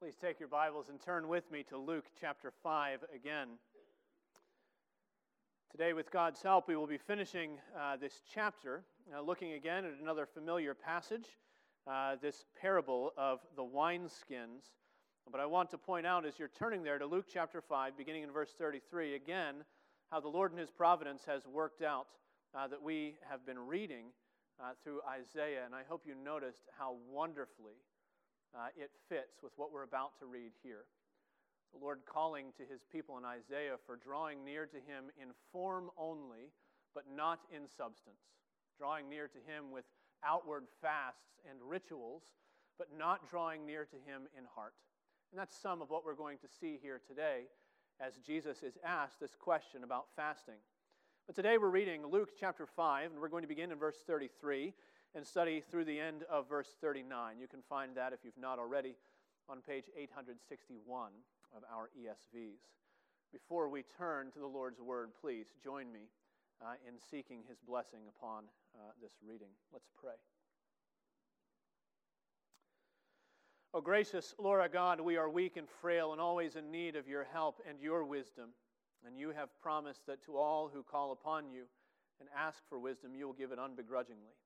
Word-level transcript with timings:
Please 0.00 0.14
take 0.20 0.38
your 0.38 0.48
Bibles 0.48 0.90
and 0.90 1.00
turn 1.00 1.26
with 1.26 1.50
me 1.50 1.64
to 1.70 1.76
Luke 1.76 2.04
chapter 2.20 2.52
5 2.62 3.00
again. 3.12 3.48
Today, 5.72 5.92
with 5.92 6.12
God's 6.12 6.40
help, 6.40 6.68
we 6.68 6.76
will 6.76 6.86
be 6.86 6.98
finishing 6.98 7.58
uh, 7.76 7.96
this 7.96 8.22
chapter, 8.32 8.84
uh, 9.12 9.20
looking 9.20 9.54
again 9.54 9.84
at 9.84 9.94
another 10.00 10.24
familiar 10.24 10.72
passage, 10.72 11.26
uh, 11.90 12.14
this 12.22 12.44
parable 12.60 13.12
of 13.18 13.40
the 13.56 13.64
wineskins. 13.64 14.70
But 15.32 15.40
I 15.40 15.46
want 15.46 15.68
to 15.70 15.78
point 15.78 16.06
out 16.06 16.24
as 16.24 16.38
you're 16.38 16.46
turning 16.56 16.84
there 16.84 17.00
to 17.00 17.06
Luke 17.06 17.26
chapter 17.28 17.60
5, 17.60 17.98
beginning 17.98 18.22
in 18.22 18.30
verse 18.30 18.54
33, 18.56 19.16
again, 19.16 19.56
how 20.12 20.20
the 20.20 20.28
Lord 20.28 20.52
in 20.52 20.58
His 20.58 20.70
providence 20.70 21.24
has 21.26 21.44
worked 21.44 21.82
out 21.82 22.06
uh, 22.56 22.68
that 22.68 22.80
we 22.80 23.16
have 23.28 23.44
been 23.44 23.58
reading 23.58 24.12
uh, 24.60 24.74
through 24.84 25.00
Isaiah. 25.10 25.62
And 25.66 25.74
I 25.74 25.82
hope 25.88 26.02
you 26.06 26.14
noticed 26.14 26.68
how 26.78 26.94
wonderfully 27.10 27.74
uh, 28.54 28.68
it 28.76 28.90
fits 29.08 29.42
with 29.42 29.52
what 29.56 29.72
we're 29.72 29.84
about 29.84 30.18
to 30.20 30.26
read 30.26 30.52
here. 30.62 30.84
The 31.72 31.84
Lord 31.84 32.00
calling 32.06 32.52
to 32.56 32.64
his 32.64 32.80
people 32.90 33.18
in 33.18 33.24
Isaiah 33.24 33.76
for 33.84 33.96
drawing 33.96 34.44
near 34.44 34.66
to 34.66 34.76
him 34.76 35.12
in 35.20 35.28
form 35.52 35.90
only, 35.98 36.52
but 36.94 37.04
not 37.14 37.40
in 37.54 37.68
substance. 37.68 38.22
Drawing 38.78 39.08
near 39.08 39.28
to 39.28 39.38
him 39.38 39.70
with 39.70 39.84
outward 40.24 40.64
fasts 40.80 41.40
and 41.48 41.58
rituals, 41.62 42.22
but 42.78 42.88
not 42.96 43.28
drawing 43.28 43.66
near 43.66 43.84
to 43.84 43.96
him 43.96 44.28
in 44.36 44.44
heart. 44.54 44.74
And 45.30 45.38
that's 45.38 45.56
some 45.56 45.82
of 45.82 45.90
what 45.90 46.04
we're 46.04 46.14
going 46.14 46.38
to 46.38 46.48
see 46.48 46.78
here 46.80 47.00
today 47.06 47.44
as 48.00 48.14
Jesus 48.24 48.62
is 48.62 48.78
asked 48.84 49.20
this 49.20 49.34
question 49.34 49.84
about 49.84 50.06
fasting. 50.16 50.58
But 51.26 51.36
today 51.36 51.58
we're 51.58 51.68
reading 51.68 52.06
Luke 52.06 52.30
chapter 52.38 52.64
5, 52.64 53.10
and 53.10 53.20
we're 53.20 53.28
going 53.28 53.42
to 53.42 53.48
begin 53.48 53.72
in 53.72 53.78
verse 53.78 53.98
33 54.06 54.72
and 55.18 55.26
study 55.26 55.60
through 55.68 55.84
the 55.84 55.98
end 55.98 56.22
of 56.30 56.48
verse 56.48 56.76
39. 56.80 57.40
You 57.40 57.48
can 57.48 57.58
find 57.68 57.96
that, 57.96 58.12
if 58.12 58.20
you've 58.22 58.38
not 58.40 58.60
already, 58.60 58.94
on 59.48 59.58
page 59.66 59.86
861 59.96 61.10
of 61.56 61.64
our 61.74 61.90
ESVs. 61.98 62.62
Before 63.32 63.68
we 63.68 63.82
turn 63.98 64.30
to 64.30 64.38
the 64.38 64.46
Lord's 64.46 64.80
word, 64.80 65.10
please 65.20 65.46
join 65.62 65.92
me 65.92 66.02
uh, 66.62 66.74
in 66.86 66.94
seeking 67.10 67.40
his 67.48 67.58
blessing 67.66 68.02
upon 68.08 68.44
uh, 68.76 68.92
this 69.02 69.10
reading. 69.26 69.48
Let's 69.72 69.88
pray. 70.00 70.14
O 73.74 73.78
oh, 73.78 73.80
gracious 73.80 74.36
Lord 74.38 74.60
our 74.60 74.68
God, 74.68 75.00
we 75.00 75.16
are 75.16 75.28
weak 75.28 75.56
and 75.56 75.66
frail 75.80 76.12
and 76.12 76.20
always 76.20 76.54
in 76.54 76.70
need 76.70 76.94
of 76.94 77.08
your 77.08 77.26
help 77.32 77.60
and 77.68 77.80
your 77.80 78.04
wisdom. 78.04 78.50
And 79.04 79.18
you 79.18 79.30
have 79.30 79.48
promised 79.60 80.06
that 80.06 80.24
to 80.26 80.36
all 80.36 80.70
who 80.72 80.84
call 80.84 81.10
upon 81.10 81.50
you 81.50 81.64
and 82.20 82.28
ask 82.38 82.60
for 82.68 82.78
wisdom, 82.78 83.16
you 83.16 83.26
will 83.26 83.34
give 83.34 83.50
it 83.50 83.58
unbegrudgingly. 83.58 84.36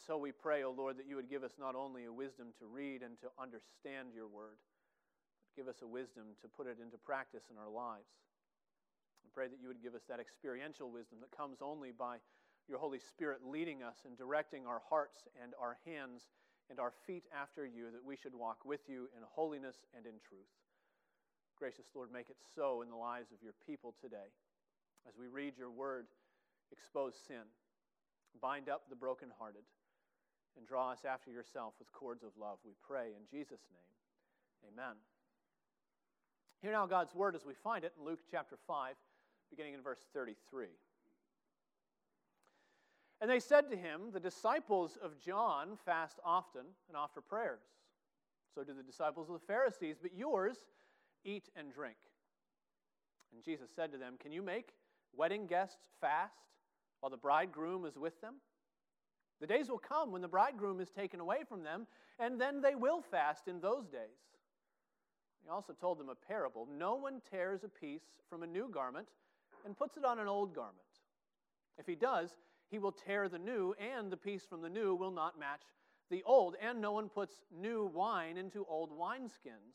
And 0.00 0.08
so 0.08 0.16
we 0.16 0.32
pray, 0.32 0.64
O 0.64 0.72
Lord, 0.72 0.96
that 0.96 1.04
you 1.04 1.20
would 1.20 1.28
give 1.28 1.44
us 1.44 1.60
not 1.60 1.76
only 1.76 2.08
a 2.08 2.12
wisdom 2.12 2.56
to 2.56 2.64
read 2.64 3.04
and 3.04 3.20
to 3.20 3.28
understand 3.36 4.16
your 4.16 4.32
word, 4.32 4.56
but 5.44 5.52
give 5.52 5.68
us 5.68 5.84
a 5.84 5.86
wisdom 5.86 6.32
to 6.40 6.48
put 6.48 6.64
it 6.64 6.80
into 6.80 6.96
practice 6.96 7.52
in 7.52 7.60
our 7.60 7.68
lives. 7.68 8.08
I 9.20 9.28
pray 9.36 9.44
that 9.52 9.60
you 9.60 9.68
would 9.68 9.84
give 9.84 9.92
us 9.92 10.00
that 10.08 10.16
experiential 10.16 10.88
wisdom 10.88 11.20
that 11.20 11.36
comes 11.36 11.60
only 11.60 11.92
by 11.92 12.16
your 12.64 12.80
Holy 12.80 12.96
Spirit 12.96 13.44
leading 13.44 13.84
us 13.84 14.08
and 14.08 14.16
directing 14.16 14.64
our 14.64 14.80
hearts 14.88 15.28
and 15.36 15.52
our 15.60 15.76
hands 15.84 16.32
and 16.72 16.80
our 16.80 16.96
feet 17.04 17.28
after 17.28 17.68
you, 17.68 17.92
that 17.92 18.00
we 18.00 18.16
should 18.16 18.32
walk 18.32 18.64
with 18.64 18.80
you 18.88 19.04
in 19.12 19.20
holiness 19.28 19.84
and 19.92 20.06
in 20.06 20.16
truth. 20.24 20.48
Gracious 21.60 21.92
Lord, 21.92 22.08
make 22.08 22.32
it 22.32 22.40
so 22.56 22.80
in 22.80 22.88
the 22.88 22.96
lives 22.96 23.36
of 23.36 23.44
your 23.44 23.52
people 23.68 23.92
today. 24.00 24.32
As 25.04 25.12
we 25.20 25.28
read 25.28 25.60
your 25.60 25.70
word, 25.70 26.06
expose 26.72 27.12
sin, 27.28 27.44
bind 28.40 28.70
up 28.70 28.88
the 28.88 28.96
brokenhearted 28.96 29.68
and 30.56 30.66
draw 30.66 30.90
us 30.92 31.04
after 31.08 31.30
yourself 31.30 31.74
with 31.78 31.92
cords 31.92 32.22
of 32.22 32.30
love, 32.40 32.58
we 32.64 32.72
pray 32.86 33.08
in 33.08 33.26
Jesus' 33.30 33.66
name. 33.70 34.72
Amen. 34.72 34.96
Hear 36.62 36.72
now 36.72 36.86
God's 36.86 37.14
word 37.14 37.34
as 37.34 37.46
we 37.46 37.54
find 37.54 37.84
it 37.84 37.92
in 37.98 38.04
Luke 38.04 38.20
chapter 38.30 38.56
5, 38.66 38.94
beginning 39.50 39.74
in 39.74 39.82
verse 39.82 40.00
33. 40.12 40.66
And 43.20 43.30
they 43.30 43.40
said 43.40 43.70
to 43.70 43.76
him, 43.76 44.10
The 44.12 44.20
disciples 44.20 44.98
of 45.02 45.18
John 45.18 45.76
fast 45.84 46.18
often 46.24 46.62
and 46.88 46.96
offer 46.96 47.20
prayers. 47.20 47.62
So 48.54 48.64
do 48.64 48.74
the 48.74 48.82
disciples 48.82 49.28
of 49.28 49.34
the 49.34 49.46
Pharisees, 49.46 49.96
but 50.00 50.12
yours 50.14 50.56
eat 51.24 51.48
and 51.56 51.72
drink. 51.72 51.96
And 53.32 53.42
Jesus 53.42 53.70
said 53.74 53.92
to 53.92 53.98
them, 53.98 54.14
Can 54.20 54.32
you 54.32 54.42
make 54.42 54.70
wedding 55.14 55.46
guests 55.46 55.76
fast 56.00 56.34
while 57.00 57.10
the 57.10 57.16
bridegroom 57.16 57.84
is 57.84 57.96
with 57.96 58.20
them? 58.20 58.34
The 59.40 59.46
days 59.46 59.68
will 59.68 59.78
come 59.78 60.12
when 60.12 60.22
the 60.22 60.28
bridegroom 60.28 60.80
is 60.80 60.90
taken 60.90 61.18
away 61.18 61.38
from 61.48 61.62
them, 61.62 61.86
and 62.18 62.40
then 62.40 62.60
they 62.60 62.74
will 62.74 63.00
fast 63.00 63.48
in 63.48 63.60
those 63.60 63.88
days. 63.88 64.20
He 65.42 65.48
also 65.48 65.72
told 65.72 65.98
them 65.98 66.10
a 66.10 66.14
parable 66.14 66.68
No 66.70 66.96
one 66.96 67.22
tears 67.30 67.64
a 67.64 67.68
piece 67.68 68.04
from 68.28 68.42
a 68.42 68.46
new 68.46 68.68
garment 68.68 69.08
and 69.64 69.76
puts 69.76 69.96
it 69.96 70.04
on 70.04 70.18
an 70.18 70.28
old 70.28 70.54
garment. 70.54 70.76
If 71.78 71.86
he 71.86 71.94
does, 71.94 72.30
he 72.70 72.78
will 72.78 72.92
tear 72.92 73.28
the 73.28 73.38
new, 73.38 73.74
and 73.80 74.12
the 74.12 74.16
piece 74.16 74.44
from 74.44 74.62
the 74.62 74.68
new 74.68 74.94
will 74.94 75.10
not 75.10 75.38
match 75.38 75.62
the 76.10 76.22
old. 76.24 76.56
And 76.60 76.80
no 76.80 76.92
one 76.92 77.08
puts 77.08 77.42
new 77.50 77.86
wine 77.86 78.36
into 78.36 78.64
old 78.66 78.90
wineskins. 78.90 79.74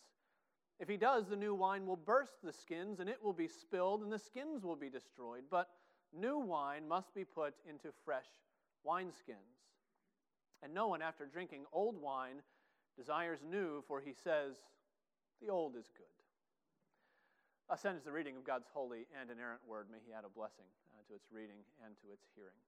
If 0.79 0.87
he 0.87 0.97
does, 0.97 1.27
the 1.27 1.35
new 1.35 1.55
wine 1.55 1.85
will 1.85 1.95
burst 1.95 2.41
the 2.43 2.53
skins, 2.53 2.99
and 2.99 3.09
it 3.09 3.21
will 3.23 3.33
be 3.33 3.47
spilled, 3.47 4.01
and 4.01 4.11
the 4.11 4.19
skins 4.19 4.63
will 4.63 4.75
be 4.75 4.89
destroyed. 4.89 5.43
But 5.49 5.69
new 6.13 6.37
wine 6.37 6.87
must 6.87 7.13
be 7.15 7.25
put 7.25 7.55
into 7.67 7.89
fresh 8.03 8.27
wineskins. 8.88 9.66
And 10.63 10.73
no 10.73 10.88
one, 10.88 11.01
after 11.01 11.25
drinking 11.25 11.66
old 11.73 12.01
wine, 12.01 12.41
desires 12.97 13.40
new, 13.50 13.84
for 13.88 14.01
he 14.01 14.13
says, 14.13 14.56
The 15.41 15.50
old 15.50 15.75
is 15.75 15.90
good. 15.96 16.06
Thus 17.69 17.84
ends 17.85 18.03
the 18.03 18.12
reading 18.12 18.38
of 18.38 18.45
God's 18.45 18.68
holy 18.74 19.07
and 19.19 19.29
inerrant 19.29 19.62
word. 19.68 19.88
May 19.91 19.97
he 20.06 20.13
add 20.13 20.24
a 20.25 20.29
blessing 20.29 20.66
uh, 20.94 21.01
to 21.09 21.16
its 21.16 21.25
reading 21.31 21.66
and 21.84 21.95
to 22.01 22.13
its 22.13 22.25
hearing. 22.35 22.62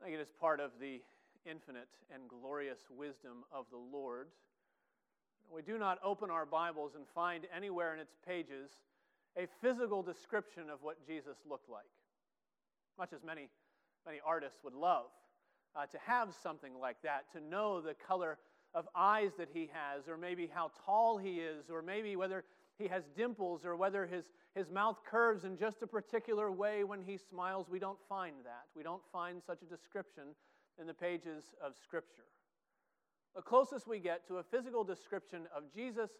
I 0.00 0.04
think 0.04 0.16
it 0.16 0.22
is 0.22 0.32
part 0.40 0.60
of 0.60 0.72
the 0.80 1.00
infinite 1.44 1.88
and 2.12 2.28
glorious 2.28 2.80
wisdom 2.90 3.44
of 3.52 3.66
the 3.70 3.76
Lord. 3.78 4.28
We 5.52 5.62
do 5.62 5.78
not 5.78 5.98
open 6.02 6.30
our 6.30 6.46
Bibles 6.46 6.92
and 6.96 7.04
find 7.14 7.46
anywhere 7.54 7.94
in 7.94 8.00
its 8.00 8.14
pages 8.26 8.70
a 9.36 9.46
physical 9.60 10.02
description 10.02 10.70
of 10.70 10.82
what 10.82 11.06
Jesus 11.06 11.36
looked 11.48 11.68
like, 11.68 11.90
much 12.98 13.12
as 13.12 13.22
many, 13.22 13.48
many 14.06 14.20
artists 14.24 14.58
would 14.62 14.74
love 14.74 15.06
uh, 15.76 15.86
to 15.86 15.98
have 16.06 16.34
something 16.42 16.72
like 16.80 16.96
that, 17.02 17.24
to 17.32 17.40
know 17.40 17.80
the 17.80 17.94
color 17.94 18.38
of 18.74 18.88
eyes 18.94 19.30
that 19.38 19.48
he 19.52 19.70
has, 19.72 20.08
or 20.08 20.16
maybe 20.16 20.50
how 20.52 20.70
tall 20.84 21.16
he 21.16 21.40
is, 21.40 21.70
or 21.70 21.82
maybe 21.82 22.16
whether 22.16 22.44
he 22.78 22.88
has 22.88 23.04
dimples, 23.16 23.64
or 23.64 23.76
whether 23.76 24.06
his, 24.06 24.24
his 24.54 24.68
mouth 24.70 24.98
curves 25.08 25.44
in 25.44 25.56
just 25.56 25.82
a 25.82 25.86
particular 25.86 26.50
way 26.50 26.82
when 26.82 27.00
he 27.02 27.16
smiles. 27.16 27.68
We 27.70 27.78
don't 27.78 27.98
find 28.08 28.34
that. 28.44 28.64
We 28.76 28.82
don't 28.82 29.02
find 29.12 29.40
such 29.46 29.62
a 29.62 29.66
description 29.66 30.24
in 30.80 30.86
the 30.86 30.94
pages 30.94 31.44
of 31.64 31.74
Scripture. 31.82 32.24
The 33.36 33.42
closest 33.42 33.86
we 33.86 34.00
get 34.00 34.26
to 34.28 34.38
a 34.38 34.42
physical 34.42 34.84
description 34.84 35.42
of 35.56 35.64
Jesus 35.72 36.10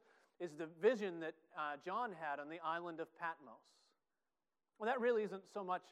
is 0.40 0.52
the 0.52 0.68
vision 0.80 1.20
that 1.20 1.34
uh, 1.56 1.76
John 1.84 2.10
had 2.20 2.40
on 2.40 2.48
the 2.48 2.58
island 2.64 3.00
of 3.00 3.08
Patmos. 3.18 3.54
Well, 4.78 4.88
that 4.88 5.00
really 5.00 5.22
isn't 5.22 5.44
so 5.52 5.62
much 5.62 5.82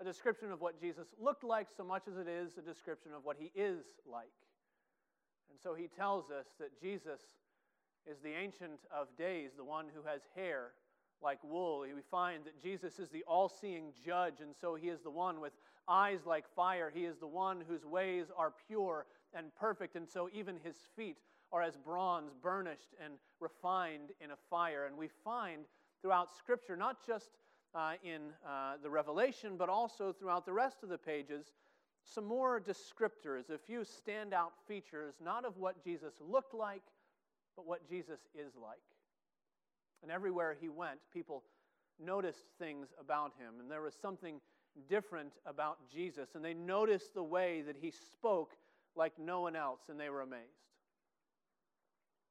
a 0.00 0.04
description 0.04 0.52
of 0.52 0.60
what 0.60 0.80
Jesus 0.80 1.08
looked 1.18 1.44
like 1.44 1.68
so 1.74 1.84
much 1.84 2.02
as 2.08 2.16
it 2.16 2.28
is 2.28 2.58
a 2.58 2.62
description 2.62 3.12
of 3.16 3.24
what 3.24 3.36
he 3.38 3.50
is 3.54 3.84
like. 4.10 4.32
And 5.50 5.58
so 5.62 5.74
he 5.74 5.88
tells 5.88 6.30
us 6.30 6.46
that 6.60 6.78
Jesus 6.80 7.20
is 8.06 8.18
the 8.22 8.32
Ancient 8.32 8.80
of 8.94 9.08
Days, 9.16 9.52
the 9.56 9.64
one 9.64 9.86
who 9.94 10.02
has 10.08 10.20
hair 10.34 10.72
like 11.22 11.38
wool. 11.42 11.80
We 11.80 12.02
find 12.10 12.44
that 12.44 12.62
Jesus 12.62 12.98
is 12.98 13.08
the 13.08 13.24
all 13.26 13.48
seeing 13.48 13.92
judge, 14.04 14.40
and 14.40 14.54
so 14.54 14.74
he 14.74 14.88
is 14.88 15.00
the 15.00 15.10
one 15.10 15.40
with 15.40 15.52
eyes 15.88 16.20
like 16.26 16.44
fire. 16.54 16.92
He 16.94 17.04
is 17.04 17.16
the 17.18 17.26
one 17.26 17.62
whose 17.66 17.84
ways 17.84 18.26
are 18.36 18.52
pure 18.68 19.06
and 19.34 19.46
perfect, 19.58 19.96
and 19.96 20.08
so 20.08 20.28
even 20.32 20.56
his 20.62 20.76
feet 20.94 21.16
are 21.52 21.62
as 21.62 21.76
bronze, 21.76 22.32
burnished 22.42 22.94
and 23.02 23.14
refined 23.40 24.10
in 24.20 24.32
a 24.32 24.36
fire. 24.50 24.86
And 24.86 24.96
we 24.96 25.08
find 25.24 25.62
throughout 26.02 26.34
Scripture, 26.36 26.76
not 26.76 27.06
just 27.06 27.30
uh, 27.76 27.92
in 28.02 28.22
uh, 28.46 28.74
the 28.82 28.88
Revelation, 28.88 29.56
but 29.58 29.68
also 29.68 30.12
throughout 30.12 30.46
the 30.46 30.52
rest 30.52 30.82
of 30.82 30.88
the 30.88 30.98
pages, 30.98 31.46
some 32.02 32.24
more 32.24 32.60
descriptors, 32.60 33.50
a 33.50 33.58
few 33.58 33.80
standout 33.80 34.52
features, 34.66 35.14
not 35.22 35.44
of 35.44 35.58
what 35.58 35.82
Jesus 35.84 36.14
looked 36.20 36.54
like, 36.54 36.82
but 37.56 37.66
what 37.66 37.88
Jesus 37.88 38.20
is 38.34 38.52
like. 38.60 38.78
And 40.02 40.10
everywhere 40.10 40.56
he 40.58 40.68
went, 40.68 40.98
people 41.12 41.42
noticed 42.02 42.46
things 42.58 42.88
about 42.98 43.32
him, 43.38 43.60
and 43.60 43.70
there 43.70 43.82
was 43.82 43.94
something 43.94 44.40
different 44.88 45.32
about 45.46 45.78
Jesus, 45.92 46.30
and 46.34 46.44
they 46.44 46.54
noticed 46.54 47.14
the 47.14 47.22
way 47.22 47.62
that 47.62 47.76
he 47.80 47.90
spoke 47.90 48.52
like 48.94 49.12
no 49.18 49.40
one 49.40 49.56
else, 49.56 49.80
and 49.88 49.98
they 49.98 50.10
were 50.10 50.22
amazed. 50.22 50.42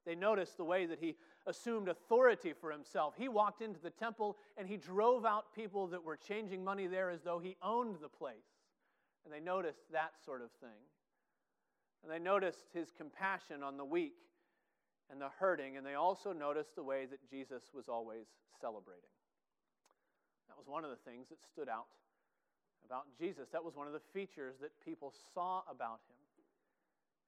They 0.05 0.15
noticed 0.15 0.57
the 0.57 0.63
way 0.63 0.85
that 0.85 0.99
he 0.99 1.15
assumed 1.47 1.87
authority 1.87 2.53
for 2.53 2.71
himself. 2.71 3.13
He 3.17 3.27
walked 3.27 3.61
into 3.61 3.79
the 3.79 3.89
temple 3.89 4.37
and 4.57 4.67
he 4.67 4.77
drove 4.77 5.25
out 5.25 5.53
people 5.55 5.87
that 5.87 6.03
were 6.03 6.17
changing 6.17 6.63
money 6.63 6.87
there 6.87 7.09
as 7.09 7.21
though 7.21 7.39
he 7.39 7.55
owned 7.61 7.97
the 8.01 8.09
place. 8.09 8.35
And 9.23 9.33
they 9.33 9.39
noticed 9.39 9.91
that 9.91 10.13
sort 10.23 10.41
of 10.41 10.51
thing. 10.59 10.69
And 12.03 12.11
they 12.11 12.19
noticed 12.19 12.65
his 12.73 12.91
compassion 12.95 13.63
on 13.63 13.77
the 13.77 13.85
weak 13.85 14.13
and 15.11 15.19
the 15.21 15.29
hurting, 15.39 15.77
and 15.77 15.85
they 15.85 15.93
also 15.95 16.33
noticed 16.33 16.75
the 16.75 16.83
way 16.83 17.05
that 17.05 17.27
Jesus 17.29 17.63
was 17.73 17.89
always 17.89 18.25
celebrating. 18.59 19.09
That 20.47 20.57
was 20.57 20.67
one 20.67 20.83
of 20.83 20.89
the 20.89 21.09
things 21.09 21.29
that 21.29 21.41
stood 21.41 21.69
out 21.69 21.85
about 22.85 23.05
Jesus. 23.19 23.49
That 23.51 23.63
was 23.63 23.75
one 23.75 23.87
of 23.87 23.93
the 23.93 24.01
features 24.13 24.55
that 24.61 24.71
people 24.83 25.13
saw 25.33 25.61
about 25.69 25.99
him. 26.07 26.15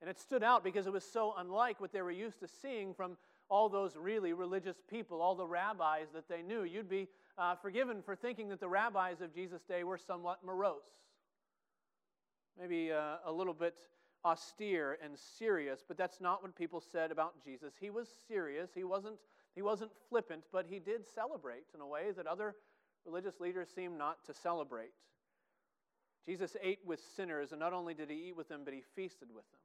And 0.01 0.09
it 0.09 0.19
stood 0.19 0.43
out 0.43 0.63
because 0.63 0.85
it 0.85 0.93
was 0.93 1.03
so 1.03 1.33
unlike 1.37 1.81
what 1.81 1.91
they 1.91 2.01
were 2.01 2.11
used 2.11 2.39
to 2.41 2.47
seeing 2.47 2.93
from 2.93 3.17
all 3.49 3.69
those 3.69 3.95
really 3.95 4.33
religious 4.33 4.77
people, 4.89 5.21
all 5.21 5.35
the 5.35 5.47
rabbis 5.47 6.07
that 6.13 6.27
they 6.27 6.41
knew. 6.41 6.63
You'd 6.63 6.89
be 6.89 7.07
uh, 7.37 7.55
forgiven 7.55 8.01
for 8.01 8.15
thinking 8.15 8.49
that 8.49 8.59
the 8.59 8.67
rabbis 8.67 9.21
of 9.21 9.33
Jesus' 9.33 9.61
day 9.63 9.83
were 9.83 9.97
somewhat 9.97 10.43
morose, 10.45 10.81
maybe 12.59 12.91
uh, 12.91 13.17
a 13.25 13.31
little 13.31 13.53
bit 13.53 13.75
austere 14.25 14.97
and 15.03 15.17
serious, 15.17 15.83
but 15.87 15.97
that's 15.97 16.19
not 16.19 16.41
what 16.41 16.55
people 16.55 16.81
said 16.81 17.11
about 17.11 17.35
Jesus. 17.43 17.73
He 17.79 17.89
was 17.89 18.07
serious, 18.27 18.71
he 18.75 18.83
wasn't, 18.83 19.15
he 19.55 19.61
wasn't 19.61 19.91
flippant, 20.09 20.43
but 20.51 20.65
he 20.67 20.79
did 20.79 21.05
celebrate 21.05 21.65
in 21.73 21.81
a 21.81 21.87
way 21.87 22.11
that 22.15 22.27
other 22.27 22.55
religious 23.05 23.39
leaders 23.39 23.69
seem 23.73 23.97
not 23.97 24.25
to 24.25 24.33
celebrate. 24.33 24.91
Jesus 26.25 26.57
ate 26.61 26.79
with 26.85 26.99
sinners, 27.15 27.51
and 27.51 27.59
not 27.59 27.71
only 27.71 27.93
did 27.93 28.09
he 28.09 28.27
eat 28.27 28.35
with 28.35 28.49
them, 28.49 28.61
but 28.65 28.73
he 28.73 28.81
feasted 28.95 29.29
with 29.33 29.49
them. 29.51 29.61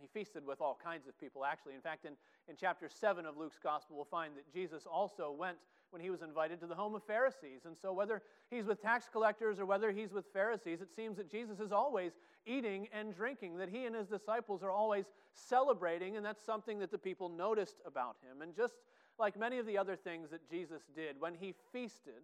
He 0.00 0.06
feasted 0.06 0.46
with 0.46 0.60
all 0.60 0.78
kinds 0.82 1.06
of 1.06 1.18
people, 1.18 1.44
actually. 1.44 1.74
In 1.74 1.80
fact, 1.80 2.04
in, 2.04 2.12
in 2.48 2.56
chapter 2.58 2.88
7 2.88 3.26
of 3.26 3.36
Luke's 3.36 3.58
gospel, 3.62 3.96
we'll 3.96 4.04
find 4.04 4.36
that 4.36 4.52
Jesus 4.52 4.84
also 4.90 5.30
went 5.30 5.56
when 5.90 6.02
he 6.02 6.10
was 6.10 6.22
invited 6.22 6.58
to 6.60 6.66
the 6.66 6.74
home 6.74 6.94
of 6.94 7.04
Pharisees. 7.04 7.66
And 7.66 7.76
so, 7.76 7.92
whether 7.92 8.22
he's 8.50 8.66
with 8.66 8.82
tax 8.82 9.08
collectors 9.10 9.60
or 9.60 9.66
whether 9.66 9.92
he's 9.92 10.12
with 10.12 10.26
Pharisees, 10.32 10.80
it 10.80 10.92
seems 10.94 11.16
that 11.16 11.30
Jesus 11.30 11.60
is 11.60 11.70
always 11.70 12.12
eating 12.46 12.88
and 12.92 13.14
drinking, 13.14 13.56
that 13.58 13.68
he 13.68 13.86
and 13.86 13.94
his 13.94 14.08
disciples 14.08 14.62
are 14.62 14.70
always 14.70 15.06
celebrating, 15.32 16.16
and 16.16 16.26
that's 16.26 16.44
something 16.44 16.78
that 16.80 16.90
the 16.90 16.98
people 16.98 17.28
noticed 17.28 17.76
about 17.86 18.16
him. 18.28 18.42
And 18.42 18.56
just 18.56 18.74
like 19.18 19.38
many 19.38 19.58
of 19.58 19.66
the 19.66 19.78
other 19.78 19.96
things 19.96 20.30
that 20.30 20.48
Jesus 20.50 20.82
did, 20.96 21.20
when 21.20 21.34
he 21.34 21.54
feasted, 21.72 22.22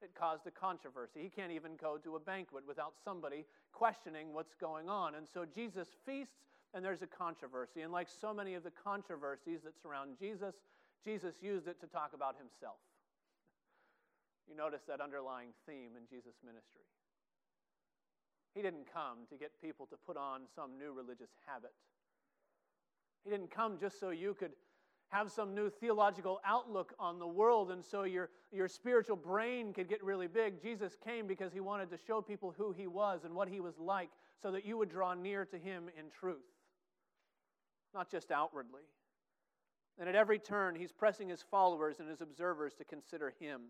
it 0.00 0.14
caused 0.14 0.46
a 0.46 0.50
controversy. 0.50 1.20
He 1.22 1.28
can't 1.28 1.50
even 1.50 1.72
go 1.80 1.98
to 1.98 2.16
a 2.16 2.20
banquet 2.20 2.64
without 2.66 2.94
somebody 3.04 3.44
questioning 3.72 4.32
what's 4.32 4.54
going 4.54 4.88
on. 4.88 5.16
And 5.16 5.26
so 5.28 5.44
Jesus 5.44 5.88
feasts 6.06 6.44
and 6.74 6.84
there's 6.84 7.02
a 7.02 7.06
controversy. 7.06 7.82
And 7.82 7.92
like 7.92 8.08
so 8.08 8.34
many 8.34 8.54
of 8.54 8.62
the 8.62 8.70
controversies 8.70 9.60
that 9.64 9.80
surround 9.80 10.16
Jesus, 10.18 10.54
Jesus 11.04 11.36
used 11.40 11.66
it 11.66 11.80
to 11.80 11.86
talk 11.86 12.12
about 12.14 12.36
himself. 12.36 12.76
You 14.48 14.56
notice 14.56 14.82
that 14.88 15.00
underlying 15.00 15.50
theme 15.66 15.92
in 15.96 16.04
Jesus' 16.08 16.36
ministry. 16.44 16.84
He 18.54 18.62
didn't 18.62 18.92
come 18.92 19.26
to 19.30 19.36
get 19.36 19.52
people 19.62 19.86
to 19.86 19.96
put 20.06 20.16
on 20.16 20.42
some 20.54 20.78
new 20.78 20.92
religious 20.92 21.30
habit. 21.46 21.72
He 23.24 23.30
didn't 23.30 23.50
come 23.50 23.78
just 23.78 24.00
so 24.00 24.10
you 24.10 24.34
could 24.34 24.52
have 25.10 25.30
some 25.30 25.54
new 25.54 25.70
theological 25.70 26.40
outlook 26.44 26.94
on 26.98 27.18
the 27.18 27.26
world 27.26 27.70
and 27.70 27.82
so 27.84 28.02
your, 28.02 28.28
your 28.52 28.68
spiritual 28.68 29.16
brain 29.16 29.72
could 29.72 29.88
get 29.88 30.02
really 30.04 30.26
big. 30.26 30.60
Jesus 30.60 30.96
came 31.02 31.26
because 31.26 31.52
he 31.52 31.60
wanted 31.60 31.90
to 31.90 31.98
show 32.06 32.20
people 32.20 32.54
who 32.56 32.72
he 32.72 32.86
was 32.86 33.24
and 33.24 33.34
what 33.34 33.48
he 33.48 33.60
was 33.60 33.78
like 33.78 34.10
so 34.42 34.50
that 34.50 34.66
you 34.66 34.76
would 34.76 34.90
draw 34.90 35.14
near 35.14 35.44
to 35.46 35.56
him 35.58 35.84
in 35.98 36.06
truth 36.10 36.44
not 37.94 38.10
just 38.10 38.30
outwardly. 38.30 38.82
And 39.98 40.08
at 40.08 40.14
every 40.14 40.38
turn, 40.38 40.74
he's 40.74 40.92
pressing 40.92 41.28
his 41.28 41.42
followers 41.42 41.98
and 41.98 42.08
his 42.08 42.20
observers 42.20 42.74
to 42.74 42.84
consider 42.84 43.32
him, 43.40 43.62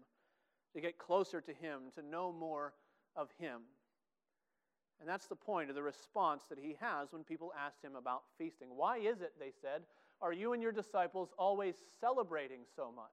to 0.75 0.81
get 0.81 0.99
closer 0.99 1.41
to 1.41 1.53
him, 1.53 1.83
to 1.95 2.03
know 2.03 2.33
more 2.33 2.75
of 3.17 3.29
him. 3.39 3.63
And 5.01 5.09
that's 5.09 5.27
the 5.27 5.37
point 5.37 5.71
of 5.71 5.77
the 5.77 5.83
response 5.83 6.45
that 6.49 6.59
he 6.59 6.77
has 6.81 7.13
when 7.13 7.23
people 7.23 7.53
asked 7.59 7.83
him 7.83 7.95
about 7.95 8.23
feasting. 8.37 8.69
Why 8.75 8.99
is 8.99 9.21
it, 9.21 9.33
they 9.39 9.53
said, 9.63 9.83
are 10.21 10.33
you 10.33 10.53
and 10.53 10.63
your 10.63 10.73
disciples 10.73 11.31
always 11.39 11.77
celebrating 12.01 12.61
so 12.75 12.93
much? 12.95 13.05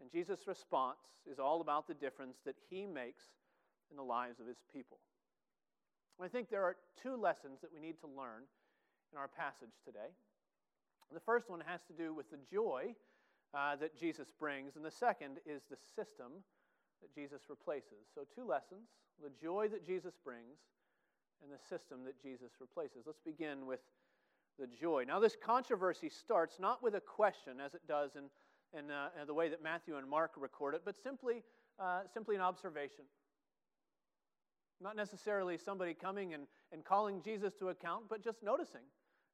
And 0.00 0.10
Jesus' 0.10 0.46
response 0.46 0.98
is 1.30 1.38
all 1.38 1.60
about 1.60 1.88
the 1.88 1.94
difference 1.94 2.38
that 2.44 2.54
he 2.70 2.86
makes 2.86 3.24
in 3.90 3.96
the 3.96 4.02
lives 4.02 4.38
of 4.40 4.46
his 4.46 4.58
people. 4.72 4.98
I 6.22 6.28
think 6.28 6.48
there 6.48 6.62
are 6.62 6.76
two 7.02 7.16
lessons 7.16 7.60
that 7.60 7.72
we 7.72 7.80
need 7.80 7.98
to 8.00 8.06
learn 8.06 8.44
in 9.16 9.20
our 9.20 9.28
passage 9.28 9.72
today. 9.84 10.12
The 11.10 11.20
first 11.20 11.48
one 11.48 11.62
has 11.64 11.80
to 11.88 11.94
do 11.94 12.12
with 12.12 12.30
the 12.30 12.36
joy 12.52 12.94
uh, 13.54 13.76
that 13.76 13.96
Jesus 13.98 14.28
brings, 14.38 14.76
and 14.76 14.84
the 14.84 14.90
second 14.90 15.38
is 15.46 15.62
the 15.70 15.78
system 15.96 16.44
that 17.00 17.14
Jesus 17.14 17.48
replaces. 17.48 18.04
So, 18.14 18.22
two 18.34 18.46
lessons 18.46 18.88
the 19.22 19.30
joy 19.40 19.68
that 19.68 19.86
Jesus 19.86 20.12
brings 20.22 20.58
and 21.42 21.50
the 21.50 21.62
system 21.70 22.04
that 22.04 22.20
Jesus 22.20 22.50
replaces. 22.60 23.06
Let's 23.06 23.22
begin 23.24 23.64
with 23.64 23.80
the 24.58 24.66
joy. 24.66 25.04
Now, 25.06 25.18
this 25.20 25.36
controversy 25.42 26.10
starts 26.10 26.60
not 26.60 26.82
with 26.82 26.94
a 26.94 27.00
question, 27.00 27.54
as 27.64 27.72
it 27.72 27.80
does 27.88 28.10
in, 28.16 28.24
in, 28.78 28.90
uh, 28.90 29.08
in 29.18 29.26
the 29.26 29.32
way 29.32 29.48
that 29.48 29.62
Matthew 29.62 29.96
and 29.96 30.06
Mark 30.06 30.32
record 30.36 30.74
it, 30.74 30.82
but 30.84 30.96
simply, 31.02 31.42
uh, 31.78 32.00
simply 32.12 32.36
an 32.36 32.42
observation. 32.42 33.04
Not 34.82 34.96
necessarily 34.96 35.56
somebody 35.56 35.94
coming 35.94 36.34
and, 36.34 36.46
and 36.72 36.84
calling 36.84 37.22
Jesus 37.22 37.54
to 37.54 37.68
account, 37.68 38.04
but 38.10 38.22
just 38.22 38.42
noticing. 38.42 38.82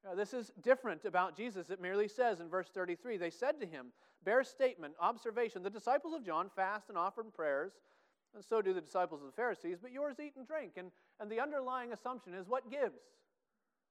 Now, 0.05 0.15
this 0.15 0.35
is 0.35 0.51
different 0.63 1.05
about 1.05 1.37
Jesus. 1.37 1.71
It 1.71 1.81
merely 1.81 2.09
says 2.09 2.41
in 2.41 2.49
verse 2.49 2.69
33 2.75 3.17
they 3.17 3.31
said 3.31 3.61
to 3.61 3.67
him, 3.67 3.87
bare 4.25 4.43
statement, 4.45 4.95
observation, 5.01 5.63
the 5.63 5.71
disciples 5.71 6.15
of 6.15 6.25
John 6.25 6.51
fast 6.55 6.89
and 6.89 6.99
offer 6.99 7.23
prayers, 7.23 7.73
and 8.35 8.45
so 8.45 8.63
do 8.63 8.73
the 8.73 8.81
disciples 8.81 9.21
of 9.21 9.27
the 9.27 9.33
Pharisees, 9.33 9.79
but 9.81 9.93
yours 9.93 10.17
eat 10.21 10.35
and 10.37 10.47
drink. 10.47 10.73
And, 10.77 10.91
and 11.21 11.31
the 11.31 11.41
underlying 11.41 11.93
assumption 11.93 12.35
is 12.35 12.49
what 12.49 12.71
gives? 12.71 12.99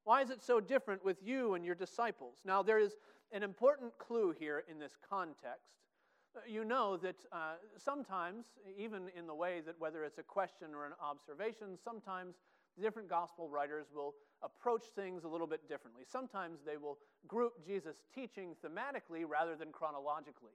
Why 0.03 0.21
is 0.21 0.31
it 0.31 0.41
so 0.41 0.59
different 0.59 1.05
with 1.05 1.17
you 1.23 1.53
and 1.53 1.63
your 1.63 1.75
disciples? 1.75 2.35
Now, 2.43 2.63
there 2.63 2.79
is 2.79 2.95
an 3.31 3.43
important 3.43 3.97
clue 3.99 4.33
here 4.37 4.63
in 4.69 4.79
this 4.79 4.97
context. 5.07 5.69
You 6.47 6.63
know 6.63 6.97
that 6.97 7.17
uh, 7.31 7.55
sometimes, 7.77 8.45
even 8.77 9.09
in 9.17 9.27
the 9.27 9.35
way 9.35 9.61
that 9.65 9.79
whether 9.79 10.03
it's 10.03 10.17
a 10.17 10.23
question 10.23 10.69
or 10.73 10.85
an 10.85 10.93
observation, 11.01 11.77
sometimes 11.83 12.35
different 12.79 13.09
gospel 13.09 13.49
writers 13.49 13.87
will 13.93 14.13
approach 14.43 14.83
things 14.95 15.23
a 15.23 15.27
little 15.27 15.47
bit 15.47 15.67
differently. 15.67 16.03
Sometimes 16.09 16.59
they 16.65 16.77
will 16.77 16.97
group 17.27 17.65
Jesus' 17.65 17.97
teaching 18.13 18.55
thematically 18.65 19.23
rather 19.27 19.55
than 19.55 19.71
chronologically. 19.71 20.53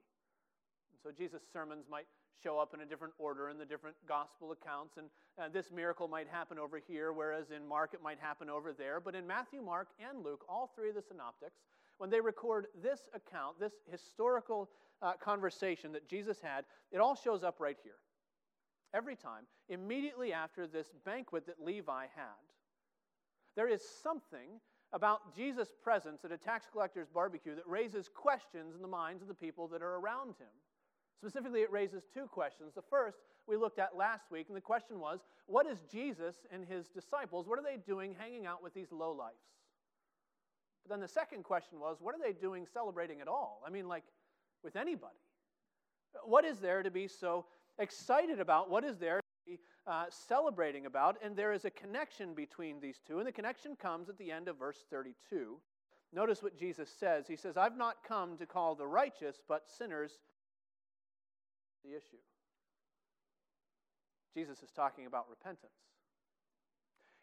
And 0.91 0.99
so 1.01 1.11
Jesus' 1.11 1.43
sermons 1.51 1.85
might 1.89 2.07
show 2.43 2.59
up 2.59 2.73
in 2.73 2.81
a 2.81 2.85
different 2.85 3.13
order 3.17 3.49
in 3.49 3.57
the 3.57 3.65
different 3.65 3.95
gospel 4.07 4.51
accounts, 4.51 4.97
and 4.97 5.07
uh, 5.39 5.49
this 5.51 5.71
miracle 5.71 6.07
might 6.07 6.27
happen 6.27 6.59
over 6.59 6.79
here, 6.87 7.11
whereas 7.11 7.51
in 7.51 7.67
Mark 7.67 7.93
it 7.93 8.01
might 8.01 8.19
happen 8.19 8.49
over 8.49 8.73
there. 8.73 8.99
But 8.99 9.15
in 9.15 9.25
Matthew, 9.25 9.61
Mark, 9.61 9.87
and 9.99 10.23
Luke, 10.23 10.45
all 10.47 10.71
three 10.75 10.89
of 10.89 10.95
the 10.95 11.01
synoptics, 11.01 11.61
when 11.97 12.09
they 12.09 12.21
record 12.21 12.67
this 12.81 13.09
account, 13.15 13.59
this 13.59 13.73
historical 13.89 14.69
uh, 15.01 15.13
conversation 15.13 15.91
that 15.93 16.07
Jesus 16.07 16.39
had, 16.41 16.65
it 16.91 16.99
all 16.99 17.15
shows 17.15 17.43
up 17.43 17.59
right 17.59 17.77
here. 17.83 17.95
Every 18.93 19.15
time, 19.15 19.43
immediately 19.69 20.33
after 20.33 20.67
this 20.67 20.87
banquet 21.05 21.45
that 21.47 21.63
Levi 21.63 22.05
had. 22.15 22.47
There 23.55 23.67
is 23.67 23.81
something 24.03 24.59
about 24.93 25.35
Jesus' 25.35 25.73
presence 25.83 26.23
at 26.23 26.31
a 26.31 26.37
tax 26.37 26.67
collector's 26.71 27.09
barbecue 27.09 27.55
that 27.55 27.67
raises 27.67 28.09
questions 28.13 28.75
in 28.75 28.81
the 28.81 28.87
minds 28.87 29.21
of 29.21 29.27
the 29.27 29.33
people 29.33 29.67
that 29.69 29.81
are 29.81 29.95
around 29.95 30.29
him. 30.29 30.53
Specifically, 31.17 31.61
it 31.61 31.71
raises 31.71 32.03
two 32.13 32.27
questions. 32.27 32.73
The 32.75 32.81
first 32.81 33.17
we 33.47 33.57
looked 33.57 33.79
at 33.79 33.97
last 33.97 34.29
week, 34.31 34.47
and 34.47 34.55
the 34.55 34.61
question 34.61 34.99
was 34.99 35.21
what 35.47 35.65
is 35.65 35.79
Jesus 35.91 36.35
and 36.51 36.63
his 36.65 36.87
disciples, 36.89 37.47
what 37.47 37.57
are 37.57 37.63
they 37.63 37.77
doing 37.77 38.15
hanging 38.17 38.45
out 38.45 38.61
with 38.61 38.73
these 38.73 38.89
lowlifes? 38.89 39.47
But 40.83 40.91
then 40.91 40.99
the 40.99 41.07
second 41.07 41.43
question 41.43 41.79
was 41.79 41.97
what 41.99 42.13
are 42.15 42.21
they 42.21 42.33
doing 42.33 42.65
celebrating 42.71 43.19
at 43.19 43.27
all? 43.27 43.61
I 43.65 43.69
mean, 43.69 43.87
like 43.87 44.03
with 44.63 44.75
anybody. 44.75 45.17
What 46.23 46.45
is 46.45 46.59
there 46.59 46.83
to 46.83 46.91
be 46.91 47.07
so 47.07 47.45
excited 47.79 48.39
about? 48.39 48.69
What 48.69 48.83
is 48.83 48.97
there 48.97 49.21
uh, 49.87 50.05
celebrating 50.09 50.85
about, 50.85 51.17
and 51.23 51.35
there 51.35 51.53
is 51.53 51.65
a 51.65 51.69
connection 51.69 52.33
between 52.33 52.79
these 52.79 52.99
two, 53.07 53.19
and 53.19 53.27
the 53.27 53.31
connection 53.31 53.75
comes 53.75 54.09
at 54.09 54.17
the 54.17 54.31
end 54.31 54.47
of 54.47 54.57
verse 54.57 54.85
32. 54.91 55.57
Notice 56.13 56.43
what 56.43 56.57
Jesus 56.57 56.89
says. 56.99 57.25
He 57.27 57.35
says, 57.35 57.57
I've 57.57 57.77
not 57.77 57.97
come 58.07 58.37
to 58.37 58.45
call 58.45 58.75
the 58.75 58.87
righteous, 58.87 59.37
but 59.47 59.63
sinners 59.77 60.11
the 61.83 61.91
issue. 61.91 62.17
Jesus 64.33 64.61
is 64.61 64.71
talking 64.71 65.05
about 65.05 65.29
repentance. 65.29 65.71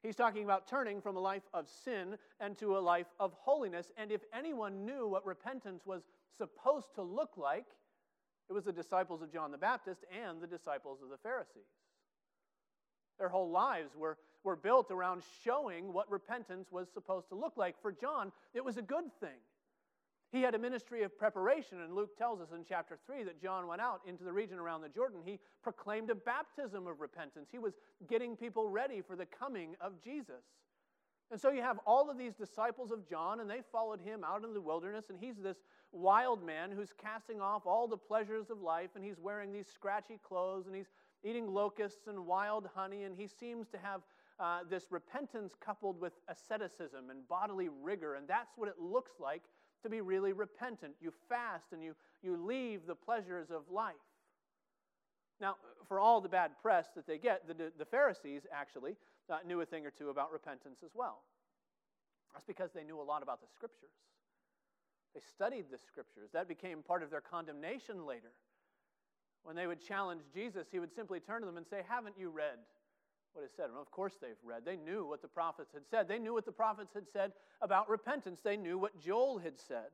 He's 0.02 0.16
talking 0.16 0.44
about 0.44 0.68
turning 0.68 1.00
from 1.00 1.16
a 1.16 1.20
life 1.20 1.48
of 1.54 1.66
sin 1.84 2.18
and 2.38 2.58
to 2.58 2.76
a 2.76 2.80
life 2.80 3.06
of 3.18 3.32
holiness. 3.38 3.90
And 3.96 4.10
if 4.12 4.20
anyone 4.36 4.84
knew 4.84 5.08
what 5.08 5.24
repentance 5.24 5.86
was 5.86 6.02
supposed 6.36 6.94
to 6.96 7.02
look 7.02 7.38
like, 7.38 7.66
it 8.48 8.52
was 8.52 8.64
the 8.64 8.72
disciples 8.72 9.22
of 9.22 9.32
John 9.32 9.50
the 9.50 9.58
Baptist 9.58 10.04
and 10.10 10.40
the 10.40 10.46
disciples 10.46 10.98
of 11.02 11.10
the 11.10 11.18
Pharisees. 11.18 11.68
Their 13.18 13.28
whole 13.28 13.50
lives 13.50 13.90
were, 13.96 14.18
were 14.42 14.56
built 14.56 14.90
around 14.90 15.22
showing 15.44 15.92
what 15.92 16.10
repentance 16.10 16.68
was 16.70 16.88
supposed 16.92 17.28
to 17.28 17.36
look 17.36 17.56
like. 17.56 17.80
For 17.80 17.92
John, 17.92 18.32
it 18.52 18.64
was 18.64 18.76
a 18.76 18.82
good 18.82 19.04
thing. 19.20 19.38
He 20.32 20.42
had 20.42 20.56
a 20.56 20.58
ministry 20.58 21.04
of 21.04 21.16
preparation, 21.16 21.80
and 21.80 21.94
Luke 21.94 22.18
tells 22.18 22.40
us 22.40 22.48
in 22.52 22.64
chapter 22.68 22.98
3 23.06 23.22
that 23.22 23.40
John 23.40 23.68
went 23.68 23.80
out 23.80 24.00
into 24.04 24.24
the 24.24 24.32
region 24.32 24.58
around 24.58 24.82
the 24.82 24.88
Jordan. 24.88 25.20
He 25.24 25.38
proclaimed 25.62 26.10
a 26.10 26.14
baptism 26.16 26.88
of 26.88 27.00
repentance. 27.00 27.50
He 27.52 27.60
was 27.60 27.74
getting 28.08 28.34
people 28.34 28.68
ready 28.68 29.00
for 29.00 29.14
the 29.14 29.26
coming 29.26 29.76
of 29.80 30.02
Jesus. 30.02 30.42
And 31.34 31.40
so 31.40 31.50
you 31.50 31.62
have 31.62 31.80
all 31.84 32.08
of 32.08 32.16
these 32.16 32.32
disciples 32.32 32.92
of 32.92 33.10
John, 33.10 33.40
and 33.40 33.50
they 33.50 33.62
followed 33.72 34.00
him 34.00 34.22
out 34.22 34.44
in 34.44 34.54
the 34.54 34.60
wilderness, 34.60 35.06
and 35.08 35.18
he's 35.20 35.34
this 35.34 35.56
wild 35.90 36.46
man 36.46 36.70
who's 36.70 36.90
casting 36.96 37.40
off 37.40 37.66
all 37.66 37.88
the 37.88 37.96
pleasures 37.96 38.50
of 38.50 38.62
life, 38.62 38.90
and 38.94 39.04
he's 39.04 39.18
wearing 39.18 39.52
these 39.52 39.66
scratchy 39.66 40.20
clothes, 40.22 40.66
and 40.68 40.76
he's 40.76 40.92
eating 41.24 41.52
locusts 41.52 42.06
and 42.06 42.24
wild 42.24 42.68
honey, 42.72 43.02
and 43.02 43.16
he 43.18 43.26
seems 43.26 43.66
to 43.70 43.78
have 43.78 44.02
uh, 44.38 44.60
this 44.70 44.92
repentance 44.92 45.54
coupled 45.58 46.00
with 46.00 46.12
asceticism 46.28 47.10
and 47.10 47.26
bodily 47.28 47.68
rigor, 47.82 48.14
and 48.14 48.28
that's 48.28 48.52
what 48.54 48.68
it 48.68 48.78
looks 48.78 49.14
like 49.18 49.42
to 49.82 49.90
be 49.90 50.00
really 50.00 50.32
repentant. 50.32 50.92
You 51.00 51.12
fast 51.28 51.72
and 51.72 51.82
you, 51.82 51.96
you 52.22 52.36
leave 52.36 52.86
the 52.86 52.94
pleasures 52.94 53.50
of 53.50 53.62
life. 53.72 53.94
Now, 55.40 55.56
for 55.88 55.98
all 55.98 56.20
the 56.20 56.28
bad 56.28 56.52
press 56.62 56.86
that 56.94 57.08
they 57.08 57.18
get, 57.18 57.48
the, 57.48 57.72
the 57.76 57.84
Pharisees 57.84 58.42
actually 58.52 58.94
uh, 59.30 59.38
knew 59.46 59.60
a 59.60 59.66
thing 59.66 59.86
or 59.86 59.90
two 59.90 60.10
about 60.10 60.32
repentance 60.32 60.80
as 60.84 60.90
well. 60.94 61.22
That's 62.32 62.44
because 62.44 62.70
they 62.72 62.84
knew 62.84 63.00
a 63.00 63.02
lot 63.02 63.22
about 63.22 63.40
the 63.40 63.46
scriptures. 63.54 63.94
They 65.14 65.20
studied 65.34 65.66
the 65.70 65.78
scriptures. 65.78 66.30
That 66.32 66.48
became 66.48 66.82
part 66.82 67.02
of 67.02 67.10
their 67.10 67.20
condemnation 67.20 68.06
later. 68.06 68.32
When 69.44 69.54
they 69.54 69.66
would 69.66 69.80
challenge 69.80 70.22
Jesus, 70.32 70.66
he 70.72 70.80
would 70.80 70.92
simply 70.94 71.20
turn 71.20 71.40
to 71.40 71.46
them 71.46 71.56
and 71.56 71.66
say, 71.66 71.82
Haven't 71.88 72.16
you 72.18 72.30
read 72.30 72.58
what 73.34 73.44
is 73.44 73.50
said? 73.56 73.66
Well, 73.72 73.82
of 73.82 73.90
course 73.90 74.14
they've 74.20 74.30
read. 74.44 74.62
They 74.64 74.76
knew 74.76 75.04
what 75.04 75.20
the 75.20 75.28
prophets 75.28 75.72
had 75.74 75.82
said. 75.90 76.08
They 76.08 76.18
knew 76.20 76.32
what 76.32 76.46
the 76.46 76.52
prophets 76.52 76.94
had 76.94 77.04
said 77.12 77.32
about 77.60 77.88
repentance. 77.88 78.40
They 78.42 78.56
knew 78.56 78.78
what 78.78 78.98
Joel 79.00 79.38
had 79.38 79.58
said. 79.58 79.90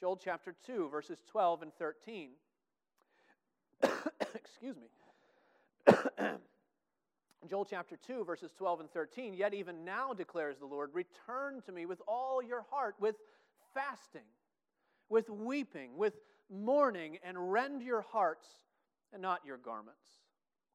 Joel 0.00 0.16
chapter 0.16 0.54
2, 0.66 0.88
verses 0.88 1.18
12 1.30 1.62
and 1.62 1.72
13. 1.78 2.30
Excuse 4.34 4.76
me. 4.76 4.88
Joel 7.48 7.64
chapter 7.64 7.96
2, 7.96 8.24
verses 8.24 8.52
12 8.56 8.80
and 8.80 8.90
13. 8.90 9.34
Yet 9.34 9.54
even 9.54 9.84
now, 9.84 10.12
declares 10.12 10.58
the 10.58 10.66
Lord, 10.66 10.90
return 10.92 11.62
to 11.66 11.72
me 11.72 11.86
with 11.86 12.00
all 12.06 12.42
your 12.42 12.64
heart, 12.70 12.96
with 13.00 13.16
fasting, 13.74 14.26
with 15.08 15.28
weeping, 15.28 15.96
with 15.96 16.14
mourning, 16.50 17.18
and 17.22 17.52
rend 17.52 17.82
your 17.82 18.02
hearts 18.02 18.46
and 19.12 19.22
not 19.22 19.40
your 19.44 19.58
garments. 19.58 20.06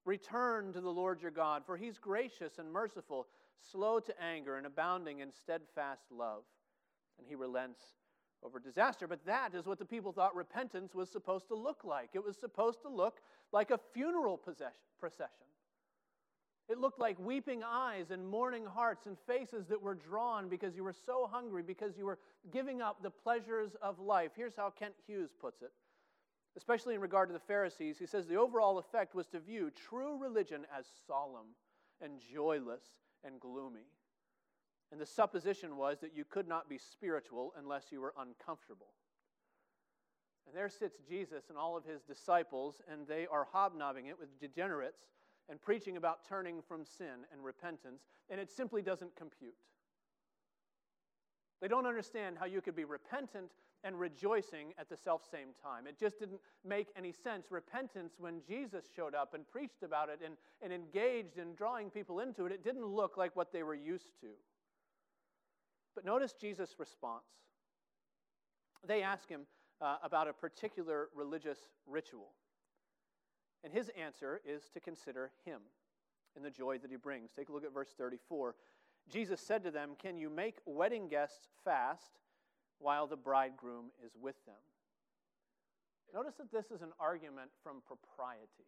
Return 0.05 0.73
to 0.73 0.81
the 0.81 0.89
Lord 0.89 1.21
your 1.21 1.31
God, 1.31 1.63
for 1.65 1.77
he's 1.77 1.97
gracious 1.97 2.57
and 2.57 2.71
merciful, 2.71 3.27
slow 3.71 3.99
to 3.99 4.21
anger, 4.21 4.57
and 4.57 4.65
abounding 4.65 5.19
in 5.19 5.31
steadfast 5.31 6.03
love. 6.11 6.43
And 7.17 7.27
he 7.27 7.35
relents 7.35 7.81
over 8.43 8.59
disaster. 8.59 9.07
But 9.07 9.25
that 9.25 9.53
is 9.53 9.65
what 9.65 9.79
the 9.79 9.85
people 9.85 10.11
thought 10.11 10.35
repentance 10.35 10.95
was 10.95 11.09
supposed 11.09 11.47
to 11.49 11.55
look 11.55 11.83
like. 11.83 12.09
It 12.13 12.23
was 12.23 12.37
supposed 12.37 12.81
to 12.81 12.89
look 12.89 13.19
like 13.51 13.71
a 13.71 13.79
funeral 13.93 14.37
procession. 14.99 15.50
It 16.71 16.79
looked 16.79 17.01
like 17.01 17.19
weeping 17.19 17.63
eyes 17.65 18.11
and 18.11 18.25
mourning 18.25 18.65
hearts 18.65 19.05
and 19.05 19.17
faces 19.27 19.67
that 19.67 19.81
were 19.81 19.93
drawn 19.93 20.47
because 20.47 20.73
you 20.73 20.85
were 20.85 20.95
so 21.05 21.27
hungry, 21.29 21.63
because 21.63 21.97
you 21.97 22.05
were 22.05 22.17
giving 22.49 22.81
up 22.81 23.03
the 23.03 23.09
pleasures 23.09 23.71
of 23.81 23.99
life. 23.99 24.31
Here's 24.37 24.55
how 24.55 24.69
Kent 24.69 24.93
Hughes 25.05 25.31
puts 25.37 25.61
it, 25.61 25.73
especially 26.55 26.95
in 26.95 27.01
regard 27.01 27.27
to 27.27 27.33
the 27.33 27.39
Pharisees. 27.39 27.99
He 27.99 28.05
says 28.05 28.25
the 28.25 28.37
overall 28.37 28.77
effect 28.77 29.13
was 29.13 29.27
to 29.27 29.39
view 29.41 29.69
true 29.89 30.17
religion 30.17 30.65
as 30.73 30.85
solemn 31.05 31.47
and 32.01 32.21
joyless 32.33 32.85
and 33.25 33.37
gloomy. 33.37 33.87
And 34.93 35.01
the 35.01 35.05
supposition 35.05 35.75
was 35.75 35.99
that 35.99 36.15
you 36.15 36.23
could 36.23 36.47
not 36.47 36.69
be 36.69 36.77
spiritual 36.77 37.53
unless 37.59 37.91
you 37.91 37.99
were 37.99 38.13
uncomfortable. 38.17 38.93
And 40.47 40.55
there 40.55 40.69
sits 40.69 40.99
Jesus 41.05 41.49
and 41.49 41.57
all 41.57 41.75
of 41.75 41.83
his 41.83 42.01
disciples, 42.01 42.81
and 42.89 43.05
they 43.05 43.27
are 43.27 43.47
hobnobbing 43.51 44.05
it 44.05 44.17
with 44.17 44.39
degenerates 44.39 45.03
and 45.51 45.61
preaching 45.61 45.97
about 45.97 46.25
turning 46.27 46.61
from 46.65 46.85
sin 46.85 47.27
and 47.31 47.43
repentance, 47.43 48.03
and 48.29 48.39
it 48.39 48.49
simply 48.49 48.81
doesn't 48.81 49.13
compute. 49.17 49.53
They 51.61 51.67
don't 51.67 51.85
understand 51.85 52.37
how 52.39 52.45
you 52.45 52.61
could 52.61 52.75
be 52.75 52.85
repentant 52.85 53.51
and 53.83 53.99
rejoicing 53.99 54.73
at 54.79 54.89
the 54.89 54.95
self 54.95 55.21
same 55.29 55.49
time. 55.61 55.87
It 55.87 55.99
just 55.99 56.19
didn't 56.19 56.39
make 56.65 56.87
any 56.95 57.11
sense. 57.11 57.47
Repentance, 57.51 58.13
when 58.17 58.41
Jesus 58.47 58.85
showed 58.95 59.13
up 59.13 59.33
and 59.33 59.47
preached 59.51 59.83
about 59.83 60.09
it 60.09 60.21
and, 60.25 60.35
and 60.61 60.71
engaged 60.71 61.37
in 61.37 61.53
drawing 61.53 61.89
people 61.89 62.21
into 62.21 62.45
it, 62.45 62.51
it 62.53 62.63
didn't 62.63 62.85
look 62.85 63.17
like 63.17 63.35
what 63.35 63.51
they 63.51 63.63
were 63.63 63.75
used 63.75 64.19
to. 64.21 64.27
But 65.93 66.05
notice 66.05 66.33
Jesus' 66.33 66.75
response. 66.79 67.25
They 68.87 69.03
ask 69.03 69.27
him 69.27 69.41
uh, 69.81 69.97
about 70.01 70.27
a 70.29 70.33
particular 70.33 71.09
religious 71.13 71.59
ritual. 71.85 72.31
And 73.63 73.73
his 73.73 73.89
answer 73.89 74.41
is 74.45 74.69
to 74.73 74.79
consider 74.79 75.31
him 75.45 75.61
and 76.35 76.43
the 76.43 76.49
joy 76.49 76.77
that 76.79 76.89
he 76.89 76.97
brings. 76.97 77.31
Take 77.31 77.49
a 77.49 77.53
look 77.53 77.65
at 77.65 77.73
verse 77.73 77.93
34. 77.97 78.55
Jesus 79.11 79.41
said 79.41 79.63
to 79.63 79.71
them, 79.71 79.91
Can 80.01 80.17
you 80.17 80.29
make 80.29 80.59
wedding 80.65 81.07
guests 81.07 81.47
fast 81.63 82.19
while 82.79 83.07
the 83.07 83.17
bridegroom 83.17 83.91
is 84.05 84.13
with 84.19 84.43
them? 84.45 84.55
Notice 86.13 86.35
that 86.35 86.51
this 86.51 86.71
is 86.71 86.81
an 86.81 86.91
argument 86.99 87.51
from 87.63 87.81
propriety. 87.85 88.67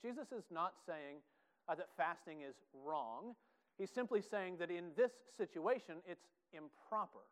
Jesus 0.00 0.32
is 0.32 0.44
not 0.50 0.74
saying 0.86 1.18
uh, 1.68 1.74
that 1.74 1.88
fasting 1.96 2.42
is 2.42 2.54
wrong. 2.84 3.34
He's 3.78 3.90
simply 3.90 4.22
saying 4.22 4.56
that 4.58 4.70
in 4.70 4.90
this 4.96 5.12
situation, 5.36 5.96
it's 6.06 6.26
improper. 6.52 7.26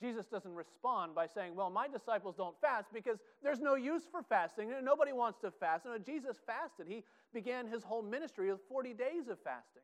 Jesus 0.00 0.26
doesn't 0.26 0.54
respond 0.54 1.14
by 1.14 1.26
saying, 1.26 1.54
Well, 1.54 1.70
my 1.70 1.86
disciples 1.86 2.34
don't 2.36 2.58
fast 2.60 2.88
because 2.92 3.18
there's 3.42 3.60
no 3.60 3.74
use 3.74 4.02
for 4.10 4.22
fasting. 4.22 4.72
Nobody 4.82 5.12
wants 5.12 5.38
to 5.40 5.50
fast. 5.50 5.84
And 5.84 6.04
Jesus 6.04 6.38
fasted. 6.46 6.86
He 6.88 7.04
began 7.34 7.66
his 7.66 7.82
whole 7.82 8.02
ministry 8.02 8.50
with 8.50 8.60
40 8.68 8.94
days 8.94 9.28
of 9.28 9.38
fasting. 9.44 9.82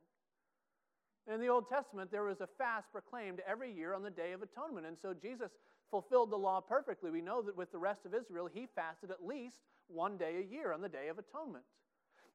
In 1.32 1.40
the 1.40 1.48
Old 1.48 1.68
Testament, 1.68 2.10
there 2.10 2.22
was 2.22 2.40
a 2.40 2.46
fast 2.46 2.90
proclaimed 2.92 3.42
every 3.46 3.72
year 3.72 3.94
on 3.94 4.02
the 4.02 4.10
Day 4.10 4.32
of 4.32 4.42
Atonement. 4.42 4.86
And 4.86 4.96
so 4.96 5.12
Jesus 5.12 5.50
fulfilled 5.90 6.30
the 6.30 6.36
law 6.36 6.60
perfectly. 6.60 7.10
We 7.10 7.20
know 7.20 7.42
that 7.42 7.56
with 7.56 7.72
the 7.72 7.78
rest 7.78 8.06
of 8.06 8.14
Israel, 8.14 8.48
he 8.52 8.68
fasted 8.74 9.10
at 9.10 9.24
least 9.24 9.58
one 9.88 10.16
day 10.16 10.36
a 10.38 10.52
year 10.52 10.72
on 10.72 10.80
the 10.80 10.88
Day 10.88 11.08
of 11.08 11.18
Atonement. 11.18 11.64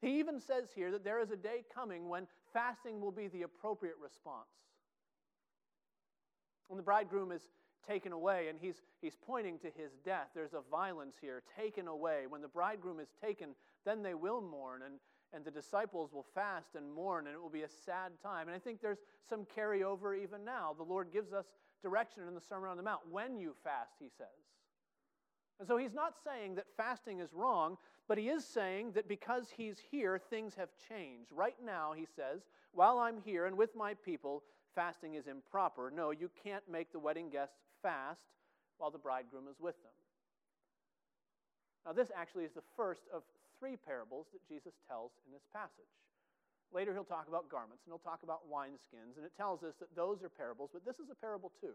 He 0.02 0.20
even 0.20 0.40
says 0.40 0.70
here 0.76 0.92
that 0.92 1.04
there 1.04 1.22
is 1.22 1.32
a 1.32 1.36
day 1.36 1.64
coming 1.74 2.10
when 2.10 2.28
fasting 2.54 3.00
will 3.00 3.12
be 3.12 3.28
the 3.28 3.44
appropriate 3.44 3.96
response. 4.02 4.50
When 6.68 6.78
the 6.78 6.84
bridegroom 6.84 7.32
is 7.32 7.48
taken 7.88 8.12
away, 8.12 8.48
and 8.50 8.58
he's, 8.60 8.82
he's 9.02 9.16
pointing 9.16 9.60
to 9.60 9.68
his 9.68 9.92
death. 10.06 10.28
There's 10.34 10.54
a 10.54 10.62
violence 10.70 11.16
here, 11.20 11.44
taken 11.58 11.88
away. 11.88 12.24
When 12.28 12.42
the 12.42 12.48
bridegroom 12.48 13.00
is 13.00 13.10
taken, 13.24 13.50
then 13.86 14.04
they 14.04 14.14
will 14.14 14.42
mourn, 14.42 14.82
and, 14.86 14.96
and 15.34 15.44
the 15.44 15.52
disciples 15.52 16.12
will 16.14 16.26
fast 16.36 16.76
and 16.76 16.92
mourn, 16.92 17.28
and 17.28 17.36
it 17.36 17.42
will 17.42 17.50
be 17.50 17.64
a 17.64 17.70
sad 17.86 18.12
time. 18.22 18.48
And 18.48 18.56
I 18.56 18.60
think 18.60 18.82
there's 18.82 19.00
some 19.30 19.46
carryover 19.58 20.22
even 20.22 20.44
now. 20.46 20.76
The 20.78 20.84
Lord 20.84 21.12
gives 21.12 21.34
us 21.34 21.46
direction 21.82 22.24
in 22.28 22.36
the 22.36 22.42
Sermon 22.42 22.70
on 22.70 22.78
the 22.78 22.84
Mount. 22.84 23.02
When 23.10 23.40
you 23.40 23.56
fast, 23.64 23.94
he 24.00 24.10
says. 24.18 24.28
And 25.60 25.68
so 25.68 25.78
he's 25.78 25.94
not 25.94 26.16
saying 26.24 26.56
that 26.56 26.66
fasting 26.76 27.20
is 27.20 27.34
wrong, 27.34 27.78
but 28.08 28.18
he 28.18 28.30
is 28.30 28.46
saying 28.46 28.94
that 28.94 29.08
because 29.08 29.48
he's 29.56 29.78
here, 29.92 30.20
things 30.30 30.56
have 30.56 30.70
changed. 30.90 31.32
Right 31.32 31.56
now, 31.64 31.94
he 31.96 32.06
says, 32.16 32.42
while 32.74 32.98
I'm 32.98 33.22
here 33.24 33.46
and 33.46 33.58
with 33.58 33.76
my 33.76 33.94
people, 33.94 34.44
fasting 34.74 35.16
is 35.16 35.28
improper. 35.28 35.92
No, 35.96 36.12
you 36.12 36.30
can't 36.44 36.64
make 36.70 36.92
the 36.92 37.00
wedding 37.00 37.30
guests 37.30 37.58
fast 37.82 38.24
while 38.78 38.92
the 38.92 38.98
bridegroom 38.98 39.48
is 39.50 39.60
with 39.60 39.76
them. 39.84 39.94
Now, 41.86 41.94
this 41.94 42.12
actually 42.16 42.46
is 42.46 42.54
the 42.54 42.66
first 42.78 43.04
of 43.14 43.24
three 43.60 43.76
parables 43.76 44.28
that 44.34 44.42
Jesus 44.48 44.74
tells 44.88 45.12
in 45.26 45.34
this 45.34 45.46
passage. 45.54 45.90
Later, 46.74 46.94
he'll 46.94 47.04
talk 47.04 47.28
about 47.28 47.50
garments 47.50 47.84
and 47.86 47.92
he'll 47.92 48.00
talk 48.00 48.24
about 48.24 48.50
wineskins, 48.50 49.18
and 49.18 49.26
it 49.26 49.34
tells 49.36 49.64
us 49.64 49.76
that 49.80 49.94
those 49.96 50.24
are 50.24 50.30
parables, 50.30 50.70
but 50.74 50.86
this 50.86 51.00
is 51.00 51.10
a 51.12 51.16
parable 51.16 51.52
too. 51.60 51.74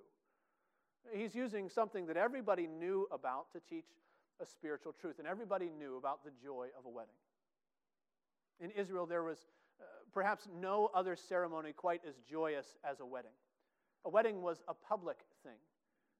He's 1.13 1.35
using 1.35 1.69
something 1.69 2.07
that 2.07 2.17
everybody 2.17 2.67
knew 2.67 3.07
about 3.13 3.53
to 3.53 3.61
teach 3.69 3.87
a 4.41 4.47
spiritual 4.47 4.93
truth, 4.93 5.19
and 5.19 5.27
everybody 5.29 5.71
knew 5.79 5.97
about 5.97 6.25
the 6.25 6.31
joy 6.43 6.69
of 6.79 6.87
a 6.87 6.89
wedding. 6.89 7.15
In 8.61 8.71
Israel, 8.71 9.07
there 9.07 9.23
was 9.23 9.39
uh, 9.81 9.85
perhaps 10.13 10.49
no 10.61 10.91
other 10.95 11.15
ceremony 11.15 11.73
quite 11.73 12.01
as 12.07 12.15
joyous 12.29 12.77
as 12.89 13.01
a 13.01 13.07
wedding. 13.07 13.31
A 14.05 14.09
wedding 14.09 14.43
was 14.43 14.63
a 14.69 14.75
public 14.75 15.19
thing. 15.43 15.59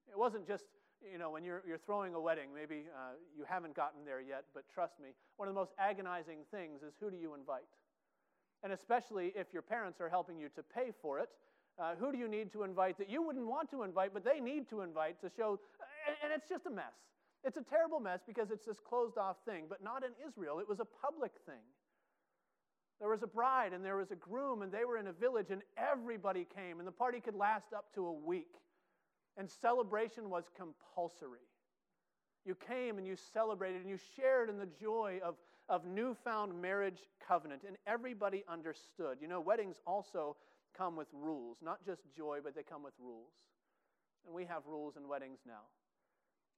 It 0.09 0.17
wasn't 0.17 0.47
just, 0.47 0.65
you 1.11 1.17
know, 1.17 1.29
when 1.29 1.43
you're, 1.43 1.63
you're 1.67 1.77
throwing 1.77 2.13
a 2.13 2.19
wedding, 2.19 2.49
maybe 2.53 2.85
uh, 2.95 3.13
you 3.35 3.43
haven't 3.47 3.75
gotten 3.75 4.05
there 4.05 4.21
yet, 4.21 4.45
but 4.53 4.63
trust 4.73 4.99
me, 4.99 5.09
one 5.37 5.47
of 5.47 5.53
the 5.53 5.59
most 5.59 5.71
agonizing 5.77 6.39
things 6.51 6.81
is 6.81 6.93
who 6.99 7.11
do 7.11 7.17
you 7.17 7.33
invite? 7.33 7.69
And 8.63 8.73
especially 8.73 9.33
if 9.35 9.47
your 9.53 9.61
parents 9.61 10.01
are 10.01 10.09
helping 10.09 10.39
you 10.39 10.49
to 10.55 10.63
pay 10.63 10.91
for 11.01 11.19
it, 11.19 11.29
uh, 11.79 11.93
who 11.99 12.11
do 12.11 12.17
you 12.17 12.27
need 12.27 12.51
to 12.53 12.63
invite 12.63 12.97
that 12.97 13.09
you 13.09 13.21
wouldn't 13.21 13.45
want 13.45 13.69
to 13.69 13.83
invite, 13.83 14.13
but 14.13 14.25
they 14.25 14.39
need 14.39 14.67
to 14.69 14.81
invite 14.81 15.21
to 15.21 15.29
show, 15.29 15.59
and, 16.07 16.15
and 16.23 16.33
it's 16.33 16.49
just 16.49 16.65
a 16.65 16.71
mess. 16.71 16.95
It's 17.43 17.57
a 17.57 17.61
terrible 17.61 17.99
mess 17.99 18.21
because 18.25 18.49
it's 18.49 18.65
this 18.65 18.79
closed 18.79 19.17
off 19.17 19.37
thing, 19.45 19.65
but 19.69 19.83
not 19.83 20.03
in 20.03 20.09
Israel. 20.27 20.59
It 20.59 20.67
was 20.67 20.79
a 20.79 20.85
public 20.85 21.33
thing. 21.45 21.61
There 22.99 23.09
was 23.09 23.21
a 23.21 23.27
bride 23.27 23.73
and 23.73 23.85
there 23.85 23.95
was 23.95 24.09
a 24.09 24.15
groom, 24.15 24.63
and 24.63 24.71
they 24.71 24.85
were 24.85 24.97
in 24.97 25.05
a 25.07 25.13
village, 25.13 25.51
and 25.51 25.61
everybody 25.77 26.47
came, 26.55 26.79
and 26.79 26.87
the 26.87 26.91
party 26.91 27.19
could 27.19 27.35
last 27.35 27.73
up 27.75 27.93
to 27.93 28.07
a 28.07 28.11
week. 28.11 28.55
And 29.37 29.49
celebration 29.49 30.29
was 30.29 30.45
compulsory. 30.57 31.45
You 32.45 32.55
came 32.55 32.97
and 32.97 33.05
you 33.05 33.15
celebrated 33.33 33.81
and 33.81 33.89
you 33.89 33.97
shared 34.15 34.49
in 34.49 34.57
the 34.57 34.69
joy 34.79 35.19
of, 35.23 35.35
of 35.69 35.85
newfound 35.85 36.59
marriage 36.59 36.99
covenant, 37.25 37.61
and 37.67 37.77
everybody 37.85 38.43
understood. 38.49 39.17
You 39.21 39.27
know, 39.27 39.39
weddings 39.39 39.75
also 39.85 40.35
come 40.75 40.95
with 40.95 41.07
rules, 41.13 41.57
not 41.61 41.85
just 41.85 42.01
joy, 42.15 42.39
but 42.43 42.55
they 42.55 42.63
come 42.63 42.83
with 42.83 42.93
rules. 42.99 43.33
And 44.25 44.33
we 44.33 44.45
have 44.45 44.63
rules 44.65 44.95
in 44.97 45.07
weddings 45.07 45.39
now. 45.45 45.61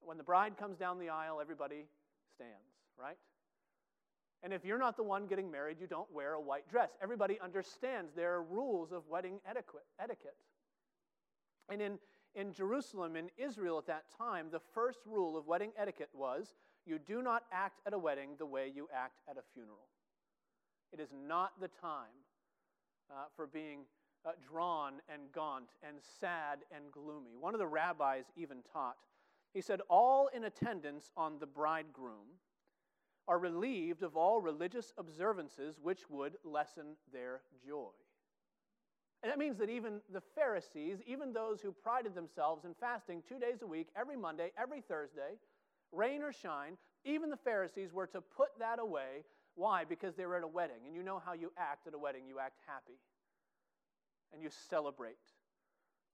When 0.00 0.16
the 0.16 0.24
bride 0.24 0.56
comes 0.56 0.78
down 0.78 0.98
the 0.98 1.10
aisle, 1.10 1.40
everybody 1.40 1.86
stands, 2.34 2.54
right? 2.98 3.18
And 4.42 4.52
if 4.52 4.64
you're 4.64 4.78
not 4.78 4.96
the 4.96 5.02
one 5.02 5.26
getting 5.26 5.50
married, 5.50 5.76
you 5.80 5.86
don't 5.86 6.10
wear 6.12 6.32
a 6.32 6.40
white 6.40 6.68
dress. 6.70 6.90
Everybody 7.02 7.38
understands 7.40 8.12
there 8.16 8.34
are 8.34 8.42
rules 8.42 8.90
of 8.92 9.02
wedding 9.08 9.38
etiquette. 9.46 10.36
And 11.68 11.82
in, 11.82 11.98
in 12.34 12.52
Jerusalem, 12.52 13.16
in 13.16 13.30
Israel 13.36 13.78
at 13.78 13.86
that 13.86 14.04
time, 14.16 14.46
the 14.50 14.60
first 14.74 15.00
rule 15.06 15.36
of 15.36 15.46
wedding 15.46 15.72
etiquette 15.76 16.10
was 16.12 16.54
you 16.86 16.98
do 16.98 17.22
not 17.22 17.44
act 17.52 17.80
at 17.86 17.92
a 17.92 17.98
wedding 17.98 18.30
the 18.38 18.46
way 18.46 18.70
you 18.72 18.88
act 18.94 19.20
at 19.28 19.36
a 19.36 19.42
funeral. 19.54 19.88
It 20.92 21.00
is 21.00 21.10
not 21.12 21.60
the 21.60 21.68
time 21.68 22.24
uh, 23.10 23.24
for 23.36 23.46
being 23.46 23.80
uh, 24.24 24.32
drawn 24.46 24.94
and 25.12 25.32
gaunt 25.32 25.70
and 25.86 25.96
sad 26.20 26.60
and 26.74 26.90
gloomy. 26.92 27.36
One 27.38 27.54
of 27.54 27.60
the 27.60 27.66
rabbis 27.66 28.24
even 28.36 28.58
taught, 28.72 28.96
he 29.52 29.60
said, 29.60 29.80
All 29.88 30.28
in 30.34 30.44
attendance 30.44 31.10
on 31.16 31.38
the 31.38 31.46
bridegroom 31.46 32.38
are 33.28 33.38
relieved 33.38 34.02
of 34.02 34.16
all 34.16 34.40
religious 34.40 34.92
observances 34.98 35.78
which 35.80 36.08
would 36.10 36.36
lessen 36.44 36.96
their 37.12 37.42
joy. 37.66 37.90
And 39.22 39.30
that 39.30 39.38
means 39.38 39.58
that 39.58 39.68
even 39.68 40.00
the 40.12 40.22
Pharisees, 40.34 40.98
even 41.06 41.32
those 41.32 41.60
who 41.60 41.72
prided 41.72 42.14
themselves 42.14 42.64
in 42.64 42.74
fasting 42.74 43.22
two 43.28 43.38
days 43.38 43.62
a 43.62 43.66
week, 43.66 43.88
every 43.94 44.16
Monday, 44.16 44.50
every 44.58 44.80
Thursday, 44.80 45.36
rain 45.92 46.22
or 46.22 46.32
shine, 46.32 46.78
even 47.04 47.28
the 47.28 47.36
Pharisees 47.36 47.92
were 47.92 48.06
to 48.06 48.20
put 48.20 48.48
that 48.58 48.78
away. 48.78 49.24
Why? 49.56 49.84
Because 49.84 50.14
they 50.14 50.24
were 50.24 50.36
at 50.36 50.42
a 50.42 50.48
wedding. 50.48 50.86
And 50.86 50.94
you 50.94 51.02
know 51.02 51.20
how 51.24 51.34
you 51.34 51.52
act 51.58 51.86
at 51.86 51.94
a 51.94 51.98
wedding 51.98 52.22
you 52.26 52.38
act 52.38 52.60
happy, 52.66 52.98
and 54.32 54.42
you 54.42 54.48
celebrate. 54.70 55.16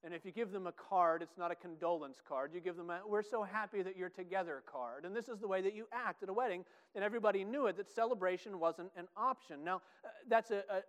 And 0.05 0.15
if 0.15 0.25
you 0.25 0.31
give 0.31 0.53
them 0.53 0.67
a 0.67 0.73
card, 0.73 1.23
it's 1.23 1.39
not 1.39 1.51
a 1.51 1.55
condolence 1.55 2.21
card. 2.27 2.53
You 2.55 2.61
give 2.61 2.77
them 2.77 2.91
a, 2.91 3.01
we're 3.07 3.23
so 3.23 3.43
happy 3.43 3.83
that 3.83 3.97
you're 3.97 4.09
together 4.09 4.63
card. 4.71 5.05
And 5.05 5.17
this 5.17 5.29
is 5.29 5.39
the 5.39 5.49
way 5.49 5.63
that 5.63 5.75
you 5.75 5.87
act 5.93 6.23
at 6.23 6.29
a 6.29 6.33
wedding. 6.33 6.65
And 6.95 7.03
everybody 7.03 7.45
knew 7.45 7.67
it, 7.67 7.77
that 7.77 7.91
celebration 7.91 8.61
wasn't 8.61 8.91
an 8.97 9.09
option. 9.17 9.65
Now, 9.65 9.77
uh, 10.05 10.09
that's 10.29 10.51
a, 10.51 10.59
a, 10.71 10.83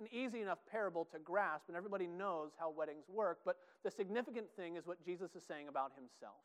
an 0.00 0.08
easy 0.12 0.40
enough 0.40 0.58
parable 0.70 1.04
to 1.12 1.18
grasp, 1.18 1.68
and 1.68 1.76
everybody 1.76 2.06
knows 2.06 2.52
how 2.58 2.70
weddings 2.70 3.04
work. 3.08 3.40
But 3.44 3.56
the 3.82 3.90
significant 3.90 4.46
thing 4.56 4.76
is 4.76 4.86
what 4.86 5.04
Jesus 5.04 5.34
is 5.34 5.42
saying 5.46 5.68
about 5.68 5.92
himself. 5.94 6.42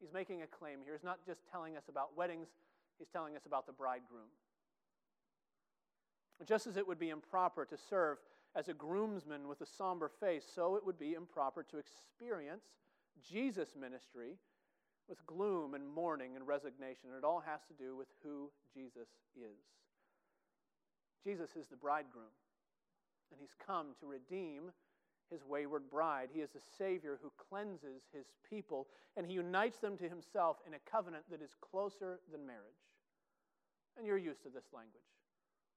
He's 0.00 0.12
making 0.12 0.42
a 0.42 0.46
claim 0.46 0.78
here. 0.84 0.94
He's 0.94 1.04
not 1.04 1.24
just 1.26 1.40
telling 1.50 1.76
us 1.76 1.84
about 1.88 2.16
weddings, 2.16 2.48
he's 2.98 3.08
telling 3.08 3.36
us 3.36 3.46
about 3.46 3.66
the 3.66 3.72
bridegroom. 3.72 4.30
Just 6.46 6.66
as 6.66 6.76
it 6.76 6.86
would 6.86 6.98
be 6.98 7.10
improper 7.10 7.64
to 7.64 7.76
serve 7.76 8.18
as 8.56 8.68
a 8.68 8.74
groomsman 8.74 9.48
with 9.48 9.60
a 9.60 9.66
somber 9.66 10.10
face, 10.20 10.44
so 10.54 10.76
it 10.76 10.84
would 10.84 10.98
be 10.98 11.14
improper 11.14 11.62
to 11.62 11.78
experience 11.78 12.64
Jesus' 13.22 13.76
ministry 13.78 14.38
with 15.08 15.24
gloom 15.26 15.74
and 15.74 15.88
mourning 15.88 16.36
and 16.36 16.46
resignation. 16.46 17.10
It 17.16 17.24
all 17.24 17.42
has 17.46 17.60
to 17.68 17.74
do 17.74 17.96
with 17.96 18.08
who 18.22 18.50
Jesus 18.74 19.08
is. 19.36 19.60
Jesus 21.24 21.50
is 21.56 21.68
the 21.68 21.76
bridegroom, 21.76 22.32
and 23.30 23.40
he's 23.40 23.54
come 23.66 23.88
to 24.00 24.06
redeem 24.06 24.72
his 25.30 25.44
wayward 25.44 25.88
bride. 25.90 26.28
He 26.32 26.40
is 26.40 26.50
a 26.54 26.76
Savior 26.76 27.18
who 27.22 27.32
cleanses 27.48 28.02
his 28.12 28.26
people, 28.48 28.88
and 29.16 29.26
he 29.26 29.32
unites 29.32 29.78
them 29.78 29.96
to 29.98 30.08
himself 30.08 30.58
in 30.66 30.74
a 30.74 30.90
covenant 30.90 31.24
that 31.30 31.40
is 31.40 31.56
closer 31.60 32.20
than 32.30 32.46
marriage. 32.46 32.82
And 33.96 34.06
you're 34.06 34.18
used 34.18 34.42
to 34.42 34.50
this 34.50 34.66
language. 34.72 35.02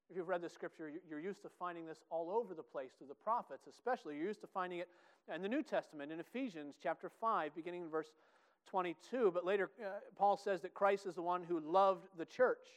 If 0.09 0.17
you've 0.17 0.27
read 0.27 0.41
the 0.41 0.49
scripture, 0.49 0.91
you're 1.09 1.19
used 1.19 1.41
to 1.41 1.49
finding 1.57 1.87
this 1.87 2.03
all 2.11 2.29
over 2.29 2.53
the 2.53 2.63
place 2.63 2.91
through 2.97 3.07
the 3.07 3.15
prophets, 3.15 3.65
especially. 3.67 4.15
You're 4.15 4.27
used 4.27 4.41
to 4.41 4.47
finding 4.47 4.79
it 4.79 4.89
in 5.33 5.41
the 5.41 5.49
New 5.49 5.63
Testament, 5.63 6.11
in 6.11 6.19
Ephesians 6.19 6.75
chapter 6.81 7.09
5, 7.09 7.55
beginning 7.55 7.83
in 7.83 7.89
verse 7.89 8.11
22. 8.69 9.31
But 9.33 9.45
later, 9.45 9.71
uh, 9.81 9.99
Paul 10.15 10.37
says 10.37 10.61
that 10.61 10.73
Christ 10.73 11.07
is 11.07 11.15
the 11.15 11.23
one 11.23 11.43
who 11.43 11.59
loved 11.59 12.07
the 12.17 12.25
church, 12.25 12.67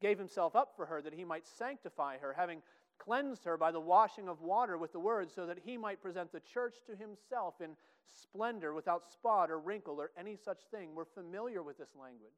gave 0.00 0.18
himself 0.18 0.54
up 0.56 0.72
for 0.76 0.86
her 0.86 1.00
that 1.02 1.14
he 1.14 1.24
might 1.24 1.46
sanctify 1.46 2.18
her, 2.18 2.34
having 2.36 2.62
cleansed 2.98 3.44
her 3.44 3.56
by 3.56 3.70
the 3.70 3.80
washing 3.80 4.28
of 4.28 4.40
water 4.40 4.78
with 4.78 4.92
the 4.92 5.00
word, 5.00 5.30
so 5.30 5.46
that 5.46 5.58
he 5.64 5.76
might 5.76 6.02
present 6.02 6.32
the 6.32 6.40
church 6.40 6.76
to 6.86 6.96
himself 6.96 7.54
in 7.60 7.70
splendor, 8.06 8.72
without 8.72 9.10
spot 9.10 9.50
or 9.50 9.58
wrinkle 9.58 10.00
or 10.00 10.10
any 10.18 10.36
such 10.36 10.60
thing. 10.70 10.94
We're 10.94 11.04
familiar 11.04 11.62
with 11.62 11.78
this 11.78 11.94
language. 11.98 12.34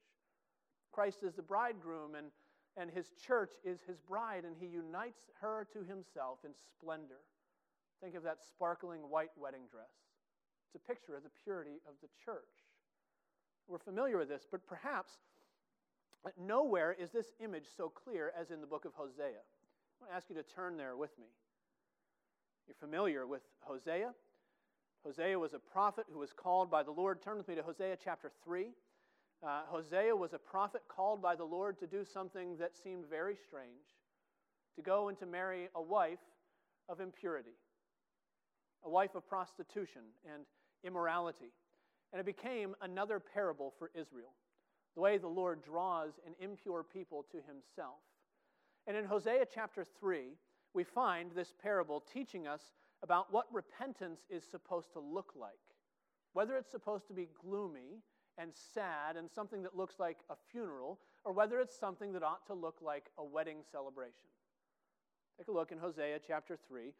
Christ 0.92 1.23
is 1.23 1.35
the 1.35 1.42
bridegroom, 1.42 2.14
and 2.14 2.29
and 2.77 2.90
his 2.90 3.11
church 3.27 3.53
is 3.64 3.81
his 3.87 3.99
bride, 4.01 4.45
and 4.45 4.55
he 4.59 4.66
unites 4.66 5.31
her 5.40 5.66
to 5.73 5.83
himself 5.83 6.38
in 6.45 6.53
splendor. 6.71 7.25
Think 8.03 8.14
of 8.14 8.23
that 8.25 8.45
sparkling 8.47 9.01
white 9.09 9.33
wedding 9.40 9.62
dress. 9.71 9.88
It's 10.66 10.77
a 10.77 10.87
picture 10.87 11.16
of 11.16 11.23
the 11.23 11.31
purity 11.42 11.81
of 11.88 11.95
the 12.03 12.09
church. 12.23 12.69
We're 13.66 13.79
familiar 13.79 14.19
with 14.19 14.29
this, 14.29 14.47
but 14.51 14.66
perhaps 14.66 15.19
nowhere 16.39 16.97
is 16.99 17.11
this 17.11 17.27
image 17.43 17.67
so 17.77 17.89
clear 17.89 18.33
as 18.39 18.51
in 18.51 18.61
the 18.61 18.67
book 18.67 18.85
of 18.85 18.93
Hosea. 18.95 19.25
I 19.25 19.97
want 20.01 20.11
to 20.11 20.17
ask 20.17 20.29
you 20.29 20.37
to 20.37 20.43
turn 20.43 20.77
there 20.77 20.97
with 20.97 21.17
me. 21.19 21.27
You're 22.67 22.75
familiar 22.75 23.27
with 23.27 23.43
Hosea? 23.61 24.12
Hosea 25.05 25.39
was 25.39 25.55
a 25.55 25.59
prophet 25.59 26.07
who 26.12 26.19
was 26.19 26.33
called 26.33 26.71
by 26.71 26.83
the 26.83 26.91
Lord. 26.91 27.23
Turn 27.23 27.37
with 27.37 27.47
me 27.47 27.55
to 27.55 27.62
Hosea 27.62 27.97
chapter 28.03 28.33
3. 28.45 28.67
Uh, 29.47 29.61
Hosea 29.67 30.17
was 30.17 30.33
a 30.33 30.39
prophet 30.39 30.83
called 30.89 31.23
by 31.23 31.37
the 31.37 31.45
Lord 31.45 31.79
to 31.79 31.87
do 31.87 32.05
something 32.05 32.57
that 32.57 32.77
seemed 32.77 33.07
very 33.07 33.37
strange 33.37 33.95
to 34.75 34.83
go 34.83 35.09
and 35.09 35.19
to 35.19 35.27
marry 35.27 35.69
a 35.75 35.83
wife 35.83 36.19
of 36.89 37.01
impurity, 37.01 37.55
a 38.85 38.91
wife 38.91 39.15
of 39.15 39.29
prostitution 39.29 40.03
and 40.33 40.45
immorality. 40.85 41.53
And 42.12 42.21
it 42.21 42.27
became 42.27 42.75
another 42.81 43.21
parable 43.21 43.75
for 43.79 43.91
Israel, 43.95 44.33
the 44.97 45.03
way 45.03 45.19
the 45.19 45.29
Lord 45.29 45.63
draws 45.63 46.15
an 46.27 46.33
impure 46.41 46.83
people 46.83 47.25
to 47.31 47.37
himself. 47.37 48.01
And 48.87 48.97
in 48.97 49.05
Hosea 49.05 49.45
chapter 49.53 49.87
3, 50.01 50.31
we 50.75 50.85
find 50.85 51.31
this 51.31 51.53
parable 51.63 52.03
teaching 52.13 52.47
us 52.47 52.73
about 53.03 53.33
what 53.33 53.47
repentance 53.53 54.21
is 54.31 54.43
supposed 54.43 54.93
to 54.95 55.01
look 55.01 55.35
like. 55.39 55.53
Whether 56.33 56.57
it's 56.57 56.71
supposed 56.71 57.07
to 57.09 57.15
be 57.15 57.29
gloomy 57.43 58.01
and 58.39 58.51
sad 58.55 59.17
and 59.17 59.31
something 59.31 59.63
that 59.63 59.77
looks 59.77 59.99
like 59.99 60.19
a 60.31 60.35
funeral, 60.51 60.99
or 61.25 61.33
whether 61.33 61.61
it's 61.61 61.79
something 61.79 62.13
that 62.13 62.23
ought 62.23 62.47
to 62.47 62.55
look 62.55 62.77
like 62.83 63.11
a 63.19 63.25
wedding 63.25 63.59
celebration. 63.71 64.29
Take 65.39 65.49
a 65.49 65.53
look 65.53 65.73
in 65.73 65.79
Hosea 65.79 66.21
chapter 66.27 66.57
3. 66.69 66.93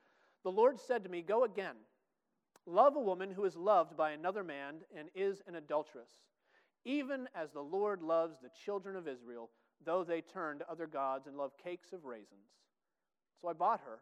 The 0.45 0.51
Lord 0.51 0.79
said 0.79 1.03
to 1.05 1.11
me, 1.11 1.23
Go 1.23 1.45
again. 1.45 1.77
Love 2.67 2.97
a 2.97 3.01
woman 3.01 3.31
who 3.31 3.45
is 3.45 3.57
loved 3.57 3.97
by 3.97 4.11
another 4.11 4.43
man 4.43 4.77
and 4.97 5.09
is 5.15 5.41
an 5.47 5.55
adulteress, 5.55 6.11
even 6.87 7.29
as 7.35 7.51
the 7.51 7.61
Lord 7.61 8.01
loves 8.01 8.37
the 8.41 8.51
children 8.65 8.95
of 8.95 9.09
Israel, 9.09 9.51
though 9.85 10.05
they 10.05 10.21
turn 10.21 10.61
to 10.61 10.71
other 10.71 10.87
gods 10.87 11.27
and 11.27 11.37
love 11.37 11.53
cakes 11.63 11.93
of 11.93 12.05
raisins. 12.05 12.55
So 13.43 13.49
I 13.49 13.53
bought 13.53 13.81
her 13.81 13.99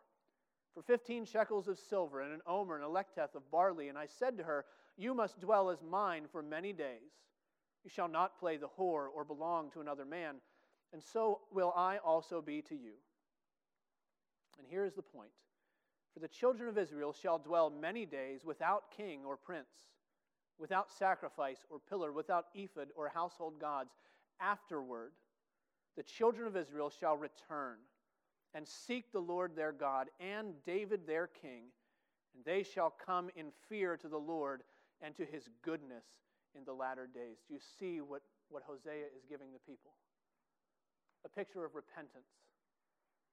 for 0.75 0.83
15 0.83 1.25
shekels 1.25 1.67
of 1.67 1.79
silver 1.79 2.21
and 2.21 2.35
an 2.35 2.43
omer 2.47 2.77
and 2.77 2.85
a 2.85 2.89
lethech 2.89 3.35
of 3.35 3.51
barley, 3.51 3.89
and 3.89 3.97
I 3.97 4.07
said 4.07 4.37
to 4.37 4.45
her, 4.45 4.67
You 4.99 5.15
must 5.15 5.41
dwell 5.41 5.71
as 5.71 5.79
mine 5.83 6.25
for 6.31 6.43
many 6.43 6.75
days. 6.75 7.11
You 7.85 7.91
shall 7.91 8.09
not 8.09 8.39
play 8.39 8.59
the 8.59 8.69
whore 8.79 9.07
or 9.15 9.25
belong 9.25 9.71
to 9.73 9.81
another 9.81 10.05
man, 10.05 10.37
and 10.93 11.03
so 11.03 11.41
will 11.51 11.73
I 11.75 11.99
also 11.99 12.43
be 12.43 12.61
to 12.63 12.75
you. 12.75 12.93
And 14.59 14.67
here 14.69 14.85
is 14.85 14.95
the 14.95 15.03
point 15.03 15.31
For 16.13 16.21
the 16.21 16.29
children 16.29 16.69
of 16.69 16.77
Israel 16.77 17.15
shall 17.15 17.39
dwell 17.39 17.71
many 17.71 18.05
days 18.05 18.45
without 18.45 18.91
king 18.95 19.25
or 19.25 19.39
prince, 19.39 19.71
without 20.59 20.91
sacrifice 20.91 21.65
or 21.71 21.79
pillar, 21.79 22.13
without 22.13 22.47
ephod 22.55 22.89
or 22.97 23.09
household 23.09 23.59
gods. 23.61 23.91
Afterward, 24.41 25.13
the 25.97 26.03
children 26.03 26.47
of 26.47 26.57
Israel 26.57 26.91
shall 26.91 27.17
return 27.17 27.77
and 28.55 28.67
seek 28.67 29.13
the 29.13 29.21
Lord 29.21 29.57
their 29.57 29.73
God 29.73 30.09
and 30.21 30.55
David 30.65 31.07
their 31.07 31.27
king, 31.27 31.65
and 32.35 32.45
they 32.45 32.63
shall 32.63 32.95
come 33.05 33.31
in 33.37 33.47
fear 33.69 33.97
to 33.97 34.09
the 34.09 34.19
Lord 34.19 34.63
and 35.01 35.15
to 35.17 35.25
his 35.25 35.49
goodness 35.63 36.05
in 36.57 36.65
the 36.65 36.73
latter 36.73 37.09
days. 37.13 37.39
Do 37.49 37.55
you 37.55 37.61
see 37.79 38.01
what, 38.01 38.23
what 38.49 38.63
Hosea 38.65 39.07
is 39.17 39.25
giving 39.29 39.49
the 39.53 39.59
people? 39.59 39.93
A 41.25 41.29
picture 41.29 41.65
of 41.65 41.75
repentance, 41.75 42.29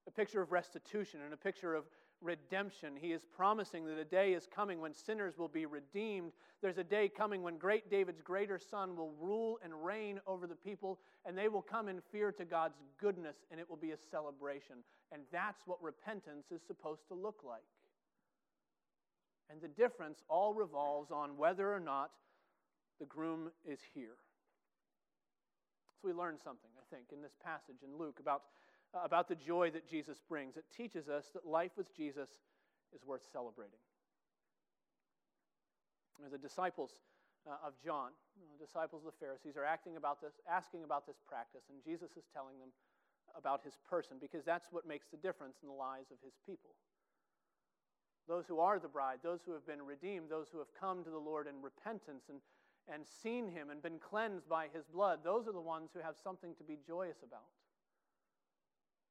a 0.08 0.12
picture 0.12 0.42
of 0.42 0.52
restitution, 0.52 1.20
and 1.24 1.34
a 1.34 1.38
picture 1.38 1.76
of 1.76 1.86
redemption. 2.22 2.94
He 3.00 3.12
is 3.12 3.26
promising 3.26 3.86
that 3.86 3.98
a 3.98 4.06
day 4.06 4.34
is 4.34 4.48
coming 4.54 4.80
when 4.80 4.94
sinners 4.94 5.38
will 5.38 5.48
be 5.48 5.66
redeemed. 5.66 6.32
There's 6.62 6.78
a 6.78 6.84
day 6.84 7.10
coming 7.10 7.42
when 7.42 7.58
great 7.58 7.90
David's 7.90 8.22
greater 8.22 8.60
son 8.60 8.96
will 8.96 9.14
rule 9.20 9.60
and 9.64 9.86
reign 9.86 10.20
over 10.28 10.48
the 10.48 10.56
people, 10.56 11.00
and 11.26 11.38
they 11.38 11.48
will 11.48 11.62
come 11.62 11.88
in 11.88 12.02
fear 12.12 12.32
to 12.34 12.46
God's 12.46 12.78
goodness, 13.00 13.38
and 13.50 13.60
it 13.60 13.70
will 13.70 13.78
be 13.78 13.92
a 13.92 13.98
celebration. 14.10 14.78
And 15.12 15.24
that's 15.32 15.62
what 15.66 15.82
repentance 15.82 16.52
is 16.52 16.62
supposed 16.66 17.08
to 17.08 17.16
look 17.16 17.42
like. 17.46 17.62
And 19.50 19.62
the 19.62 19.68
difference 19.68 20.24
all 20.30 20.54
revolves 20.54 21.12
on 21.12 21.38
whether 21.38 21.74
or 21.74 21.80
not 21.80 22.12
the 23.00 23.06
groom 23.06 23.52
is 23.66 23.80
here. 23.94 24.16
So 26.02 26.08
we 26.08 26.14
learn 26.14 26.38
something, 26.42 26.70
I 26.78 26.96
think, 26.96 27.08
in 27.12 27.22
this 27.22 27.36
passage 27.44 27.84
in 27.84 27.98
Luke 28.00 28.20
about, 28.20 28.44
about 28.94 29.28
the 29.28 29.36
joy 29.36 29.72
that 29.72 29.88
Jesus 29.88 30.20
brings. 30.28 30.58
It 30.58 30.66
teaches 30.76 31.08
us 31.08 31.32
that 31.34 31.46
life 31.46 31.72
with 31.78 31.96
Jesus 31.96 32.30
is 32.94 33.06
worth 33.06 33.24
celebrating. 33.32 33.80
The 36.30 36.38
disciples 36.38 36.92
uh, 37.50 37.58
of 37.66 37.74
John, 37.84 38.12
the 38.38 38.64
disciples 38.64 39.02
of 39.02 39.14
the 39.14 39.20
Pharisees, 39.26 39.58
are 39.58 39.66
acting 39.66 39.98
about 39.98 40.22
this, 40.22 40.34
asking 40.46 40.84
about 40.84 41.08
this 41.08 41.18
practice, 41.28 41.64
and 41.70 41.82
Jesus 41.84 42.12
is 42.16 42.26
telling 42.34 42.60
them 42.60 42.70
about 43.36 43.64
his 43.64 43.80
person 43.90 44.18
because 44.20 44.46
that's 44.46 44.68
what 44.72 44.88
makes 44.88 45.08
the 45.08 45.18
difference 45.18 45.58
in 45.64 45.70
the 45.70 45.74
lives 45.74 46.12
of 46.12 46.18
his 46.24 46.34
people. 46.46 46.76
Those 48.28 48.46
who 48.46 48.60
are 48.60 48.78
the 48.78 48.88
bride, 48.88 49.20
those 49.24 49.42
who 49.46 49.54
have 49.54 49.66
been 49.66 49.82
redeemed, 49.82 50.30
those 50.30 50.48
who 50.52 50.60
have 50.60 50.74
come 50.80 51.04
to 51.04 51.10
the 51.10 51.18
Lord 51.18 51.48
in 51.48 51.62
repentance 51.62 52.26
and, 52.30 52.40
and 52.94 53.04
seen 53.08 53.48
him 53.48 53.70
and 53.70 53.82
been 53.82 54.00
cleansed 54.00 54.48
by 54.48 54.68
his 54.74 54.86
blood, 54.86 55.20
those 55.24 55.48
are 55.48 55.54
the 55.54 55.60
ones 55.60 55.90
who 55.94 56.02
have 56.02 56.16
something 56.22 56.54
to 56.56 56.64
be 56.64 56.78
joyous 56.86 57.18
about. 57.24 57.50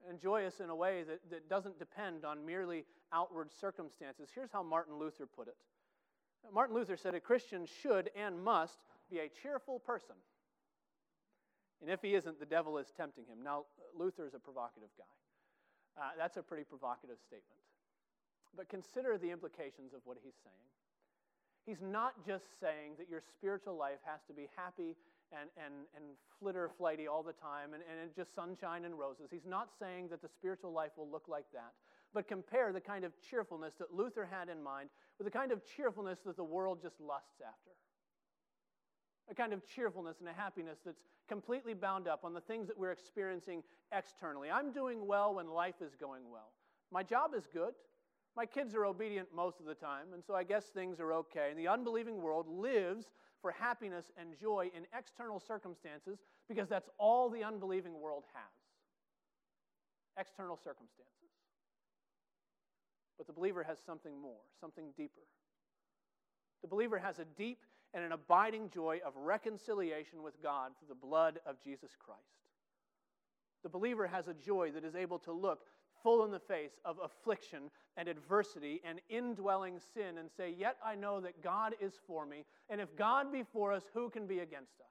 And 0.09 0.21
joyous 0.21 0.61
in 0.61 0.71
a 0.71 0.75
way 0.75 1.03
that, 1.03 1.21
that 1.31 1.49
doesn't 1.49 1.79
depend 1.79 2.25
on 2.25 2.45
merely 2.45 2.85
outward 3.13 3.51
circumstances. 3.53 4.29
Here's 4.35 4.51
how 4.51 4.63
Martin 4.63 4.99
Luther 4.99 5.27
put 5.27 5.49
it 5.49 5.57
Martin 6.53 6.75
Luther 6.75 6.97
said 6.97 7.15
a 7.15 7.21
Christian 7.21 7.67
should 7.83 8.11
and 8.17 8.43
must 8.43 8.79
be 9.11 9.19
a 9.19 9.29
cheerful 9.29 9.79
person. 9.79 10.17
And 11.81 11.91
if 11.91 12.03
he 12.03 12.15
isn't, 12.15 12.39
the 12.39 12.47
devil 12.47 12.79
is 12.79 12.89
tempting 12.97 13.25
him. 13.25 13.43
Now, 13.43 13.65
Luther 13.97 14.27
is 14.27 14.35
a 14.35 14.39
provocative 14.39 14.91
guy. 14.99 16.03
Uh, 16.03 16.11
that's 16.17 16.37
a 16.37 16.43
pretty 16.43 16.65
provocative 16.65 17.17
statement. 17.27 17.61
But 18.57 18.69
consider 18.69 19.19
the 19.19 19.31
implications 19.31 19.93
of 19.95 20.01
what 20.05 20.19
he's 20.23 20.37
saying. 20.45 20.71
He's 21.67 21.81
not 21.81 22.15
just 22.27 22.45
saying 22.61 22.95
that 22.99 23.09
your 23.09 23.21
spiritual 23.21 23.77
life 23.77 24.01
has 24.05 24.21
to 24.29 24.33
be 24.33 24.49
happy 24.57 24.97
and, 25.33 25.51
and, 25.57 25.75
and 25.95 26.05
flitter 26.39 26.71
flighty 26.77 27.07
all 27.07 27.23
the 27.23 27.33
time 27.33 27.75
and, 27.75 27.83
and 27.83 28.15
just 28.15 28.35
sunshine 28.35 28.85
and 28.85 28.99
roses. 28.99 29.29
He's 29.31 29.47
not 29.47 29.71
saying 29.79 30.09
that 30.11 30.23
the 30.23 30.29
spiritual 30.29 30.73
life 30.73 30.93
will 30.97 31.09
look 31.09 31.29
like 31.29 31.47
that. 31.53 31.73
But 32.13 32.27
compare 32.27 32.73
the 32.73 32.81
kind 32.81 33.05
of 33.05 33.13
cheerfulness 33.31 33.75
that 33.79 33.95
Luther 33.95 34.29
had 34.29 34.49
in 34.49 34.63
mind 34.63 34.91
with 35.19 35.27
the 35.27 35.31
kind 35.31 35.53
of 35.53 35.63
cheerfulness 35.77 36.19
that 36.27 36.37
the 36.37 36.45
world 36.45 36.81
just 36.83 37.01
lusts 37.01 37.41
after 37.41 37.71
a 39.31 39.35
kind 39.35 39.53
of 39.53 39.65
cheerfulness 39.65 40.17
and 40.21 40.29
a 40.29 40.33
happiness 40.33 40.79
that's 40.85 41.03
completely 41.29 41.73
bound 41.73 42.09
up 42.09 42.25
on 42.25 42.35
the 42.35 42.41
things 42.41 42.67
that 42.67 42.77
we're 42.77 42.91
experiencing 42.91 43.63
externally. 43.93 44.51
I'm 44.51 44.73
doing 44.73 45.07
well 45.07 45.35
when 45.35 45.49
life 45.49 45.81
is 45.81 45.95
going 45.95 46.29
well. 46.31 46.53
My 46.91 47.03
job 47.03 47.35
is 47.37 47.47
good. 47.53 47.75
My 48.37 48.47
kids 48.47 48.75
are 48.75 48.85
obedient 48.85 49.29
most 49.35 49.61
of 49.61 49.67
the 49.67 49.75
time, 49.75 50.07
and 50.15 50.23
so 50.25 50.35
I 50.35 50.45
guess 50.45 50.67
things 50.67 50.99
are 51.01 51.13
okay. 51.13 51.49
And 51.51 51.59
the 51.59 51.69
unbelieving 51.69 52.21
world 52.21 52.47
lives 52.49 53.07
for 53.41 53.51
happiness 53.51 54.07
and 54.19 54.39
joy 54.39 54.71
in 54.77 54.85
external 54.97 55.41
circumstances 55.41 56.19
because 56.49 56.69
that's 56.69 56.89
all 56.99 57.31
the 57.31 57.43
unbelieving 57.45 58.01
world 58.01 58.25
has 58.35 58.53
external 60.19 60.57
circumstances. 60.57 61.31
But 63.17 63.27
the 63.27 63.33
believer 63.33 63.63
has 63.63 63.79
something 63.85 64.21
more, 64.21 64.41
something 64.61 64.87
deeper. 64.97 65.23
The 66.63 66.69
believer 66.69 66.99
has 66.99 67.19
a 67.19 67.25
deep 67.37 67.65
and 67.95 68.05
an 68.05 68.13
abiding 68.13 68.71
joy 68.71 69.01
of 69.05 69.15
reconciliation 69.17 70.23
with 70.23 70.43
God 70.43 70.73
through 70.79 70.89
the 70.89 70.95
blood 71.07 71.41
of 71.47 71.63
Jesus 71.63 71.91
Christ. 71.99 72.21
The 73.63 73.69
believer 73.69 74.07
has 74.07 74.29
a 74.29 74.35
joy 74.35 74.71
that 74.73 74.85
is 74.85 74.95
able 74.95 75.19
to 75.21 75.33
look 75.33 75.61
full 76.03 76.25
in 76.25 76.31
the 76.31 76.39
face 76.39 76.79
of 76.85 76.99
affliction 77.03 77.71
and 77.97 78.09
adversity 78.09 78.81
and 78.85 79.01
indwelling 79.09 79.81
sin 79.95 80.19
and 80.19 80.31
say, 80.37 80.55
Yet 80.57 80.77
I 80.85 80.95
know 80.95 81.21
that 81.21 81.43
God 81.43 81.75
is 81.81 81.95
for 82.07 82.27
me, 82.27 82.45
and 82.69 82.81
if 82.81 82.97
God 82.97 83.33
be 83.33 83.43
for 83.43 83.73
us, 83.73 83.85
who 83.95 84.11
can 84.11 84.27
be 84.27 84.41
against 84.41 84.81
us? 84.81 84.87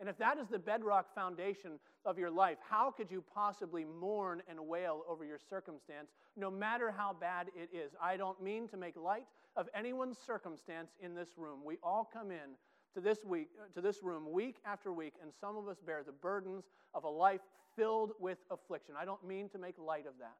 And 0.00 0.08
if 0.08 0.16
that 0.18 0.38
is 0.38 0.46
the 0.46 0.60
bedrock 0.60 1.12
foundation 1.12 1.72
of 2.04 2.18
your 2.18 2.30
life, 2.30 2.58
how 2.68 2.90
could 2.90 3.10
you 3.10 3.24
possibly 3.34 3.84
mourn 3.84 4.42
and 4.48 4.60
wail 4.60 5.02
over 5.08 5.24
your 5.24 5.40
circumstance, 5.50 6.10
no 6.36 6.50
matter 6.50 6.94
how 6.96 7.16
bad 7.20 7.48
it 7.56 7.76
is? 7.76 7.92
I 8.00 8.16
don't 8.16 8.40
mean 8.40 8.68
to 8.68 8.76
make 8.76 8.96
light 8.96 9.26
of 9.56 9.68
anyone's 9.74 10.16
circumstance 10.16 10.92
in 11.00 11.14
this 11.14 11.30
room. 11.36 11.60
We 11.64 11.78
all 11.82 12.08
come 12.12 12.30
in 12.30 12.54
to 12.94 13.00
this 13.00 13.24
week 13.24 13.48
to 13.74 13.80
this 13.80 14.02
room 14.02 14.32
week 14.32 14.56
after 14.64 14.92
week 14.92 15.14
and 15.22 15.30
some 15.40 15.56
of 15.56 15.68
us 15.68 15.76
bear 15.84 16.02
the 16.04 16.12
burdens 16.12 16.64
of 16.94 17.04
a 17.04 17.08
life 17.08 17.42
filled 17.78 18.12
with 18.18 18.38
affliction. 18.50 18.96
I 19.00 19.04
don't 19.04 19.24
mean 19.26 19.48
to 19.50 19.58
make 19.58 19.76
light 19.78 20.06
of 20.06 20.14
that. 20.18 20.36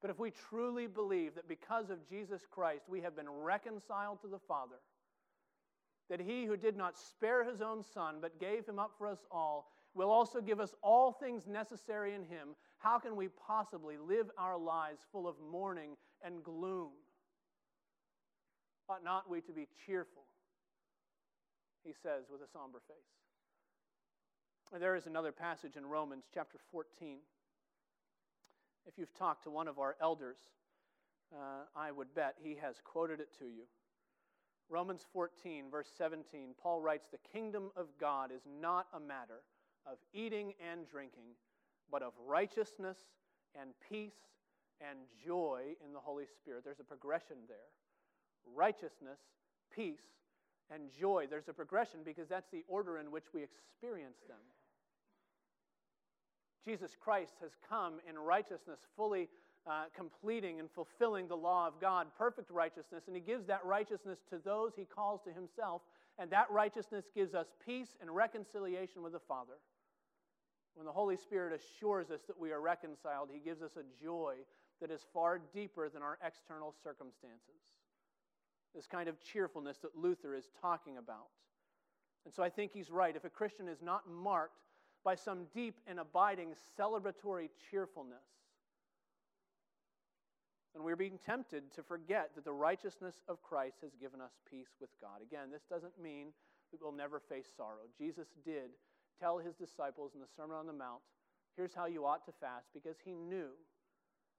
But 0.00 0.10
if 0.10 0.18
we 0.18 0.32
truly 0.48 0.86
believe 0.86 1.34
that 1.34 1.46
because 1.46 1.90
of 1.90 2.08
Jesus 2.08 2.42
Christ 2.50 2.84
we 2.88 3.02
have 3.02 3.14
been 3.14 3.28
reconciled 3.28 4.22
to 4.22 4.28
the 4.28 4.38
Father, 4.48 4.80
that 6.08 6.20
he 6.20 6.46
who 6.46 6.56
did 6.56 6.76
not 6.76 6.98
spare 6.98 7.44
his 7.44 7.60
own 7.60 7.84
son 7.84 8.16
but 8.20 8.40
gave 8.40 8.66
him 8.66 8.78
up 8.78 8.92
for 8.96 9.06
us 9.06 9.18
all 9.30 9.70
will 9.94 10.10
also 10.10 10.40
give 10.40 10.60
us 10.60 10.74
all 10.82 11.12
things 11.12 11.46
necessary 11.46 12.14
in 12.14 12.22
him, 12.22 12.54
how 12.78 12.98
can 12.98 13.16
we 13.16 13.28
possibly 13.28 13.96
live 13.98 14.30
our 14.38 14.56
lives 14.56 15.00
full 15.12 15.28
of 15.28 15.34
mourning 15.50 15.96
and 16.24 16.42
gloom? 16.42 16.90
Ought 18.88 19.04
not 19.04 19.28
we 19.28 19.40
to 19.42 19.52
be 19.52 19.66
cheerful? 19.84 20.22
He 21.84 21.92
says 21.92 22.24
with 22.30 22.40
a 22.40 22.50
somber 22.52 22.78
face. 22.86 23.19
There 24.78 24.94
is 24.94 25.06
another 25.06 25.32
passage 25.32 25.76
in 25.76 25.84
Romans 25.84 26.26
chapter 26.32 26.56
14. 26.70 27.18
If 28.86 28.98
you've 28.98 29.12
talked 29.12 29.42
to 29.42 29.50
one 29.50 29.66
of 29.66 29.80
our 29.80 29.96
elders, 30.00 30.36
uh, 31.34 31.64
I 31.74 31.90
would 31.90 32.14
bet 32.14 32.36
he 32.40 32.56
has 32.62 32.76
quoted 32.84 33.18
it 33.18 33.36
to 33.40 33.46
you. 33.46 33.64
Romans 34.68 35.04
14, 35.12 35.64
verse 35.72 35.88
17, 35.98 36.54
Paul 36.62 36.80
writes, 36.80 37.08
The 37.10 37.18
kingdom 37.32 37.72
of 37.76 37.88
God 37.98 38.30
is 38.30 38.42
not 38.60 38.86
a 38.94 39.00
matter 39.00 39.42
of 39.84 39.98
eating 40.14 40.54
and 40.70 40.88
drinking, 40.88 41.34
but 41.90 42.04
of 42.04 42.12
righteousness 42.24 42.98
and 43.60 43.70
peace 43.90 44.14
and 44.80 45.00
joy 45.26 45.74
in 45.84 45.92
the 45.92 45.98
Holy 45.98 46.26
Spirit. 46.26 46.62
There's 46.64 46.78
a 46.78 46.84
progression 46.84 47.38
there 47.48 47.58
righteousness, 48.54 49.18
peace, 49.74 50.00
and 50.72 50.84
joy. 50.98 51.26
There's 51.28 51.48
a 51.48 51.52
progression 51.52 52.00
because 52.04 52.28
that's 52.28 52.48
the 52.50 52.64
order 52.68 52.98
in 52.98 53.10
which 53.10 53.34
we 53.34 53.42
experience 53.42 54.18
them. 54.28 54.38
Jesus 56.64 56.96
Christ 57.00 57.34
has 57.40 57.52
come 57.68 57.94
in 58.08 58.18
righteousness, 58.18 58.80
fully 58.96 59.28
uh, 59.66 59.84
completing 59.94 60.60
and 60.60 60.70
fulfilling 60.70 61.28
the 61.28 61.36
law 61.36 61.66
of 61.66 61.80
God, 61.80 62.08
perfect 62.16 62.50
righteousness, 62.50 63.04
and 63.06 63.16
He 63.16 63.22
gives 63.22 63.46
that 63.46 63.64
righteousness 63.64 64.18
to 64.30 64.38
those 64.38 64.72
He 64.76 64.84
calls 64.84 65.20
to 65.22 65.32
Himself, 65.32 65.82
and 66.18 66.30
that 66.30 66.50
righteousness 66.50 67.06
gives 67.14 67.34
us 67.34 67.46
peace 67.64 67.96
and 68.00 68.14
reconciliation 68.14 69.02
with 69.02 69.12
the 69.12 69.20
Father. 69.20 69.58
When 70.74 70.86
the 70.86 70.92
Holy 70.92 71.16
Spirit 71.16 71.58
assures 71.60 72.10
us 72.10 72.20
that 72.26 72.38
we 72.38 72.52
are 72.52 72.60
reconciled, 72.60 73.28
He 73.32 73.40
gives 73.40 73.62
us 73.62 73.76
a 73.76 74.04
joy 74.04 74.34
that 74.80 74.90
is 74.90 75.04
far 75.12 75.40
deeper 75.52 75.88
than 75.88 76.02
our 76.02 76.18
external 76.24 76.74
circumstances 76.82 77.60
this 78.74 78.86
kind 78.86 79.08
of 79.08 79.20
cheerfulness 79.20 79.78
that 79.78 79.96
Luther 79.96 80.34
is 80.34 80.50
talking 80.60 80.98
about. 80.98 81.28
And 82.24 82.34
so 82.34 82.42
I 82.42 82.48
think 82.48 82.72
he's 82.72 82.90
right. 82.90 83.14
If 83.16 83.24
a 83.24 83.30
Christian 83.30 83.68
is 83.68 83.82
not 83.82 84.08
marked 84.08 84.62
by 85.04 85.14
some 85.14 85.46
deep 85.54 85.76
and 85.86 85.98
abiding 85.98 86.54
celebratory 86.78 87.48
cheerfulness, 87.70 88.24
And 90.74 90.84
we're 90.84 90.96
being 90.96 91.18
tempted 91.18 91.72
to 91.74 91.82
forget 91.82 92.30
that 92.34 92.44
the 92.44 92.52
righteousness 92.52 93.14
of 93.28 93.42
Christ 93.42 93.78
has 93.82 93.90
given 94.00 94.20
us 94.20 94.30
peace 94.48 94.76
with 94.80 94.90
God. 95.00 95.20
Again, 95.22 95.50
this 95.50 95.64
doesn't 95.68 96.00
mean 96.00 96.28
that 96.70 96.80
we'll 96.80 96.92
never 96.92 97.18
face 97.18 97.48
sorrow. 97.56 97.90
Jesus 97.98 98.28
did 98.44 98.70
tell 99.18 99.38
his 99.38 99.54
disciples 99.56 100.12
in 100.14 100.20
the 100.20 100.30
Sermon 100.36 100.56
on 100.56 100.66
the 100.66 100.72
Mount, 100.72 101.02
here's 101.56 101.74
how 101.74 101.86
you 101.86 102.06
ought 102.06 102.24
to 102.26 102.32
fast, 102.40 102.66
because 102.72 102.96
he 103.04 103.14
knew 103.14 103.50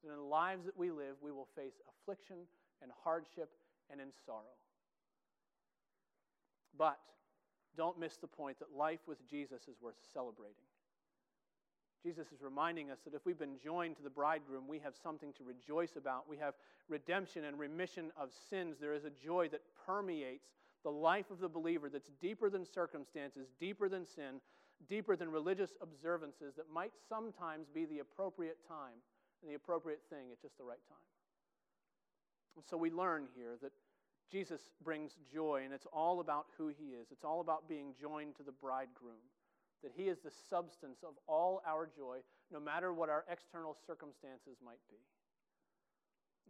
that 0.02 0.10
in 0.10 0.16
the 0.16 0.24
lives 0.24 0.66
that 0.66 0.78
we 0.78 0.90
live, 0.90 1.16
we 1.22 1.32
will 1.32 1.48
face 1.56 1.82
affliction 1.90 2.38
and 2.82 2.92
hardship 3.04 3.50
and 3.92 4.00
in 4.00 4.08
sorrow. 4.26 4.56
But 6.78 6.98
don't 7.78 8.00
miss 8.00 8.18
the 8.18 8.28
point 8.28 8.60
that 8.60 8.76
life 8.78 9.00
with 9.08 9.28
Jesus 9.30 9.64
is 9.68 9.82
worth 9.82 9.96
celebrating. 10.14 10.66
Jesus 12.04 12.28
is 12.32 12.42
reminding 12.42 12.90
us 12.90 12.98
that 13.06 13.14
if 13.14 13.26
we've 13.26 13.38
been 13.38 13.60
joined 13.64 13.96
to 13.98 14.04
the 14.04 14.10
bridegroom, 14.10 14.68
we 14.68 14.80
have 14.80 14.94
something 15.02 15.34
to 15.34 15.44
rejoice 15.44 15.96
about. 15.96 16.28
We 16.28 16.38
have 16.38 16.56
redemption 16.90 17.46
and 17.46 17.60
remission 17.60 18.12
of 18.20 18.30
sins. 18.50 18.78
There 18.80 18.94
is 18.94 19.06
a 19.06 19.12
joy 19.12 19.50
that 19.50 19.62
permeates 19.86 20.48
the 20.84 20.90
life 20.90 21.30
of 21.30 21.40
the 21.40 21.48
believer 21.48 21.90
that's 21.90 22.10
deeper 22.20 22.50
than 22.50 22.66
circumstances, 22.66 23.48
deeper 23.60 23.88
than 23.88 24.08
sin, 24.08 24.42
deeper 24.90 25.16
than 25.16 25.30
religious 25.30 25.72
observances 25.82 26.56
that 26.56 26.72
might 26.74 26.92
sometimes 27.08 27.68
be 27.74 27.86
the 27.86 28.00
appropriate 28.00 28.58
time 28.68 28.98
and 29.42 29.52
the 29.52 29.56
appropriate 29.56 30.02
thing 30.10 30.32
at 30.32 30.42
just 30.42 30.58
the 30.58 30.64
right 30.64 30.82
time. 30.90 30.98
And 32.56 32.66
so 32.68 32.78
we 32.78 32.90
learn 32.90 33.28
here 33.36 33.58
that 33.62 33.72
Jesus 34.32 34.62
brings 34.84 35.12
joy, 35.32 35.64
and 35.66 35.74
it's 35.74 35.88
all 35.92 36.22
about 36.22 36.46
who 36.58 36.70
he 36.70 36.94
is. 36.96 37.08
It's 37.12 37.26
all 37.26 37.42
about 37.42 37.68
being 37.68 37.94
joined 38.00 38.36
to 38.38 38.44
the 38.44 38.52
bridegroom, 38.52 39.20
that 39.84 39.92
he 39.94 40.04
is 40.04 40.20
the 40.20 40.32
substance 40.50 41.00
of 41.04 41.16
all 41.28 41.62
our 41.68 41.90
joy, 41.94 42.18
no 42.52 42.60
matter 42.60 42.94
what 42.94 43.10
our 43.10 43.26
external 43.30 43.76
circumstances 43.86 44.58
might 44.64 44.80
be. 44.90 44.98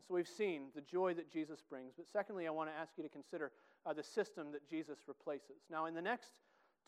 So 0.08 0.14
we've 0.14 0.28
seen 0.28 0.68
the 0.76 0.82
joy 0.82 1.14
that 1.16 1.32
Jesus 1.32 1.62
brings. 1.68 1.94
But 1.96 2.08
secondly, 2.08 2.48
I 2.48 2.52
want 2.52 2.70
to 2.70 2.76
ask 2.76 2.94
you 2.98 3.04
to 3.04 3.10
consider 3.10 3.52
uh, 3.86 3.94
the 3.94 4.04
system 4.04 4.52
that 4.52 4.68
Jesus 4.70 5.00
replaces. 5.08 5.64
Now, 5.70 5.86
in 5.86 5.94
the 5.94 6.02
next 6.02 6.40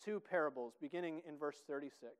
two 0.04 0.20
parables, 0.20 0.74
beginning 0.80 1.22
in 1.28 1.36
verse 1.36 1.62
36, 1.66 2.12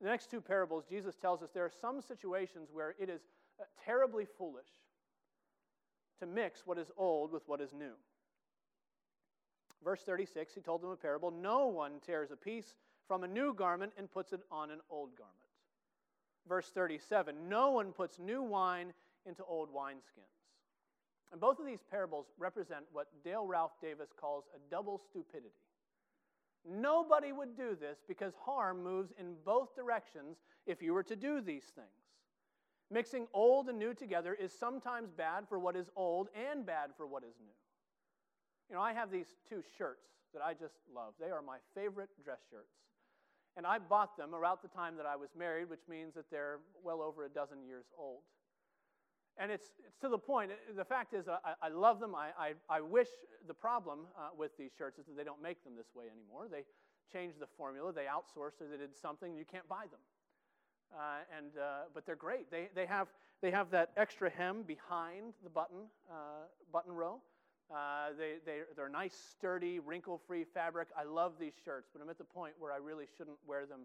the 0.00 0.08
next 0.08 0.30
two 0.30 0.40
parables, 0.40 0.84
Jesus 0.88 1.16
tells 1.16 1.42
us 1.42 1.50
there 1.52 1.64
are 1.64 1.72
some 1.80 2.00
situations 2.00 2.68
where 2.72 2.94
it 2.98 3.08
is 3.08 3.20
uh, 3.60 3.64
terribly 3.84 4.26
foolish 4.38 4.68
to 6.20 6.26
mix 6.26 6.62
what 6.64 6.78
is 6.78 6.90
old 6.96 7.32
with 7.32 7.42
what 7.46 7.60
is 7.60 7.72
new. 7.72 7.92
Verse 9.84 10.02
36, 10.02 10.54
he 10.54 10.60
told 10.60 10.82
them 10.82 10.90
a 10.90 10.96
parable 10.96 11.30
No 11.30 11.66
one 11.66 11.92
tears 12.04 12.30
a 12.30 12.36
piece 12.36 12.76
from 13.08 13.24
a 13.24 13.28
new 13.28 13.54
garment 13.54 13.92
and 13.98 14.10
puts 14.10 14.32
it 14.32 14.40
on 14.50 14.70
an 14.70 14.80
old 14.90 15.16
garment. 15.16 15.36
Verse 16.48 16.70
37, 16.74 17.48
no 17.48 17.70
one 17.70 17.92
puts 17.92 18.18
new 18.18 18.42
wine 18.42 18.92
into 19.26 19.44
old 19.44 19.74
wineskins. 19.74 20.40
And 21.32 21.40
both 21.40 21.58
of 21.58 21.66
these 21.66 21.82
parables 21.88 22.26
represent 22.38 22.84
what 22.92 23.08
Dale 23.24 23.46
Ralph 23.46 23.80
Davis 23.80 24.08
calls 24.18 24.44
a 24.54 24.58
double 24.70 24.98
stupidity. 24.98 25.54
Nobody 26.68 27.32
would 27.32 27.56
do 27.56 27.76
this 27.78 27.98
because 28.06 28.34
harm 28.44 28.82
moves 28.82 29.12
in 29.18 29.34
both 29.44 29.74
directions 29.74 30.38
if 30.66 30.82
you 30.82 30.92
were 30.92 31.02
to 31.04 31.16
do 31.16 31.40
these 31.40 31.64
things. 31.74 31.88
Mixing 32.90 33.26
old 33.32 33.68
and 33.68 33.78
new 33.78 33.94
together 33.94 34.34
is 34.34 34.52
sometimes 34.52 35.10
bad 35.10 35.44
for 35.48 35.58
what 35.58 35.76
is 35.76 35.90
old 35.94 36.28
and 36.34 36.66
bad 36.66 36.90
for 36.96 37.06
what 37.06 37.22
is 37.22 37.34
new. 37.40 37.54
You 38.68 38.76
know, 38.76 38.82
I 38.82 38.92
have 38.92 39.10
these 39.10 39.34
two 39.48 39.62
shirts 39.78 40.06
that 40.34 40.42
I 40.42 40.54
just 40.54 40.74
love. 40.94 41.14
They 41.20 41.30
are 41.30 41.42
my 41.42 41.58
favorite 41.74 42.10
dress 42.24 42.40
shirts. 42.50 42.74
And 43.56 43.66
I 43.66 43.78
bought 43.78 44.16
them 44.16 44.34
around 44.34 44.58
the 44.62 44.68
time 44.68 44.96
that 44.96 45.06
I 45.06 45.16
was 45.16 45.30
married, 45.36 45.68
which 45.68 45.86
means 45.88 46.14
that 46.14 46.30
they're 46.30 46.58
well 46.84 47.02
over 47.02 47.24
a 47.24 47.28
dozen 47.28 47.64
years 47.64 47.86
old. 47.98 48.22
And 49.38 49.50
it's, 49.50 49.70
it's 49.86 49.96
to 49.98 50.08
the 50.08 50.18
point, 50.18 50.50
the 50.76 50.84
fact 50.84 51.14
is, 51.14 51.28
I, 51.28 51.54
I 51.62 51.68
love 51.68 51.98
them. 51.98 52.14
I, 52.14 52.30
I, 52.38 52.52
I 52.68 52.80
wish 52.80 53.08
the 53.46 53.54
problem 53.54 54.06
uh, 54.16 54.28
with 54.36 54.56
these 54.56 54.70
shirts 54.76 54.98
is 54.98 55.06
that 55.06 55.16
they 55.16 55.24
don't 55.24 55.42
make 55.42 55.64
them 55.64 55.74
this 55.76 55.94
way 55.94 56.06
anymore. 56.10 56.46
They 56.50 56.62
changed 57.12 57.40
the 57.40 57.46
formula, 57.56 57.92
they 57.92 58.06
outsourced 58.06 58.60
it, 58.60 58.70
they 58.70 58.76
did 58.76 58.96
something, 58.96 59.34
you 59.34 59.44
can't 59.44 59.68
buy 59.68 59.84
them. 59.90 60.00
Uh, 60.92 61.36
and, 61.36 61.52
uh, 61.56 61.82
but 61.94 62.04
they're 62.04 62.16
great. 62.16 62.50
They, 62.50 62.68
they, 62.74 62.86
have, 62.86 63.08
they 63.42 63.50
have 63.50 63.70
that 63.70 63.90
extra 63.96 64.28
hem 64.28 64.62
behind 64.62 65.34
the 65.44 65.50
button, 65.50 65.86
uh, 66.10 66.46
button 66.72 66.92
row. 66.92 67.20
Uh, 67.70 68.08
they, 68.18 68.34
they, 68.44 68.60
they're 68.76 68.88
nice, 68.88 69.14
sturdy, 69.30 69.78
wrinkle 69.78 70.20
free 70.26 70.44
fabric. 70.44 70.88
I 70.98 71.04
love 71.04 71.34
these 71.38 71.52
shirts, 71.64 71.88
but 71.92 72.02
I'm 72.02 72.10
at 72.10 72.18
the 72.18 72.24
point 72.24 72.54
where 72.58 72.72
I 72.72 72.78
really 72.78 73.06
shouldn't 73.16 73.38
wear 73.46 73.66
them 73.66 73.80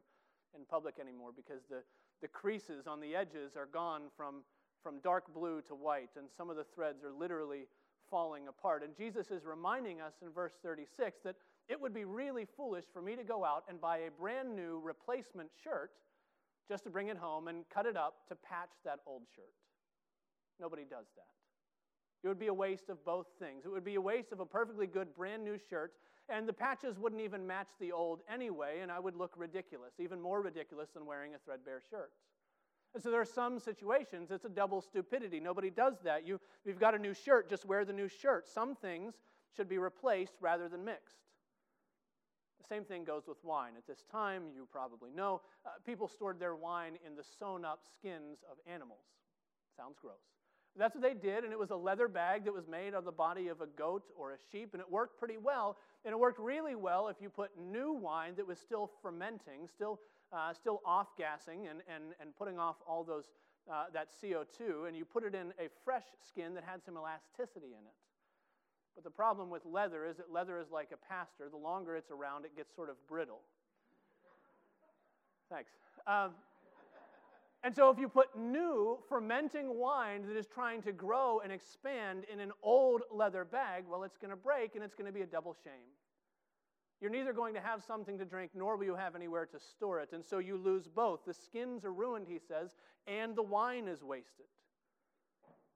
in 0.55 0.65
public 0.65 0.95
anymore 0.99 1.29
because 1.35 1.61
the, 1.69 1.83
the 2.21 2.27
creases 2.27 2.87
on 2.87 2.99
the 2.99 3.15
edges 3.15 3.55
are 3.55 3.67
gone 3.67 4.03
from 4.17 4.41
from 4.85 4.99
dark 4.99 5.33
blue 5.33 5.61
to 5.63 5.73
white, 5.73 6.11
and 6.15 6.27
some 6.37 6.51
of 6.51 6.55
the 6.55 6.63
threads 6.75 7.03
are 7.03 7.11
literally 7.11 7.65
falling 8.11 8.47
apart. 8.47 8.83
And 8.83 8.95
Jesus 8.95 9.31
is 9.31 9.43
reminding 9.43 9.99
us 9.99 10.13
in 10.21 10.29
verse 10.29 10.53
36 10.61 11.21
that 11.23 11.35
it 11.67 11.81
would 11.81 11.91
be 11.91 12.05
really 12.05 12.45
foolish 12.55 12.85
for 12.93 13.01
me 13.01 13.15
to 13.15 13.23
go 13.23 13.43
out 13.43 13.63
and 13.67 13.81
buy 13.81 13.97
a 13.97 14.11
brand 14.11 14.55
new 14.55 14.79
replacement 14.83 15.49
shirt 15.63 15.89
just 16.67 16.83
to 16.83 16.89
bring 16.89 17.07
it 17.07 17.17
home 17.17 17.47
and 17.47 17.65
cut 17.73 17.85
it 17.85 17.97
up 17.97 18.27
to 18.29 18.35
patch 18.35 18.71
that 18.83 18.99
old 19.05 19.23
shirt. 19.35 19.53
Nobody 20.59 20.83
does 20.83 21.05
that. 21.15 21.27
It 22.23 22.27
would 22.27 22.39
be 22.39 22.47
a 22.47 22.53
waste 22.53 22.89
of 22.89 23.03
both 23.05 23.27
things. 23.37 23.65
It 23.65 23.69
would 23.69 23.83
be 23.83 23.95
a 23.95 24.01
waste 24.01 24.31
of 24.31 24.39
a 24.39 24.45
perfectly 24.45 24.87
good 24.87 25.13
brand 25.13 25.43
new 25.43 25.57
shirt, 25.69 25.93
and 26.27 26.47
the 26.47 26.53
patches 26.53 26.97
wouldn't 26.97 27.21
even 27.21 27.45
match 27.45 27.69
the 27.79 27.91
old 27.91 28.21
anyway, 28.31 28.79
and 28.81 28.91
I 28.91 28.99
would 28.99 29.15
look 29.15 29.33
ridiculous, 29.37 29.93
even 29.99 30.19
more 30.19 30.41
ridiculous 30.41 30.89
than 30.89 31.05
wearing 31.05 31.35
a 31.35 31.37
threadbare 31.37 31.81
shirt. 31.87 32.11
And 32.95 33.03
so 33.03 33.11
there 33.11 33.21
are 33.21 33.25
some 33.25 33.59
situations, 33.59 34.31
it's 34.31 34.45
a 34.45 34.49
double 34.49 34.81
stupidity. 34.81 35.39
Nobody 35.39 35.69
does 35.69 35.95
that. 36.03 36.25
You, 36.25 36.39
you've 36.63 36.79
got 36.79 36.95
a 36.95 36.97
new 36.97 37.13
shirt, 37.13 37.49
just 37.49 37.65
wear 37.65 37.85
the 37.85 37.93
new 37.93 38.07
shirt. 38.07 38.47
Some 38.47 38.73
things 38.73 39.15
should 39.55 39.69
be 39.69 39.77
replaced 39.77 40.33
rather 40.39 40.67
than 40.69 40.83
mixed. 40.83 41.17
Same 42.67 42.83
thing 42.83 43.03
goes 43.03 43.23
with 43.27 43.37
wine. 43.43 43.73
At 43.77 43.87
this 43.87 44.03
time, 44.11 44.43
you 44.55 44.67
probably 44.71 45.11
know, 45.11 45.41
uh, 45.65 45.69
people 45.85 46.07
stored 46.07 46.39
their 46.39 46.55
wine 46.55 46.93
in 47.05 47.15
the 47.15 47.23
sewn 47.39 47.63
up 47.65 47.81
skins 47.93 48.39
of 48.49 48.57
animals. 48.71 49.05
Sounds 49.77 49.97
gross. 50.01 50.15
That's 50.77 50.93
what 50.93 51.03
they 51.03 51.13
did, 51.13 51.45
and 51.45 51.53
it 51.53 51.59
was 51.59 51.71
a 51.71 51.75
leather 51.75 52.09
bag 52.09 52.43
that 52.43 52.53
was 52.53 52.67
made 52.67 52.93
of 52.93 53.05
the 53.05 53.11
body 53.11 53.47
of 53.47 53.61
a 53.61 53.65
goat 53.65 54.03
or 54.17 54.33
a 54.33 54.37
sheep, 54.51 54.71
and 54.73 54.81
it 54.81 54.91
worked 54.91 55.17
pretty 55.17 55.37
well. 55.37 55.77
And 56.03 56.11
it 56.11 56.17
worked 56.17 56.39
really 56.39 56.75
well 56.75 57.07
if 57.07 57.15
you 57.21 57.29
put 57.29 57.51
new 57.57 57.93
wine 57.93 58.33
that 58.35 58.45
was 58.45 58.59
still 58.59 58.91
fermenting, 59.01 59.69
still 59.73 59.99
uh, 60.33 60.53
still 60.53 60.81
off 60.85 61.15
gassing 61.17 61.67
and, 61.67 61.81
and, 61.93 62.13
and 62.19 62.35
putting 62.35 62.59
off 62.59 62.75
all 62.87 63.03
those, 63.03 63.25
uh, 63.71 63.85
that 63.93 64.09
CO2, 64.21 64.87
and 64.87 64.95
you 64.95 65.05
put 65.05 65.23
it 65.23 65.33
in 65.33 65.53
a 65.59 65.69
fresh 65.83 66.03
skin 66.27 66.53
that 66.53 66.63
had 66.63 66.83
some 66.83 66.97
elasticity 66.97 67.67
in 67.67 67.85
it. 67.85 67.95
But 68.95 69.03
the 69.03 69.09
problem 69.09 69.49
with 69.49 69.63
leather 69.65 70.05
is 70.05 70.17
that 70.17 70.31
leather 70.31 70.59
is 70.59 70.71
like 70.71 70.89
a 70.93 71.13
pastor. 71.13 71.49
The 71.49 71.57
longer 71.57 71.95
it's 71.95 72.11
around, 72.11 72.45
it 72.45 72.55
gets 72.55 72.73
sort 72.73 72.89
of 72.89 72.95
brittle. 73.07 73.41
Thanks. 75.49 75.71
Um, 76.07 76.31
and 77.63 77.75
so, 77.75 77.89
if 77.89 77.97
you 77.97 78.07
put 78.07 78.37
new 78.37 78.99
fermenting 79.09 79.77
wine 79.79 80.25
that 80.27 80.37
is 80.37 80.45
trying 80.45 80.83
to 80.83 80.91
grow 80.91 81.41
and 81.43 81.51
expand 81.51 82.23
in 82.31 82.39
an 82.39 82.51
old 82.61 83.01
leather 83.11 83.43
bag, 83.43 83.85
well, 83.89 84.03
it's 84.03 84.17
going 84.17 84.29
to 84.29 84.37
break 84.37 84.75
and 84.75 84.83
it's 84.83 84.93
going 84.93 85.07
to 85.07 85.11
be 85.11 85.21
a 85.21 85.25
double 85.25 85.55
shame. 85.63 85.89
You're 87.01 87.09
neither 87.11 87.33
going 87.33 87.53
to 87.55 87.59
have 87.59 87.83
something 87.83 88.17
to 88.19 88.25
drink, 88.25 88.51
nor 88.55 88.77
will 88.77 88.85
you 88.85 88.95
have 88.95 89.15
anywhere 89.15 89.45
to 89.47 89.59
store 89.59 89.99
it. 89.99 90.09
And 90.13 90.23
so 90.23 90.37
you 90.37 90.57
lose 90.57 90.87
both. 90.87 91.25
The 91.25 91.33
skins 91.33 91.83
are 91.85 91.91
ruined, 91.91 92.27
he 92.29 92.39
says, 92.39 92.75
and 93.07 93.35
the 93.35 93.43
wine 93.43 93.87
is 93.87 94.03
wasted. 94.03 94.45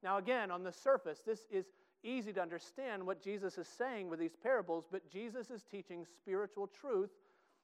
Now, 0.01 0.17
again, 0.17 0.49
on 0.49 0.63
the 0.63 0.71
surface, 0.71 1.19
this 1.25 1.41
is 1.51 1.65
easy 2.03 2.33
to 2.33 2.41
understand 2.41 3.05
what 3.05 3.21
Jesus 3.21 3.57
is 3.57 3.67
saying 3.67 4.09
with 4.09 4.19
these 4.19 4.35
parables, 4.41 4.85
but 4.89 5.09
Jesus 5.09 5.49
is 5.49 5.63
teaching 5.63 6.05
spiritual 6.05 6.67
truth 6.67 7.11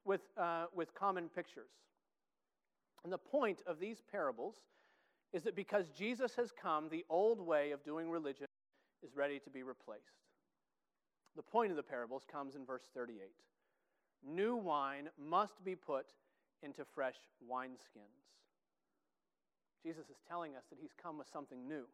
with, 0.04 0.22
uh, 0.38 0.66
with 0.74 0.94
common 0.94 1.30
pictures. 1.30 1.72
And 3.04 3.12
the 3.12 3.18
point 3.18 3.62
of 3.68 3.80
these 3.80 4.02
parables 4.12 4.56
is 5.34 5.44
that 5.44 5.56
because 5.56 5.90
Jesus 5.90 6.36
has 6.36 6.52
come, 6.52 6.90
the 6.90 7.06
old 7.10 7.40
way 7.40 7.72
of 7.72 7.84
doing 7.84 8.10
religion 8.10 8.48
is 9.04 9.16
ready 9.16 9.40
to 9.40 9.50
be 9.50 9.64
replaced. 9.64 10.04
The 11.36 11.44
point 11.44 11.72
of 11.72 11.78
the 11.78 11.84
parables 11.84 12.24
comes 12.32 12.56
in 12.56 12.66
verse 12.66 12.90
38. 12.94 13.20
New 14.26 14.56
wine 14.56 15.10
must 15.20 15.64
be 15.64 15.76
put 15.76 16.08
into 16.64 16.84
fresh 16.96 17.16
wineskins. 17.52 18.26
Jesus 19.84 20.10
is 20.10 20.18
telling 20.28 20.56
us 20.56 20.64
that 20.70 20.80
he's 20.82 20.94
come 21.00 21.18
with 21.18 21.28
something 21.32 21.68
new. 21.68 21.86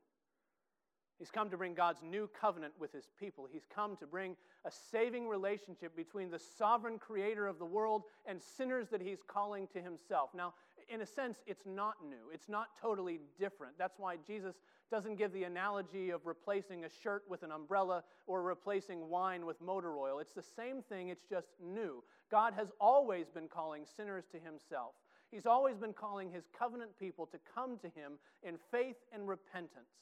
He's 1.21 1.29
come 1.29 1.51
to 1.51 1.57
bring 1.57 1.75
God's 1.75 2.01
new 2.01 2.27
covenant 2.41 2.73
with 2.79 2.91
his 2.91 3.07
people. 3.19 3.47
He's 3.47 3.67
come 3.71 3.95
to 3.97 4.07
bring 4.07 4.35
a 4.65 4.71
saving 4.71 5.27
relationship 5.27 5.95
between 5.95 6.31
the 6.31 6.39
sovereign 6.39 6.97
creator 6.97 7.45
of 7.45 7.59
the 7.59 7.65
world 7.65 8.05
and 8.25 8.41
sinners 8.41 8.87
that 8.89 9.03
he's 9.03 9.19
calling 9.27 9.67
to 9.67 9.81
himself. 9.83 10.31
Now, 10.33 10.55
in 10.89 11.01
a 11.01 11.05
sense, 11.05 11.37
it's 11.45 11.67
not 11.67 11.97
new. 12.03 12.33
It's 12.33 12.49
not 12.49 12.69
totally 12.81 13.19
different. 13.39 13.77
That's 13.77 13.99
why 13.99 14.15
Jesus 14.25 14.55
doesn't 14.89 15.15
give 15.15 15.31
the 15.31 15.43
analogy 15.43 16.09
of 16.09 16.25
replacing 16.25 16.85
a 16.85 16.89
shirt 17.03 17.23
with 17.29 17.43
an 17.43 17.51
umbrella 17.51 18.03
or 18.25 18.41
replacing 18.41 19.07
wine 19.07 19.45
with 19.45 19.61
motor 19.61 19.99
oil. 19.99 20.17
It's 20.17 20.33
the 20.33 20.41
same 20.41 20.81
thing, 20.81 21.09
it's 21.09 21.25
just 21.29 21.49
new. 21.63 22.03
God 22.31 22.55
has 22.57 22.69
always 22.79 23.27
been 23.29 23.47
calling 23.47 23.83
sinners 23.95 24.23
to 24.31 24.39
himself. 24.39 24.95
He's 25.29 25.45
always 25.45 25.77
been 25.77 25.93
calling 25.93 26.31
his 26.31 26.45
covenant 26.57 26.97
people 26.99 27.27
to 27.27 27.37
come 27.53 27.77
to 27.77 27.89
him 27.89 28.13
in 28.41 28.55
faith 28.71 28.97
and 29.13 29.27
repentance. 29.27 30.01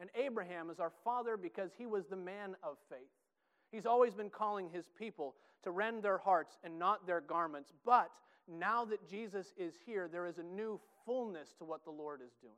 And 0.00 0.08
Abraham 0.14 0.70
is 0.70 0.80
our 0.80 0.92
father 1.04 1.36
because 1.36 1.70
he 1.76 1.86
was 1.86 2.06
the 2.06 2.16
man 2.16 2.56
of 2.62 2.78
faith. 2.88 3.10
He's 3.70 3.86
always 3.86 4.14
been 4.14 4.30
calling 4.30 4.68
his 4.70 4.86
people 4.98 5.34
to 5.62 5.70
rend 5.70 6.02
their 6.02 6.18
hearts 6.18 6.58
and 6.64 6.78
not 6.78 7.06
their 7.06 7.20
garments. 7.20 7.72
But 7.84 8.10
now 8.48 8.84
that 8.86 9.08
Jesus 9.08 9.52
is 9.56 9.74
here, 9.84 10.08
there 10.08 10.26
is 10.26 10.38
a 10.38 10.42
new 10.42 10.80
fullness 11.04 11.54
to 11.58 11.64
what 11.64 11.84
the 11.84 11.90
Lord 11.90 12.20
is 12.24 12.32
doing. 12.40 12.54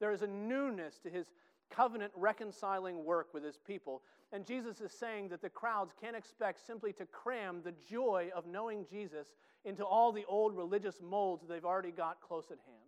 There 0.00 0.12
is 0.12 0.22
a 0.22 0.26
newness 0.28 0.98
to 1.00 1.10
his 1.10 1.26
covenant 1.70 2.12
reconciling 2.16 3.04
work 3.04 3.34
with 3.34 3.44
his 3.44 3.58
people. 3.58 4.02
And 4.32 4.46
Jesus 4.46 4.80
is 4.80 4.92
saying 4.92 5.28
that 5.28 5.42
the 5.42 5.50
crowds 5.50 5.92
can't 6.00 6.16
expect 6.16 6.64
simply 6.64 6.92
to 6.94 7.06
cram 7.06 7.62
the 7.62 7.74
joy 7.90 8.30
of 8.34 8.46
knowing 8.46 8.86
Jesus 8.88 9.28
into 9.64 9.84
all 9.84 10.12
the 10.12 10.24
old 10.28 10.56
religious 10.56 11.00
molds 11.02 11.44
they've 11.46 11.64
already 11.64 11.90
got 11.90 12.20
close 12.20 12.46
at 12.46 12.58
hand. 12.64 12.87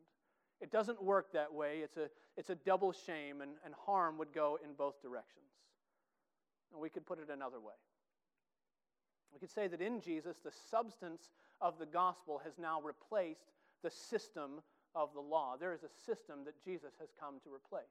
It 0.60 0.70
doesn't 0.70 1.02
work 1.02 1.32
that 1.32 1.52
way. 1.52 1.78
It's 1.82 1.96
a, 1.96 2.10
it's 2.36 2.50
a 2.50 2.54
double 2.54 2.92
shame, 2.92 3.40
and, 3.40 3.52
and 3.64 3.74
harm 3.86 4.18
would 4.18 4.32
go 4.32 4.58
in 4.62 4.74
both 4.74 5.00
directions. 5.02 5.44
And 6.72 6.80
we 6.80 6.90
could 6.90 7.06
put 7.06 7.18
it 7.18 7.30
another 7.32 7.60
way. 7.60 7.74
We 9.32 9.38
could 9.38 9.50
say 9.50 9.68
that 9.68 9.80
in 9.80 10.00
Jesus, 10.00 10.36
the 10.44 10.52
substance 10.70 11.30
of 11.60 11.78
the 11.78 11.86
gospel 11.86 12.40
has 12.44 12.54
now 12.58 12.80
replaced 12.80 13.52
the 13.82 13.90
system 13.90 14.60
of 14.94 15.14
the 15.14 15.20
law. 15.20 15.56
There 15.58 15.72
is 15.72 15.82
a 15.82 15.88
system 16.06 16.44
that 16.44 16.62
Jesus 16.62 16.92
has 17.00 17.08
come 17.18 17.36
to 17.44 17.54
replace. 17.54 17.84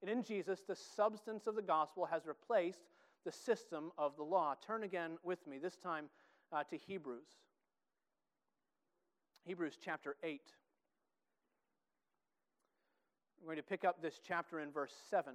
And 0.00 0.10
in 0.10 0.24
Jesus, 0.24 0.60
the 0.66 0.76
substance 0.76 1.46
of 1.46 1.54
the 1.54 1.62
gospel 1.62 2.04
has 2.06 2.26
replaced 2.26 2.80
the 3.24 3.32
system 3.32 3.92
of 3.96 4.16
the 4.16 4.24
law. 4.24 4.54
Turn 4.66 4.82
again 4.82 5.12
with 5.22 5.46
me, 5.46 5.58
this 5.58 5.76
time 5.76 6.06
uh, 6.52 6.64
to 6.64 6.76
Hebrews. 6.76 7.28
Hebrews 9.44 9.78
chapter 9.82 10.16
8. 10.22 10.40
We're 13.42 13.54
going 13.54 13.56
to 13.56 13.62
pick 13.64 13.84
up 13.84 14.00
this 14.00 14.20
chapter 14.24 14.60
in 14.60 14.70
verse 14.70 14.94
7, 15.10 15.34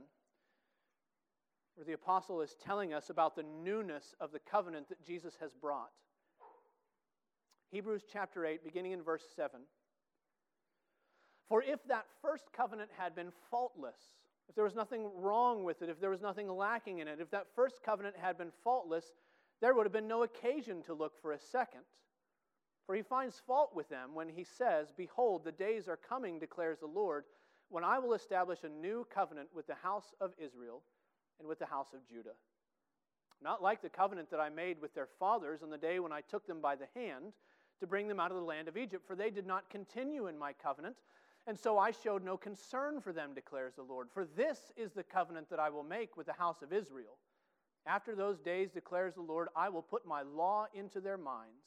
where 1.76 1.84
the 1.84 1.92
apostle 1.92 2.40
is 2.40 2.56
telling 2.64 2.94
us 2.94 3.10
about 3.10 3.36
the 3.36 3.44
newness 3.44 4.16
of 4.22 4.32
the 4.32 4.40
covenant 4.40 4.88
that 4.88 5.06
Jesus 5.06 5.34
has 5.42 5.52
brought. 5.52 5.92
Hebrews 7.70 8.04
chapter 8.10 8.46
8, 8.46 8.64
beginning 8.64 8.94
in 8.94 9.02
verse 9.02 9.26
7. 9.36 9.60
For 11.50 11.62
if 11.62 11.84
that 11.90 12.06
first 12.22 12.46
covenant 12.56 12.92
had 12.98 13.14
been 13.14 13.34
faultless, 13.52 14.00
if 14.48 14.56
there 14.56 14.64
was 14.64 14.76
nothing 14.76 15.10
wrong 15.14 15.66
with 15.66 15.82
it, 15.82 15.90
if 15.90 16.00
there 16.00 16.10
was 16.10 16.22
nothing 16.22 16.50
lacking 16.50 17.00
in 17.00 17.10
it, 17.10 17.20
if 17.20 17.30
that 17.32 17.48
first 17.58 17.84
covenant 17.84 18.16
had 18.16 18.38
been 18.38 18.52
faultless, 18.64 19.12
there 19.60 19.74
would 19.74 19.86
have 19.86 19.92
been 19.92 20.08
no 20.08 20.24
occasion 20.24 20.82
to 20.84 20.94
look 20.94 21.22
for 21.22 21.34
a 21.34 21.40
second. 21.40 21.82
For 22.86 22.96
he 22.96 23.02
finds 23.02 23.42
fault 23.46 23.76
with 23.76 23.90
them 23.90 24.16
when 24.16 24.30
he 24.30 24.46
says, 24.46 24.94
Behold, 24.96 25.44
the 25.44 25.52
days 25.52 25.90
are 25.90 25.98
coming, 25.98 26.40
declares 26.40 26.80
the 26.80 26.88
Lord, 26.88 27.26
when 27.70 27.84
I 27.84 28.00
will 28.00 28.14
establish 28.14 28.64
a 28.64 28.70
new 28.70 29.06
covenant 29.14 29.50
with 29.54 29.68
the 29.68 29.76
house 29.76 30.14
of 30.22 30.32
Israel 30.38 30.82
and 31.40 31.48
with 31.48 31.60
the 31.60 31.66
house 31.66 31.94
of 31.94 32.08
Judah. 32.08 32.36
Not 33.42 33.62
like 33.62 33.82
the 33.82 33.90
covenant 33.90 34.32
that 34.32 34.40
I 34.40 34.50
made 34.50 34.82
with 34.82 34.94
their 34.94 35.08
fathers 35.20 35.62
on 35.62 35.70
the 35.70 35.78
day 35.78 36.00
when 36.00 36.12
I 36.12 36.22
took 36.22 36.48
them 36.48 36.62
by 36.62 36.76
the 36.76 36.88
hand 36.96 37.34
to 37.80 37.88
bring 37.88 38.08
them 38.08 38.20
out 38.20 38.32
of 38.32 38.38
the 38.38 38.44
land 38.44 38.68
of 38.68 38.78
Egypt, 38.78 39.06
for 39.06 39.16
they 39.16 39.30
did 39.30 39.46
not 39.46 39.70
continue 39.70 40.28
in 40.28 40.38
my 40.38 40.54
covenant, 40.54 40.96
and 41.46 41.58
so 41.58 41.78
I 41.78 41.92
showed 41.92 42.24
no 42.24 42.36
concern 42.36 43.00
for 43.00 43.14
them, 43.14 43.34
declares 43.34 43.76
the 43.76 43.84
Lord. 43.84 44.08
For 44.12 44.26
this 44.26 44.72
is 44.76 44.92
the 44.92 45.04
covenant 45.04 45.50
that 45.50 45.60
I 45.60 45.70
will 45.70 45.84
make 45.84 46.18
with 46.18 46.26
the 46.26 46.34
house 46.34 46.62
of 46.62 46.74
Israel. 46.74 47.18
After 47.86 48.16
those 48.16 48.40
days, 48.40 48.72
declares 48.72 49.14
the 49.14 49.22
Lord, 49.22 49.48
I 49.56 49.70
will 49.70 49.82
put 49.82 50.06
my 50.06 50.24
law 50.24 50.66
into 50.74 51.00
their 51.00 51.18
minds, 51.18 51.64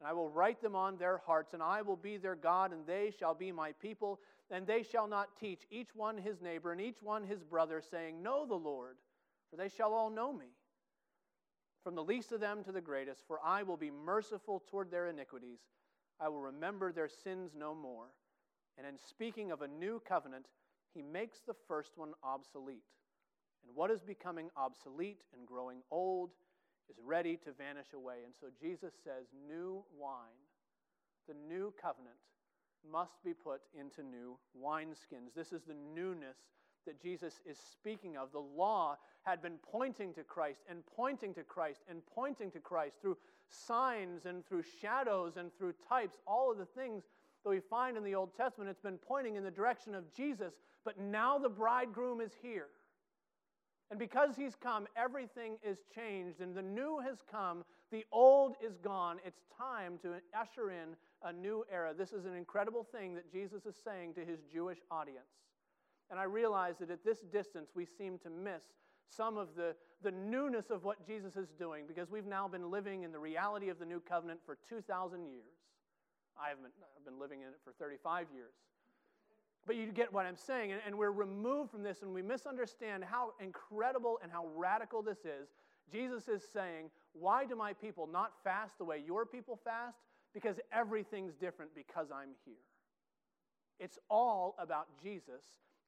and 0.00 0.08
I 0.08 0.14
will 0.14 0.30
write 0.30 0.62
them 0.62 0.74
on 0.74 0.96
their 0.96 1.18
hearts, 1.18 1.52
and 1.52 1.62
I 1.62 1.82
will 1.82 1.96
be 1.96 2.16
their 2.16 2.34
God, 2.34 2.72
and 2.72 2.86
they 2.86 3.12
shall 3.18 3.34
be 3.34 3.52
my 3.52 3.72
people. 3.72 4.18
And 4.50 4.66
they 4.66 4.82
shall 4.82 5.06
not 5.06 5.36
teach 5.38 5.60
each 5.70 5.94
one 5.94 6.16
his 6.18 6.40
neighbor 6.40 6.72
and 6.72 6.80
each 6.80 7.02
one 7.02 7.22
his 7.22 7.44
brother, 7.44 7.82
saying, 7.88 8.22
Know 8.22 8.46
the 8.46 8.54
Lord, 8.54 8.96
for 9.50 9.56
they 9.56 9.68
shall 9.68 9.92
all 9.92 10.10
know 10.10 10.32
me. 10.32 10.46
From 11.84 11.94
the 11.94 12.02
least 12.02 12.32
of 12.32 12.40
them 12.40 12.64
to 12.64 12.72
the 12.72 12.80
greatest, 12.80 13.22
for 13.26 13.38
I 13.44 13.62
will 13.62 13.76
be 13.76 13.90
merciful 13.90 14.62
toward 14.68 14.90
their 14.90 15.06
iniquities. 15.06 15.60
I 16.18 16.28
will 16.28 16.40
remember 16.40 16.92
their 16.92 17.08
sins 17.08 17.52
no 17.56 17.74
more. 17.74 18.06
And 18.76 18.86
in 18.86 18.98
speaking 18.98 19.52
of 19.52 19.62
a 19.62 19.68
new 19.68 20.00
covenant, 20.06 20.46
he 20.94 21.02
makes 21.02 21.40
the 21.46 21.54
first 21.68 21.92
one 21.96 22.12
obsolete. 22.24 22.84
And 23.66 23.76
what 23.76 23.90
is 23.90 24.02
becoming 24.02 24.50
obsolete 24.56 25.22
and 25.36 25.46
growing 25.46 25.82
old 25.90 26.30
is 26.90 26.96
ready 27.04 27.36
to 27.44 27.52
vanish 27.52 27.92
away. 27.94 28.16
And 28.24 28.34
so 28.38 28.48
Jesus 28.60 28.92
says, 29.04 29.26
New 29.48 29.84
wine, 29.98 30.42
the 31.28 31.34
new 31.48 31.72
covenant, 31.80 32.16
must 32.90 33.22
be 33.24 33.32
put 33.32 33.60
into 33.78 34.02
new 34.02 34.36
wineskins. 34.60 35.34
This 35.36 35.52
is 35.52 35.62
the 35.62 35.76
newness 35.94 36.36
that 36.86 37.00
Jesus 37.00 37.40
is 37.46 37.58
speaking 37.58 38.16
of. 38.16 38.32
The 38.32 38.38
law 38.38 38.96
had 39.22 39.42
been 39.42 39.58
pointing 39.70 40.14
to 40.14 40.24
Christ 40.24 40.60
and 40.68 40.82
pointing 40.96 41.34
to 41.34 41.42
Christ 41.42 41.80
and 41.88 42.00
pointing 42.14 42.50
to 42.52 42.58
Christ 42.58 42.96
through 43.02 43.18
signs 43.48 44.24
and 44.24 44.46
through 44.46 44.64
shadows 44.80 45.36
and 45.36 45.50
through 45.58 45.74
types, 45.88 46.16
all 46.26 46.50
of 46.50 46.58
the 46.58 46.64
things 46.64 47.04
that 47.44 47.50
we 47.50 47.60
find 47.60 47.96
in 47.96 48.04
the 48.04 48.14
Old 48.14 48.34
Testament. 48.34 48.70
It's 48.70 48.80
been 48.80 48.98
pointing 48.98 49.36
in 49.36 49.44
the 49.44 49.50
direction 49.50 49.94
of 49.94 50.12
Jesus, 50.14 50.54
but 50.84 50.98
now 50.98 51.38
the 51.38 51.48
bridegroom 51.48 52.20
is 52.20 52.32
here. 52.42 52.68
And 53.90 53.98
because 53.98 54.36
he's 54.36 54.54
come, 54.54 54.86
everything 54.96 55.56
is 55.64 55.78
changed, 55.92 56.40
and 56.40 56.54
the 56.54 56.62
new 56.62 57.00
has 57.00 57.18
come, 57.28 57.64
the 57.90 58.04
old 58.12 58.54
is 58.64 58.78
gone. 58.78 59.18
It's 59.24 59.42
time 59.58 59.98
to 60.02 60.14
usher 60.38 60.70
in 60.70 60.94
a 61.22 61.32
new 61.32 61.64
era. 61.72 61.92
This 61.96 62.12
is 62.12 62.24
an 62.24 62.36
incredible 62.36 62.84
thing 62.84 63.14
that 63.16 63.32
Jesus 63.32 63.66
is 63.66 63.74
saying 63.82 64.14
to 64.14 64.24
his 64.24 64.40
Jewish 64.52 64.78
audience. 64.90 65.26
And 66.08 66.20
I 66.20 66.24
realize 66.24 66.76
that 66.78 66.90
at 66.90 67.04
this 67.04 67.20
distance, 67.32 67.70
we 67.74 67.84
seem 67.84 68.18
to 68.18 68.30
miss 68.30 68.62
some 69.08 69.36
of 69.36 69.48
the, 69.56 69.74
the 70.02 70.12
newness 70.12 70.70
of 70.70 70.84
what 70.84 71.04
Jesus 71.04 71.36
is 71.36 71.48
doing 71.58 71.84
because 71.86 72.10
we've 72.10 72.26
now 72.26 72.46
been 72.46 72.70
living 72.70 73.02
in 73.02 73.10
the 73.10 73.18
reality 73.18 73.68
of 73.70 73.78
the 73.78 73.84
new 73.84 74.00
covenant 74.00 74.40
for 74.46 74.56
2,000 74.68 75.26
years. 75.26 75.42
I 76.40 76.48
haven't 76.48 76.72
I've 76.96 77.04
been 77.04 77.18
living 77.18 77.42
in 77.42 77.48
it 77.48 77.60
for 77.64 77.72
35 77.72 78.26
years. 78.32 78.52
But 79.66 79.76
you 79.76 79.86
get 79.92 80.12
what 80.12 80.26
I'm 80.26 80.36
saying. 80.36 80.72
And, 80.72 80.80
and 80.86 80.96
we're 80.96 81.12
removed 81.12 81.70
from 81.70 81.82
this 81.82 82.02
and 82.02 82.12
we 82.12 82.22
misunderstand 82.22 83.04
how 83.04 83.32
incredible 83.40 84.18
and 84.22 84.32
how 84.32 84.46
radical 84.56 85.02
this 85.02 85.18
is. 85.18 85.48
Jesus 85.92 86.28
is 86.28 86.42
saying, 86.52 86.90
Why 87.12 87.44
do 87.44 87.56
my 87.56 87.72
people 87.72 88.08
not 88.10 88.32
fast 88.44 88.78
the 88.78 88.84
way 88.84 89.02
your 89.04 89.26
people 89.26 89.58
fast? 89.62 89.98
Because 90.32 90.60
everything's 90.72 91.34
different 91.34 91.74
because 91.74 92.08
I'm 92.12 92.30
here. 92.44 92.54
It's 93.78 93.98
all 94.08 94.54
about 94.58 94.86
Jesus 95.02 95.42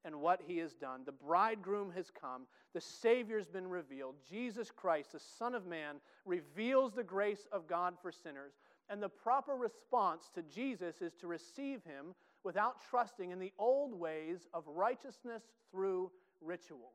and 0.04 0.16
what 0.16 0.40
he 0.46 0.58
has 0.58 0.74
done. 0.74 1.02
The 1.04 1.12
bridegroom 1.12 1.92
has 1.94 2.10
come, 2.10 2.42
the 2.74 2.80
Savior's 2.80 3.46
been 3.46 3.68
revealed. 3.68 4.16
Jesus 4.28 4.70
Christ, 4.70 5.12
the 5.12 5.20
Son 5.20 5.54
of 5.54 5.66
Man, 5.66 5.96
reveals 6.24 6.92
the 6.92 7.04
grace 7.04 7.46
of 7.52 7.68
God 7.68 7.94
for 8.00 8.10
sinners. 8.10 8.54
And 8.88 9.02
the 9.02 9.08
proper 9.08 9.54
response 9.54 10.30
to 10.34 10.42
Jesus 10.42 11.00
is 11.00 11.14
to 11.20 11.26
receive 11.26 11.84
him 11.84 12.14
without 12.44 12.76
trusting 12.90 13.30
in 13.30 13.38
the 13.38 13.52
old 13.58 13.94
ways 13.94 14.48
of 14.52 14.64
righteousness 14.66 15.42
through 15.70 16.10
ritual. 16.40 16.92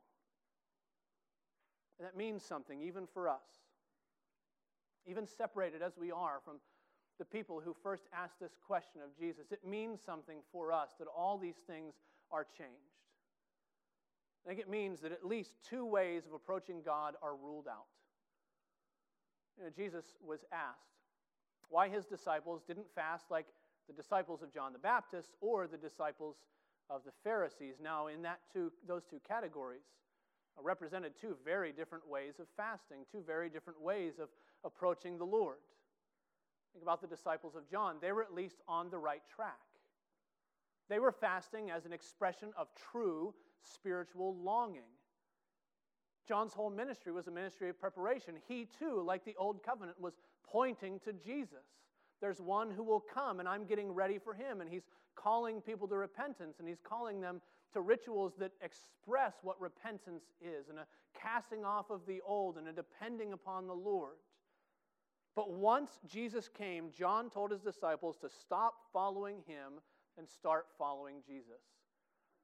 And 1.98 2.06
that 2.06 2.16
means 2.16 2.42
something 2.42 2.80
even 2.82 3.06
for 3.06 3.28
us. 3.28 3.42
Even 5.06 5.26
separated 5.26 5.82
as 5.82 5.96
we 5.96 6.12
are 6.12 6.40
from 6.44 6.56
the 7.18 7.24
people 7.24 7.60
who 7.64 7.74
first 7.82 8.04
asked 8.12 8.38
this 8.40 8.56
question 8.66 9.00
of 9.02 9.18
Jesus, 9.18 9.50
it 9.50 9.66
means 9.66 9.98
something 10.04 10.38
for 10.52 10.72
us 10.72 10.90
that 10.98 11.08
all 11.08 11.38
these 11.38 11.62
things 11.66 11.94
are 12.30 12.44
changed. 12.44 12.72
I 14.44 14.48
think 14.48 14.60
it 14.60 14.70
means 14.70 15.00
that 15.00 15.12
at 15.12 15.26
least 15.26 15.56
two 15.68 15.84
ways 15.84 16.24
of 16.26 16.32
approaching 16.32 16.82
God 16.84 17.14
are 17.22 17.34
ruled 17.34 17.66
out. 17.68 17.86
You 19.58 19.64
know, 19.64 19.70
Jesus 19.76 20.04
was 20.24 20.40
asked 20.52 20.88
why 21.68 21.88
his 21.88 22.06
disciples 22.06 22.62
didn't 22.66 22.86
fast 22.94 23.30
like 23.30 23.46
the 23.88 23.94
disciples 23.94 24.42
of 24.42 24.52
John 24.52 24.72
the 24.72 24.78
Baptist 24.78 25.30
or 25.40 25.66
the 25.66 25.76
disciples 25.76 26.36
of 26.90 27.02
the 27.04 27.12
Pharisees. 27.24 27.76
Now, 27.82 28.06
in 28.06 28.22
that 28.22 28.40
two, 28.52 28.70
those 28.86 29.04
two 29.04 29.20
categories, 29.26 29.82
uh, 30.58 30.62
represented 30.62 31.12
two 31.20 31.36
very 31.44 31.72
different 31.72 32.08
ways 32.08 32.34
of 32.38 32.46
fasting, 32.56 32.98
two 33.10 33.22
very 33.26 33.48
different 33.48 33.80
ways 33.80 34.14
of 34.20 34.28
approaching 34.64 35.18
the 35.18 35.24
Lord. 35.24 35.58
Think 36.72 36.82
about 36.82 37.00
the 37.00 37.06
disciples 37.06 37.54
of 37.56 37.68
John. 37.70 37.96
They 38.00 38.12
were 38.12 38.22
at 38.22 38.34
least 38.34 38.56
on 38.68 38.90
the 38.90 38.98
right 38.98 39.22
track. 39.34 39.58
They 40.88 40.98
were 40.98 41.12
fasting 41.12 41.70
as 41.70 41.84
an 41.84 41.92
expression 41.92 42.50
of 42.56 42.68
true 42.92 43.34
spiritual 43.62 44.36
longing. 44.36 44.88
John's 46.26 46.52
whole 46.52 46.70
ministry 46.70 47.12
was 47.12 47.26
a 47.26 47.30
ministry 47.30 47.70
of 47.70 47.80
preparation. 47.80 48.34
He 48.46 48.66
too, 48.78 49.02
like 49.04 49.24
the 49.24 49.34
old 49.38 49.62
covenant, 49.62 50.00
was 50.00 50.14
pointing 50.44 51.00
to 51.00 51.12
Jesus. 51.12 51.64
There's 52.20 52.40
one 52.40 52.70
who 52.70 52.82
will 52.82 53.00
come, 53.00 53.40
and 53.40 53.48
I'm 53.48 53.64
getting 53.64 53.92
ready 53.92 54.18
for 54.18 54.34
him. 54.34 54.60
And 54.60 54.68
he's 54.68 54.86
calling 55.14 55.60
people 55.60 55.88
to 55.88 55.96
repentance, 55.96 56.56
and 56.58 56.68
he's 56.68 56.80
calling 56.82 57.20
them 57.20 57.40
to 57.72 57.80
rituals 57.80 58.32
that 58.38 58.52
express 58.62 59.34
what 59.42 59.60
repentance 59.60 60.24
is, 60.40 60.68
and 60.68 60.78
a 60.78 60.86
casting 61.20 61.64
off 61.64 61.90
of 61.90 62.00
the 62.06 62.20
old, 62.26 62.56
and 62.56 62.68
a 62.68 62.72
depending 62.72 63.32
upon 63.32 63.66
the 63.66 63.74
Lord. 63.74 64.16
But 65.36 65.52
once 65.52 66.00
Jesus 66.06 66.48
came, 66.48 66.90
John 66.90 67.30
told 67.30 67.52
his 67.52 67.60
disciples 67.60 68.16
to 68.18 68.28
stop 68.28 68.74
following 68.92 69.36
him 69.46 69.74
and 70.16 70.28
start 70.28 70.66
following 70.76 71.16
Jesus. 71.26 71.62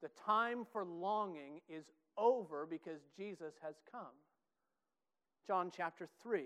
The 0.02 0.10
time 0.24 0.66
for 0.72 0.84
longing 0.84 1.60
is 1.68 1.86
over 2.16 2.66
because 2.66 3.00
Jesus 3.16 3.54
has 3.62 3.74
come. 3.90 4.14
John 5.46 5.70
chapter 5.74 6.08
3. 6.22 6.44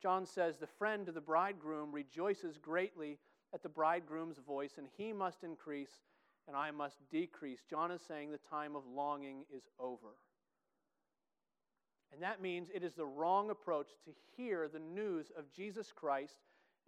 John 0.00 0.26
says, 0.26 0.56
The 0.56 0.66
friend 0.66 1.08
of 1.08 1.14
the 1.14 1.20
bridegroom 1.20 1.92
rejoices 1.92 2.56
greatly 2.56 3.18
at 3.54 3.62
the 3.62 3.68
bridegroom's 3.68 4.38
voice, 4.38 4.72
and 4.78 4.86
he 4.96 5.12
must 5.12 5.44
increase, 5.44 6.02
and 6.46 6.56
I 6.56 6.70
must 6.70 6.96
decrease. 7.10 7.60
John 7.68 7.90
is 7.90 8.00
saying 8.06 8.30
the 8.30 8.38
time 8.38 8.76
of 8.76 8.82
longing 8.86 9.44
is 9.54 9.64
over. 9.78 10.16
And 12.12 12.22
that 12.22 12.42
means 12.42 12.68
it 12.74 12.82
is 12.82 12.94
the 12.94 13.06
wrong 13.06 13.50
approach 13.50 13.88
to 14.04 14.10
hear 14.36 14.68
the 14.68 14.80
news 14.80 15.30
of 15.36 15.52
Jesus 15.52 15.92
Christ 15.94 16.36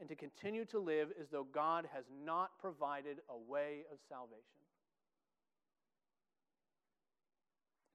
and 0.00 0.08
to 0.08 0.16
continue 0.16 0.64
to 0.66 0.78
live 0.78 1.10
as 1.20 1.28
though 1.28 1.46
God 1.52 1.86
has 1.94 2.04
not 2.24 2.58
provided 2.60 3.18
a 3.28 3.50
way 3.50 3.84
of 3.92 3.98
salvation. 4.08 4.42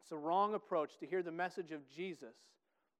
It's 0.01 0.11
a 0.13 0.17
wrong 0.17 0.53
approach 0.53 0.97
to 0.99 1.05
hear 1.05 1.21
the 1.21 1.33
message 1.33 1.73
of 1.73 1.81
Jesus 1.89 2.35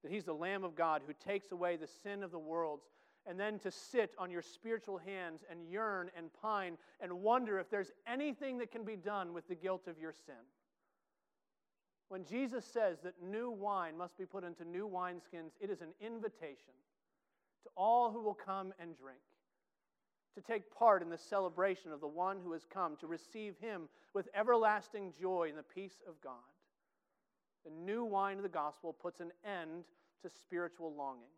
that 0.03 0.11
He's 0.11 0.25
the 0.25 0.33
Lamb 0.33 0.63
of 0.63 0.75
God 0.75 1.01
who 1.05 1.13
takes 1.13 1.51
away 1.51 1.75
the 1.75 1.87
sin 1.87 2.23
of 2.23 2.31
the 2.31 2.39
worlds, 2.39 2.85
and 3.25 3.39
then 3.39 3.59
to 3.59 3.71
sit 3.71 4.13
on 4.17 4.31
your 4.31 4.41
spiritual 4.41 4.97
hands 4.97 5.41
and 5.51 5.69
yearn 5.69 6.09
and 6.17 6.31
pine 6.41 6.77
and 7.01 7.11
wonder 7.11 7.59
if 7.59 7.69
there's 7.69 7.91
anything 8.07 8.57
that 8.59 8.71
can 8.71 8.85
be 8.85 8.95
done 8.95 9.33
with 9.33 9.47
the 9.47 9.55
guilt 9.55 9.87
of 9.87 9.99
your 9.99 10.13
sin. 10.13 10.35
When 12.09 12.23
Jesus 12.23 12.63
says 12.63 12.99
that 13.03 13.21
new 13.21 13.51
wine 13.51 13.97
must 13.97 14.17
be 14.17 14.25
put 14.25 14.45
into 14.45 14.63
new 14.63 14.87
wineskins, 14.87 15.51
it 15.59 15.69
is 15.69 15.81
an 15.81 15.93
invitation 15.99 16.73
to 17.63 17.69
all 17.75 18.11
who 18.11 18.21
will 18.21 18.33
come 18.33 18.73
and 18.79 18.97
drink, 18.97 19.19
to 20.35 20.41
take 20.41 20.73
part 20.73 21.01
in 21.01 21.09
the 21.09 21.17
celebration 21.17 21.91
of 21.91 21.99
the 21.99 22.07
one 22.07 22.37
who 22.41 22.53
has 22.53 22.65
come, 22.71 22.95
to 22.97 23.07
receive 23.07 23.55
him 23.59 23.89
with 24.13 24.29
everlasting 24.33 25.11
joy 25.19 25.47
and 25.49 25.57
the 25.57 25.63
peace 25.63 26.01
of 26.07 26.13
God. 26.21 26.35
The 27.67 27.75
new 27.83 28.05
wine 28.05 28.37
of 28.37 28.43
the 28.43 28.49
gospel 28.49 28.93
puts 28.93 29.19
an 29.19 29.31
end 29.43 29.83
to 30.23 30.29
spiritual 30.29 30.95
longing. 30.95 31.35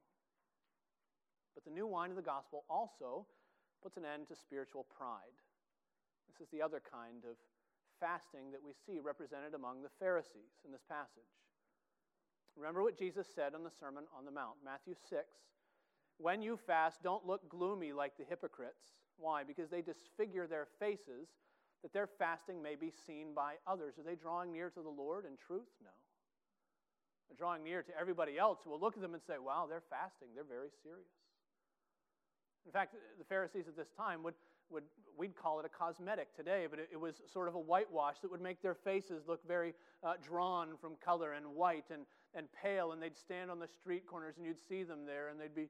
But 1.55 1.65
the 1.65 1.71
new 1.71 1.87
wine 1.87 2.11
of 2.11 2.15
the 2.15 2.21
gospel 2.21 2.65
also 2.69 3.25
puts 3.81 3.97
an 3.97 4.05
end 4.05 4.27
to 4.27 4.35
spiritual 4.35 4.85
pride. 4.95 5.33
This 6.29 6.39
is 6.45 6.51
the 6.53 6.61
other 6.61 6.79
kind 6.85 7.25
of 7.25 7.35
fasting 7.99 8.51
that 8.51 8.61
we 8.63 8.73
see 8.85 8.99
represented 8.99 9.55
among 9.55 9.81
the 9.81 9.89
Pharisees 9.97 10.61
in 10.63 10.71
this 10.71 10.85
passage. 10.87 11.33
Remember 12.55 12.83
what 12.83 12.97
Jesus 12.97 13.25
said 13.33 13.55
on 13.55 13.63
the 13.63 13.71
Sermon 13.79 14.03
on 14.15 14.23
the 14.23 14.31
Mount, 14.31 14.57
Matthew 14.63 14.93
6. 15.09 15.25
When 16.19 16.43
you 16.43 16.57
fast, 16.57 17.01
don't 17.01 17.25
look 17.25 17.49
gloomy 17.49 17.91
like 17.91 18.17
the 18.17 18.25
hypocrites. 18.29 18.93
Why? 19.17 19.43
Because 19.43 19.69
they 19.69 19.81
disfigure 19.81 20.45
their 20.45 20.67
faces 20.79 21.27
that 21.81 21.91
their 21.91 22.07
fasting 22.07 22.61
may 22.61 22.75
be 22.75 22.91
seen 23.07 23.33
by 23.33 23.55
others. 23.65 23.97
Are 23.97 24.03
they 24.03 24.15
drawing 24.15 24.51
near 24.51 24.69
to 24.69 24.81
the 24.81 24.89
Lord 24.89 25.25
in 25.25 25.31
truth? 25.35 25.69
No. 25.81 25.89
Drawing 27.37 27.63
near 27.63 27.83
to 27.83 27.91
everybody 27.97 28.37
else 28.37 28.59
who 28.63 28.69
will 28.69 28.79
look 28.81 28.95
at 28.97 29.01
them 29.01 29.13
and 29.13 29.23
say, 29.25 29.35
wow, 29.39 29.65
they're 29.69 29.83
fasting. 29.89 30.27
They're 30.35 30.43
very 30.43 30.69
serious. 30.83 31.07
In 32.65 32.71
fact, 32.71 32.95
the 33.17 33.23
Pharisees 33.23 33.65
at 33.67 33.77
this 33.77 33.87
time 33.95 34.23
would, 34.23 34.33
would 34.69 34.83
we'd 35.17 35.35
call 35.35 35.59
it 35.59 35.65
a 35.65 35.69
cosmetic 35.69 36.35
today, 36.35 36.67
but 36.69 36.79
it, 36.79 36.89
it 36.91 36.99
was 36.99 37.21
sort 37.31 37.47
of 37.47 37.55
a 37.55 37.59
whitewash 37.59 38.15
that 38.21 38.29
would 38.29 38.41
make 38.41 38.61
their 38.61 38.75
faces 38.75 39.23
look 39.25 39.39
very 39.47 39.73
uh, 40.03 40.13
drawn 40.21 40.75
from 40.81 40.93
color 41.03 41.33
and 41.33 41.45
white 41.45 41.85
and, 41.93 42.03
and 42.35 42.47
pale, 42.51 42.91
and 42.91 43.01
they'd 43.01 43.17
stand 43.17 43.49
on 43.49 43.59
the 43.59 43.67
street 43.67 44.05
corners 44.05 44.35
and 44.37 44.45
you'd 44.45 44.59
see 44.67 44.83
them 44.83 45.05
there, 45.05 45.29
and 45.29 45.39
they'd 45.39 45.55
be, 45.55 45.69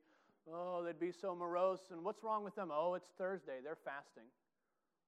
oh, 0.52 0.84
they'd 0.84 1.00
be 1.00 1.12
so 1.12 1.36
morose. 1.36 1.92
And 1.92 2.04
what's 2.04 2.24
wrong 2.24 2.44
with 2.44 2.56
them? 2.56 2.70
Oh, 2.74 2.96
it's 2.96 3.10
Thursday. 3.18 3.60
They're 3.64 3.78
fasting. 3.86 4.26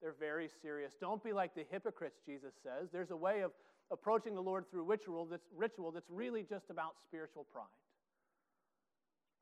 They're 0.02 0.16
very 0.20 0.50
serious. 0.62 0.94
Don't 1.00 1.24
be 1.24 1.34
like 1.34 1.56
the 1.56 1.66
hypocrites, 1.72 2.20
Jesus 2.26 2.54
says. 2.62 2.90
There's 2.92 3.12
a 3.12 3.18
way 3.18 3.42
of 3.42 3.52
approaching 3.92 4.36
the 4.36 4.42
Lord 4.42 4.70
through 4.70 4.84
ritual 4.84 5.26
that's, 5.26 5.48
ritual 5.56 5.92
that's 5.92 6.10
really 6.10 6.44
just 6.44 6.70
about 6.70 6.96
spiritual 7.04 7.46
pride. 7.52 7.66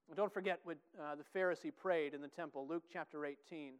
And 0.07 0.17
don't 0.17 0.33
forget 0.33 0.59
what 0.63 0.77
uh, 0.99 1.15
the 1.15 1.39
Pharisee 1.39 1.71
prayed 1.75 2.13
in 2.13 2.21
the 2.21 2.27
temple, 2.27 2.65
Luke 2.67 2.83
chapter 2.91 3.25
18, 3.25 3.73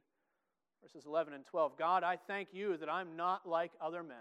verses 0.82 1.06
11 1.08 1.34
and 1.34 1.46
12. 1.46 1.78
God, 1.78 2.04
I 2.04 2.18
thank 2.28 2.50
you 2.54 2.78
that 2.78 2.90
I'm 2.90 3.16
not 3.16 3.48
like 3.48 3.72
other 3.82 4.04
men, 4.04 4.18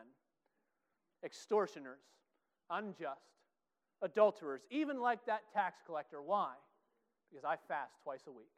extortioners, 1.23 2.01
unjust, 2.71 3.21
adulterers, 4.01 4.63
even 4.71 5.01
like 5.01 5.27
that 5.27 5.43
tax 5.53 5.81
collector. 5.85 6.23
Why? 6.23 6.53
Because 7.31 7.45
I 7.45 7.57
fast 7.69 7.93
twice 8.03 8.23
a 8.27 8.33
week 8.33 8.49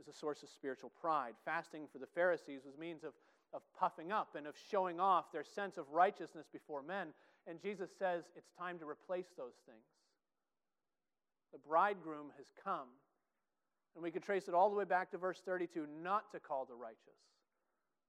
is 0.00 0.08
a 0.08 0.12
source 0.12 0.42
of 0.42 0.48
spiritual 0.48 0.90
pride. 1.00 1.34
Fasting 1.44 1.86
for 1.90 1.98
the 1.98 2.06
Pharisees 2.06 2.62
was 2.64 2.76
means 2.76 3.04
of, 3.04 3.12
of 3.52 3.62
puffing 3.78 4.12
up 4.12 4.34
and 4.36 4.46
of 4.46 4.54
showing 4.70 5.00
off 5.00 5.32
their 5.32 5.44
sense 5.44 5.76
of 5.76 5.90
righteousness 5.90 6.46
before 6.52 6.82
men. 6.82 7.08
And 7.46 7.60
Jesus 7.60 7.90
says 7.98 8.24
it's 8.36 8.50
time 8.58 8.78
to 8.78 8.88
replace 8.88 9.28
those 9.36 9.54
things. 9.66 9.84
The 11.52 11.58
bridegroom 11.58 12.32
has 12.36 12.46
come. 12.62 12.88
And 13.94 14.02
we 14.02 14.10
could 14.10 14.22
trace 14.22 14.46
it 14.46 14.54
all 14.54 14.68
the 14.68 14.76
way 14.76 14.84
back 14.84 15.10
to 15.12 15.18
verse 15.18 15.40
32 15.44 15.86
not 16.02 16.30
to 16.32 16.40
call 16.40 16.66
the 16.66 16.74
righteous, 16.74 17.16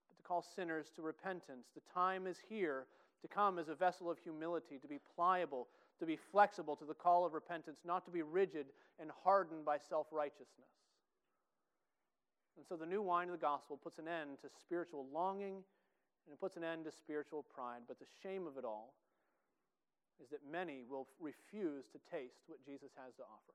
but 0.09 0.17
to 0.17 0.23
call 0.23 0.43
sinners 0.55 0.87
to 0.95 1.01
repentance. 1.01 1.67
The 1.73 1.93
time 1.93 2.27
is 2.27 2.37
here 2.49 2.87
to 3.21 3.27
come 3.27 3.57
as 3.57 3.69
a 3.69 3.75
vessel 3.75 4.11
of 4.11 4.17
humility, 4.17 4.79
to 4.81 4.87
be 4.87 4.99
pliable, 5.15 5.67
to 5.99 6.05
be 6.05 6.17
flexible 6.31 6.75
to 6.75 6.85
the 6.85 6.93
call 6.93 7.25
of 7.25 7.33
repentance, 7.33 7.79
not 7.85 8.05
to 8.05 8.11
be 8.11 8.21
rigid 8.21 8.67
and 8.99 9.09
hardened 9.23 9.63
by 9.63 9.77
self 9.77 10.07
righteousness. 10.11 10.67
And 12.57 12.65
so 12.65 12.75
the 12.75 12.89
new 12.89 13.05
wine 13.05 13.29
of 13.29 13.37
the 13.37 13.45
gospel 13.45 13.77
puts 13.77 14.01
an 14.01 14.09
end 14.09 14.41
to 14.41 14.49
spiritual 14.49 15.05
longing 15.13 15.61
and 16.25 16.33
it 16.33 16.41
puts 16.41 16.57
an 16.57 16.65
end 16.65 16.83
to 16.85 16.91
spiritual 16.91 17.45
pride. 17.45 17.85
But 17.87 18.01
the 18.01 18.09
shame 18.25 18.49
of 18.49 18.57
it 18.57 18.65
all 18.65 18.97
is 20.17 20.27
that 20.33 20.41
many 20.41 20.81
will 20.83 21.07
refuse 21.21 21.85
to 21.93 22.01
taste 22.09 22.49
what 22.49 22.59
Jesus 22.65 22.89
has 22.97 23.13
to 23.21 23.23
offer. 23.23 23.53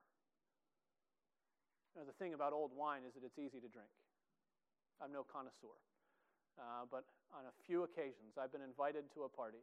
Now, 1.92 2.08
the 2.08 2.16
thing 2.16 2.32
about 2.32 2.56
old 2.56 2.72
wine 2.72 3.04
is 3.04 3.12
that 3.12 3.26
it's 3.26 3.36
easy 3.36 3.60
to 3.60 3.68
drink. 3.68 3.92
I'm 5.02 5.12
no 5.12 5.26
connoisseur. 5.26 5.76
Uh, 6.56 6.88
but 6.88 7.04
on 7.34 7.44
a 7.44 7.54
few 7.66 7.84
occasions, 7.84 8.40
I've 8.40 8.52
been 8.54 8.64
invited 8.64 9.12
to 9.12 9.24
a 9.24 9.28
party, 9.28 9.60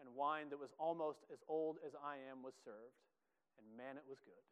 and 0.00 0.10
wine 0.14 0.50
that 0.50 0.58
was 0.58 0.74
almost 0.78 1.22
as 1.30 1.38
old 1.46 1.78
as 1.86 1.94
I 1.94 2.18
am 2.30 2.42
was 2.42 2.54
served, 2.64 2.98
and 3.58 3.66
man, 3.78 3.94
it 3.94 4.06
was 4.08 4.18
good. 4.22 4.42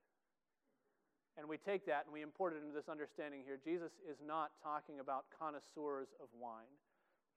And 1.37 1.45
we 1.49 1.59
take 1.61 1.85
that 1.87 2.09
and 2.09 2.13
we 2.13 2.23
import 2.23 2.57
it 2.57 2.65
into 2.65 2.73
this 2.73 2.89
understanding 2.89 3.45
here. 3.45 3.61
Jesus 3.61 3.93
is 4.09 4.17
not 4.25 4.57
talking 4.65 5.01
about 5.01 5.29
connoisseurs 5.37 6.09
of 6.17 6.33
wine. 6.33 6.73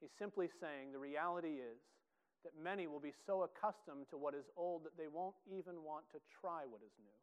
He's 0.00 0.16
simply 0.18 0.48
saying 0.48 0.92
the 0.92 0.98
reality 0.98 1.60
is 1.60 1.76
that 2.44 2.56
many 2.56 2.86
will 2.86 3.00
be 3.00 3.12
so 3.26 3.44
accustomed 3.44 4.08
to 4.08 4.16
what 4.16 4.32
is 4.32 4.48
old 4.56 4.84
that 4.84 4.96
they 4.96 5.08
won't 5.12 5.36
even 5.46 5.84
want 5.84 6.08
to 6.12 6.18
try 6.40 6.64
what 6.64 6.80
is 6.80 6.96
new. 7.04 7.20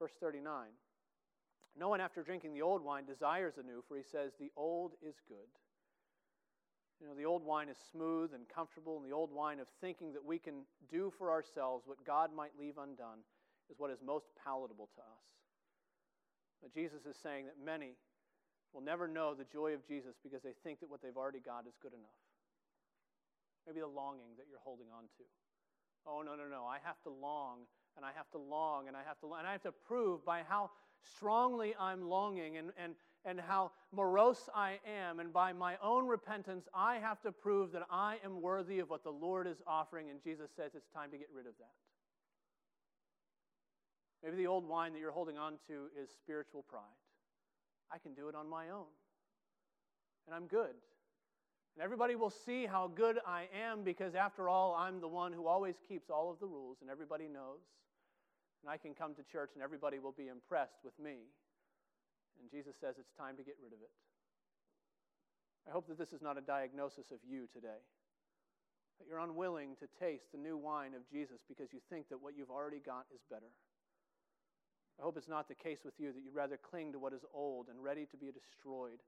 Verse 0.00 0.16
39 0.20 0.72
No 1.76 1.90
one, 1.90 2.00
after 2.00 2.22
drinking 2.22 2.54
the 2.54 2.62
old 2.62 2.82
wine, 2.82 3.04
desires 3.04 3.54
the 3.56 3.62
new, 3.62 3.84
for 3.86 3.98
he 3.98 4.02
says, 4.02 4.32
The 4.40 4.50
old 4.56 4.92
is 5.02 5.16
good. 5.28 5.52
You 7.00 7.06
know, 7.06 7.14
the 7.14 7.26
old 7.26 7.44
wine 7.44 7.68
is 7.68 7.76
smooth 7.92 8.32
and 8.32 8.48
comfortable, 8.48 8.96
and 8.96 9.04
the 9.04 9.14
old 9.14 9.30
wine 9.30 9.60
of 9.60 9.68
thinking 9.82 10.14
that 10.14 10.24
we 10.24 10.38
can 10.38 10.64
do 10.90 11.12
for 11.18 11.30
ourselves 11.30 11.84
what 11.86 12.04
God 12.06 12.30
might 12.34 12.58
leave 12.58 12.78
undone 12.78 13.20
is 13.70 13.78
what 13.78 13.90
is 13.90 13.98
most 14.04 14.26
palatable 14.44 14.88
to 14.96 15.00
us. 15.00 15.26
But 16.62 16.74
Jesus 16.74 17.06
is 17.06 17.16
saying 17.22 17.46
that 17.46 17.56
many 17.60 17.94
will 18.72 18.82
never 18.82 19.06
know 19.06 19.34
the 19.34 19.44
joy 19.44 19.72
of 19.72 19.86
Jesus 19.86 20.16
because 20.22 20.42
they 20.42 20.56
think 20.64 20.80
that 20.80 20.90
what 20.90 21.00
they've 21.02 21.16
already 21.16 21.40
got 21.40 21.66
is 21.66 21.74
good 21.80 21.92
enough. 21.92 22.20
Maybe 23.66 23.80
the 23.80 23.86
longing 23.86 24.36
that 24.36 24.46
you're 24.48 24.64
holding 24.64 24.88
on 24.92 25.04
to. 25.18 25.24
Oh, 26.06 26.22
no, 26.22 26.34
no, 26.34 26.48
no. 26.48 26.64
I 26.64 26.78
have 26.84 27.00
to 27.04 27.10
long 27.10 27.68
and 27.96 28.04
I 28.04 28.10
have 28.16 28.30
to 28.30 28.38
long 28.38 28.88
and 28.88 28.96
I 28.96 29.02
have 29.06 29.20
to 29.20 29.32
and 29.34 29.46
I 29.46 29.52
have 29.52 29.62
to 29.62 29.72
prove 29.72 30.24
by 30.24 30.42
how 30.48 30.70
strongly 31.16 31.74
I'm 31.78 32.08
longing 32.08 32.56
and, 32.56 32.70
and, 32.82 32.94
and 33.24 33.40
how 33.40 33.72
morose 33.92 34.48
I 34.54 34.78
am, 34.86 35.20
and 35.20 35.32
by 35.32 35.52
my 35.52 35.76
own 35.82 36.06
repentance, 36.06 36.66
I 36.74 36.96
have 36.96 37.20
to 37.22 37.32
prove 37.32 37.72
that 37.72 37.82
I 37.90 38.16
am 38.24 38.40
worthy 38.40 38.78
of 38.78 38.90
what 38.90 39.04
the 39.04 39.10
Lord 39.10 39.46
is 39.46 39.58
offering. 39.66 40.10
And 40.10 40.22
Jesus 40.22 40.50
says 40.56 40.72
it's 40.74 40.88
time 40.88 41.10
to 41.10 41.18
get 41.18 41.28
rid 41.34 41.46
of 41.46 41.52
that. 41.58 41.87
Maybe 44.22 44.36
the 44.36 44.46
old 44.46 44.66
wine 44.66 44.92
that 44.92 44.98
you're 44.98 45.12
holding 45.12 45.38
on 45.38 45.54
to 45.68 45.86
is 46.00 46.10
spiritual 46.10 46.64
pride. 46.68 46.82
I 47.92 47.98
can 47.98 48.14
do 48.14 48.28
it 48.28 48.34
on 48.34 48.48
my 48.48 48.70
own. 48.70 48.90
And 50.26 50.34
I'm 50.34 50.46
good. 50.46 50.74
And 51.74 51.84
everybody 51.84 52.16
will 52.16 52.30
see 52.30 52.66
how 52.66 52.90
good 52.94 53.18
I 53.26 53.48
am 53.54 53.84
because, 53.84 54.14
after 54.14 54.48
all, 54.48 54.74
I'm 54.74 55.00
the 55.00 55.08
one 55.08 55.32
who 55.32 55.46
always 55.46 55.76
keeps 55.88 56.10
all 56.10 56.30
of 56.30 56.40
the 56.40 56.46
rules, 56.46 56.78
and 56.80 56.90
everybody 56.90 57.28
knows. 57.28 57.62
And 58.62 58.70
I 58.70 58.76
can 58.76 58.94
come 58.94 59.14
to 59.14 59.22
church 59.22 59.50
and 59.54 59.62
everybody 59.62 59.98
will 59.98 60.12
be 60.12 60.26
impressed 60.26 60.82
with 60.82 60.98
me. 60.98 61.30
And 62.40 62.50
Jesus 62.50 62.74
says 62.80 62.96
it's 62.98 63.14
time 63.16 63.36
to 63.36 63.42
get 63.42 63.54
rid 63.62 63.72
of 63.72 63.78
it. 63.78 63.90
I 65.68 65.70
hope 65.70 65.86
that 65.88 65.98
this 65.98 66.12
is 66.12 66.22
not 66.22 66.38
a 66.38 66.40
diagnosis 66.40 67.10
of 67.12 67.18
you 67.22 67.46
today. 67.52 67.82
That 68.98 69.06
you're 69.06 69.20
unwilling 69.20 69.76
to 69.78 69.86
taste 70.00 70.32
the 70.32 70.38
new 70.42 70.56
wine 70.56 70.94
of 70.94 71.06
Jesus 71.06 71.38
because 71.46 71.72
you 71.72 71.78
think 71.90 72.08
that 72.08 72.20
what 72.20 72.34
you've 72.36 72.50
already 72.50 72.80
got 72.84 73.06
is 73.14 73.20
better. 73.30 73.52
I 74.98 75.06
hope 75.06 75.16
it's 75.16 75.30
not 75.30 75.46
the 75.46 75.54
case 75.54 75.86
with 75.86 75.94
you 75.98 76.12
that 76.12 76.22
you'd 76.24 76.34
rather 76.34 76.58
cling 76.58 76.90
to 76.92 76.98
what 76.98 77.14
is 77.14 77.22
old 77.32 77.70
and 77.70 77.78
ready 77.78 78.06
to 78.10 78.16
be 78.18 78.34
destroyed 78.34 78.98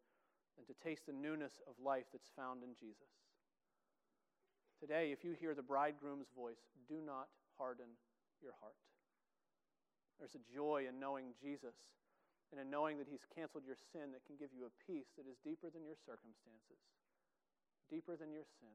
than 0.55 0.65
to 0.71 0.75
taste 0.79 1.07
the 1.07 1.13
newness 1.13 1.59
of 1.67 1.75
life 1.83 2.07
that's 2.15 2.31
found 2.39 2.63
in 2.63 2.79
Jesus. 2.79 3.11
Today, 4.79 5.11
if 5.11 5.27
you 5.27 5.35
hear 5.35 5.53
the 5.53 5.67
bridegroom's 5.67 6.31
voice, 6.31 6.63
do 6.87 7.03
not 7.05 7.27
harden 7.59 7.99
your 8.39 8.55
heart. 8.63 8.79
There's 10.19 10.39
a 10.39 10.47
joy 10.53 10.87
in 10.87 11.01
knowing 11.01 11.35
Jesus 11.43 11.75
and 12.53 12.61
in 12.61 12.71
knowing 12.71 12.99
that 12.99 13.11
He's 13.11 13.27
canceled 13.35 13.67
your 13.67 13.79
sin 13.91 14.15
that 14.15 14.25
can 14.27 14.39
give 14.39 14.55
you 14.55 14.71
a 14.71 14.79
peace 14.87 15.11
that 15.19 15.27
is 15.27 15.43
deeper 15.43 15.71
than 15.73 15.83
your 15.83 15.99
circumstances, 15.99 16.81
deeper 17.91 18.15
than 18.15 18.31
your 18.31 18.47
sin, 18.63 18.75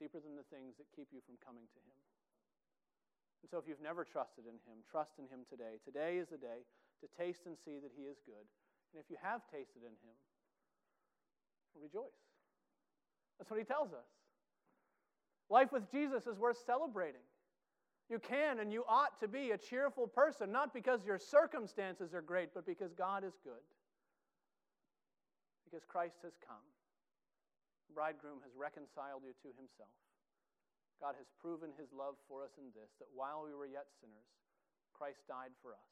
deeper 0.00 0.18
than 0.18 0.34
the 0.34 0.46
things 0.48 0.78
that 0.80 0.88
keep 0.94 1.12
you 1.12 1.20
from 1.20 1.36
coming 1.42 1.68
to 1.68 1.80
Him. 1.84 1.98
And 3.42 3.50
so, 3.50 3.58
if 3.58 3.66
you've 3.66 3.82
never 3.82 4.06
trusted 4.06 4.46
in 4.46 4.54
Him, 4.70 4.86
trust 4.86 5.18
in 5.18 5.26
Him 5.26 5.42
today. 5.50 5.82
Today 5.82 6.22
is 6.22 6.30
the 6.30 6.38
day 6.38 6.62
to 7.02 7.06
taste 7.18 7.42
and 7.46 7.58
see 7.58 7.82
that 7.82 7.90
He 7.98 8.06
is 8.06 8.22
good. 8.22 8.46
And 8.94 9.02
if 9.02 9.10
you 9.10 9.18
have 9.18 9.42
tasted 9.50 9.82
in 9.82 9.94
Him, 10.06 10.16
rejoice. 11.74 12.22
That's 13.38 13.50
what 13.50 13.58
He 13.58 13.66
tells 13.66 13.90
us. 13.92 14.06
Life 15.50 15.72
with 15.72 15.90
Jesus 15.90 16.26
is 16.26 16.38
worth 16.38 16.62
celebrating. 16.64 17.26
You 18.08 18.18
can 18.18 18.60
and 18.60 18.72
you 18.72 18.84
ought 18.88 19.18
to 19.20 19.28
be 19.28 19.50
a 19.50 19.58
cheerful 19.58 20.06
person, 20.06 20.52
not 20.52 20.72
because 20.72 21.04
your 21.04 21.18
circumstances 21.18 22.14
are 22.14 22.22
great, 22.22 22.50
but 22.54 22.66
because 22.66 22.92
God 22.92 23.24
is 23.24 23.34
good. 23.42 23.64
Because 25.64 25.84
Christ 25.88 26.16
has 26.22 26.32
come. 26.46 26.64
The 27.88 27.94
bridegroom 27.94 28.38
has 28.44 28.52
reconciled 28.54 29.22
you 29.24 29.32
to 29.42 29.48
Himself. 29.56 29.92
God 31.02 31.18
has 31.18 31.26
proven 31.42 31.74
his 31.74 31.90
love 31.90 32.14
for 32.30 32.46
us 32.46 32.54
in 32.54 32.70
this 32.78 32.94
that 33.02 33.10
while 33.10 33.42
we 33.42 33.50
were 33.50 33.66
yet 33.66 33.90
sinners, 33.98 34.30
Christ 34.94 35.26
died 35.26 35.50
for 35.58 35.74
us. 35.74 35.90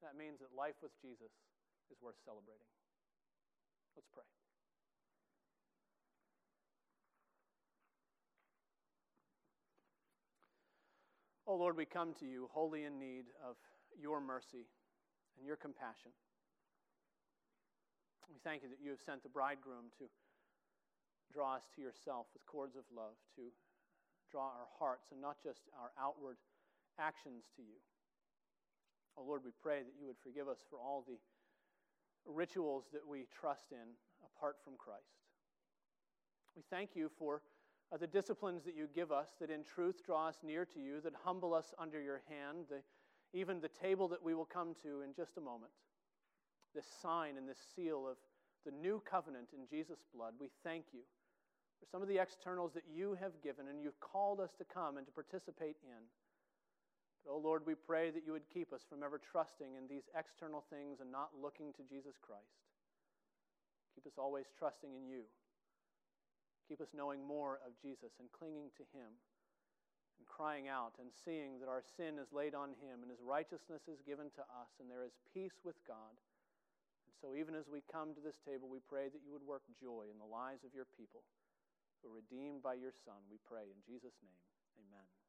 That 0.00 0.16
means 0.16 0.40
that 0.40 0.56
life 0.56 0.80
with 0.80 0.96
Jesus 0.96 1.28
is 1.92 2.00
worth 2.00 2.16
celebrating. 2.24 2.72
Let's 3.92 4.08
pray. 4.08 4.24
Oh 11.44 11.60
Lord, 11.60 11.76
we 11.76 11.84
come 11.84 12.16
to 12.18 12.26
you 12.26 12.48
wholly 12.50 12.88
in 12.88 12.98
need 12.98 13.28
of 13.44 13.60
your 13.92 14.24
mercy 14.24 14.64
and 15.36 15.46
your 15.46 15.60
compassion. 15.60 16.16
We 18.32 18.40
thank 18.42 18.64
you 18.64 18.68
that 18.72 18.80
you 18.82 18.90
have 18.90 19.04
sent 19.04 19.22
the 19.22 19.28
bridegroom 19.28 19.92
to 20.00 20.08
draw 21.32 21.54
us 21.54 21.68
to 21.76 21.82
yourself 21.82 22.26
with 22.34 22.44
cords 22.46 22.74
of 22.74 22.82
love, 22.90 23.14
to 23.36 23.52
draw 24.36 24.52
our 24.52 24.68
hearts 24.78 25.08
and 25.12 25.20
not 25.22 25.40
just 25.42 25.62
our 25.80 25.96
outward 25.96 26.36
actions 27.00 27.44
to 27.56 27.62
you. 27.62 27.80
Oh 29.16 29.24
Lord, 29.26 29.40
we 29.46 29.50
pray 29.62 29.78
that 29.78 29.96
you 29.98 30.06
would 30.06 30.20
forgive 30.22 30.46
us 30.46 30.58
for 30.68 30.76
all 30.76 31.06
the 31.08 31.16
rituals 32.30 32.84
that 32.92 33.00
we 33.08 33.24
trust 33.32 33.72
in 33.72 33.96
apart 34.20 34.56
from 34.62 34.74
Christ. 34.76 35.24
We 36.54 36.62
thank 36.68 36.90
you 36.94 37.10
for 37.18 37.40
uh, 37.90 37.96
the 37.96 38.06
disciplines 38.06 38.62
that 38.64 38.76
you 38.76 38.88
give 38.94 39.10
us 39.10 39.30
that 39.40 39.48
in 39.48 39.64
truth 39.64 40.04
draw 40.04 40.28
us 40.28 40.36
near 40.44 40.66
to 40.66 40.80
you, 40.80 41.00
that 41.00 41.14
humble 41.24 41.54
us 41.54 41.72
under 41.78 42.02
your 42.02 42.20
hand, 42.28 42.66
the, 42.68 42.82
even 43.32 43.58
the 43.58 43.70
table 43.72 44.06
that 44.08 44.22
we 44.22 44.34
will 44.34 44.44
come 44.44 44.74
to 44.82 45.00
in 45.00 45.14
just 45.16 45.38
a 45.38 45.40
moment. 45.40 45.72
This 46.74 46.86
sign 47.00 47.38
and 47.38 47.48
this 47.48 47.64
seal 47.74 48.06
of 48.06 48.18
the 48.66 48.72
new 48.72 49.02
covenant 49.10 49.48
in 49.56 49.66
Jesus' 49.66 50.04
blood, 50.14 50.34
we 50.38 50.48
thank 50.62 50.84
you 50.92 51.00
for 51.78 51.86
some 51.90 52.02
of 52.02 52.08
the 52.08 52.18
externals 52.18 52.72
that 52.72 52.88
you 52.88 53.16
have 53.20 53.36
given 53.44 53.68
and 53.68 53.80
you've 53.80 54.00
called 54.00 54.40
us 54.40 54.50
to 54.58 54.64
come 54.64 54.96
and 54.96 55.06
to 55.06 55.12
participate 55.12 55.76
in. 55.84 56.02
But, 57.24 57.36
oh 57.36 57.42
Lord, 57.42 57.66
we 57.66 57.74
pray 57.74 58.10
that 58.10 58.24
you 58.24 58.32
would 58.32 58.48
keep 58.48 58.72
us 58.72 58.86
from 58.88 59.02
ever 59.02 59.20
trusting 59.20 59.74
in 59.74 59.90
these 59.90 60.08
external 60.14 60.64
things 60.70 61.02
and 61.02 61.10
not 61.10 61.34
looking 61.36 61.74
to 61.74 61.82
Jesus 61.84 62.16
Christ. 62.22 62.62
Keep 63.94 64.06
us 64.06 64.16
always 64.16 64.46
trusting 64.56 64.94
in 64.94 65.08
you. 65.08 65.26
Keep 66.68 66.80
us 66.80 66.94
knowing 66.94 67.22
more 67.22 67.58
of 67.66 67.74
Jesus 67.78 68.14
and 68.18 68.30
clinging 68.30 68.70
to 68.78 68.84
him 68.94 69.10
and 70.18 70.24
crying 70.26 70.66
out 70.66 70.94
and 70.98 71.10
seeing 71.24 71.58
that 71.58 71.70
our 71.70 71.82
sin 71.96 72.18
is 72.18 72.30
laid 72.34 72.54
on 72.54 72.74
him 72.82 73.02
and 73.02 73.10
his 73.10 73.22
righteousness 73.22 73.84
is 73.86 74.02
given 74.02 74.32
to 74.34 74.42
us 74.56 74.70
and 74.78 74.90
there 74.90 75.06
is 75.06 75.14
peace 75.34 75.58
with 75.62 75.78
God. 75.86 76.14
And 77.06 77.14
so, 77.22 77.38
even 77.38 77.54
as 77.54 77.70
we 77.70 77.86
come 77.86 78.14
to 78.14 78.22
this 78.22 78.38
table, 78.42 78.66
we 78.66 78.82
pray 78.82 79.08
that 79.08 79.24
you 79.24 79.30
would 79.30 79.46
work 79.46 79.62
joy 79.78 80.10
in 80.10 80.18
the 80.18 80.26
lives 80.26 80.66
of 80.66 80.74
your 80.74 80.90
people 80.98 81.22
who 82.02 82.10
are 82.10 82.16
redeemed 82.16 82.62
by 82.62 82.74
your 82.74 82.92
Son. 82.92 83.22
We 83.30 83.38
pray 83.38 83.70
in 83.70 83.82
Jesus' 83.86 84.18
name. 84.22 84.40
Amen. 84.78 85.25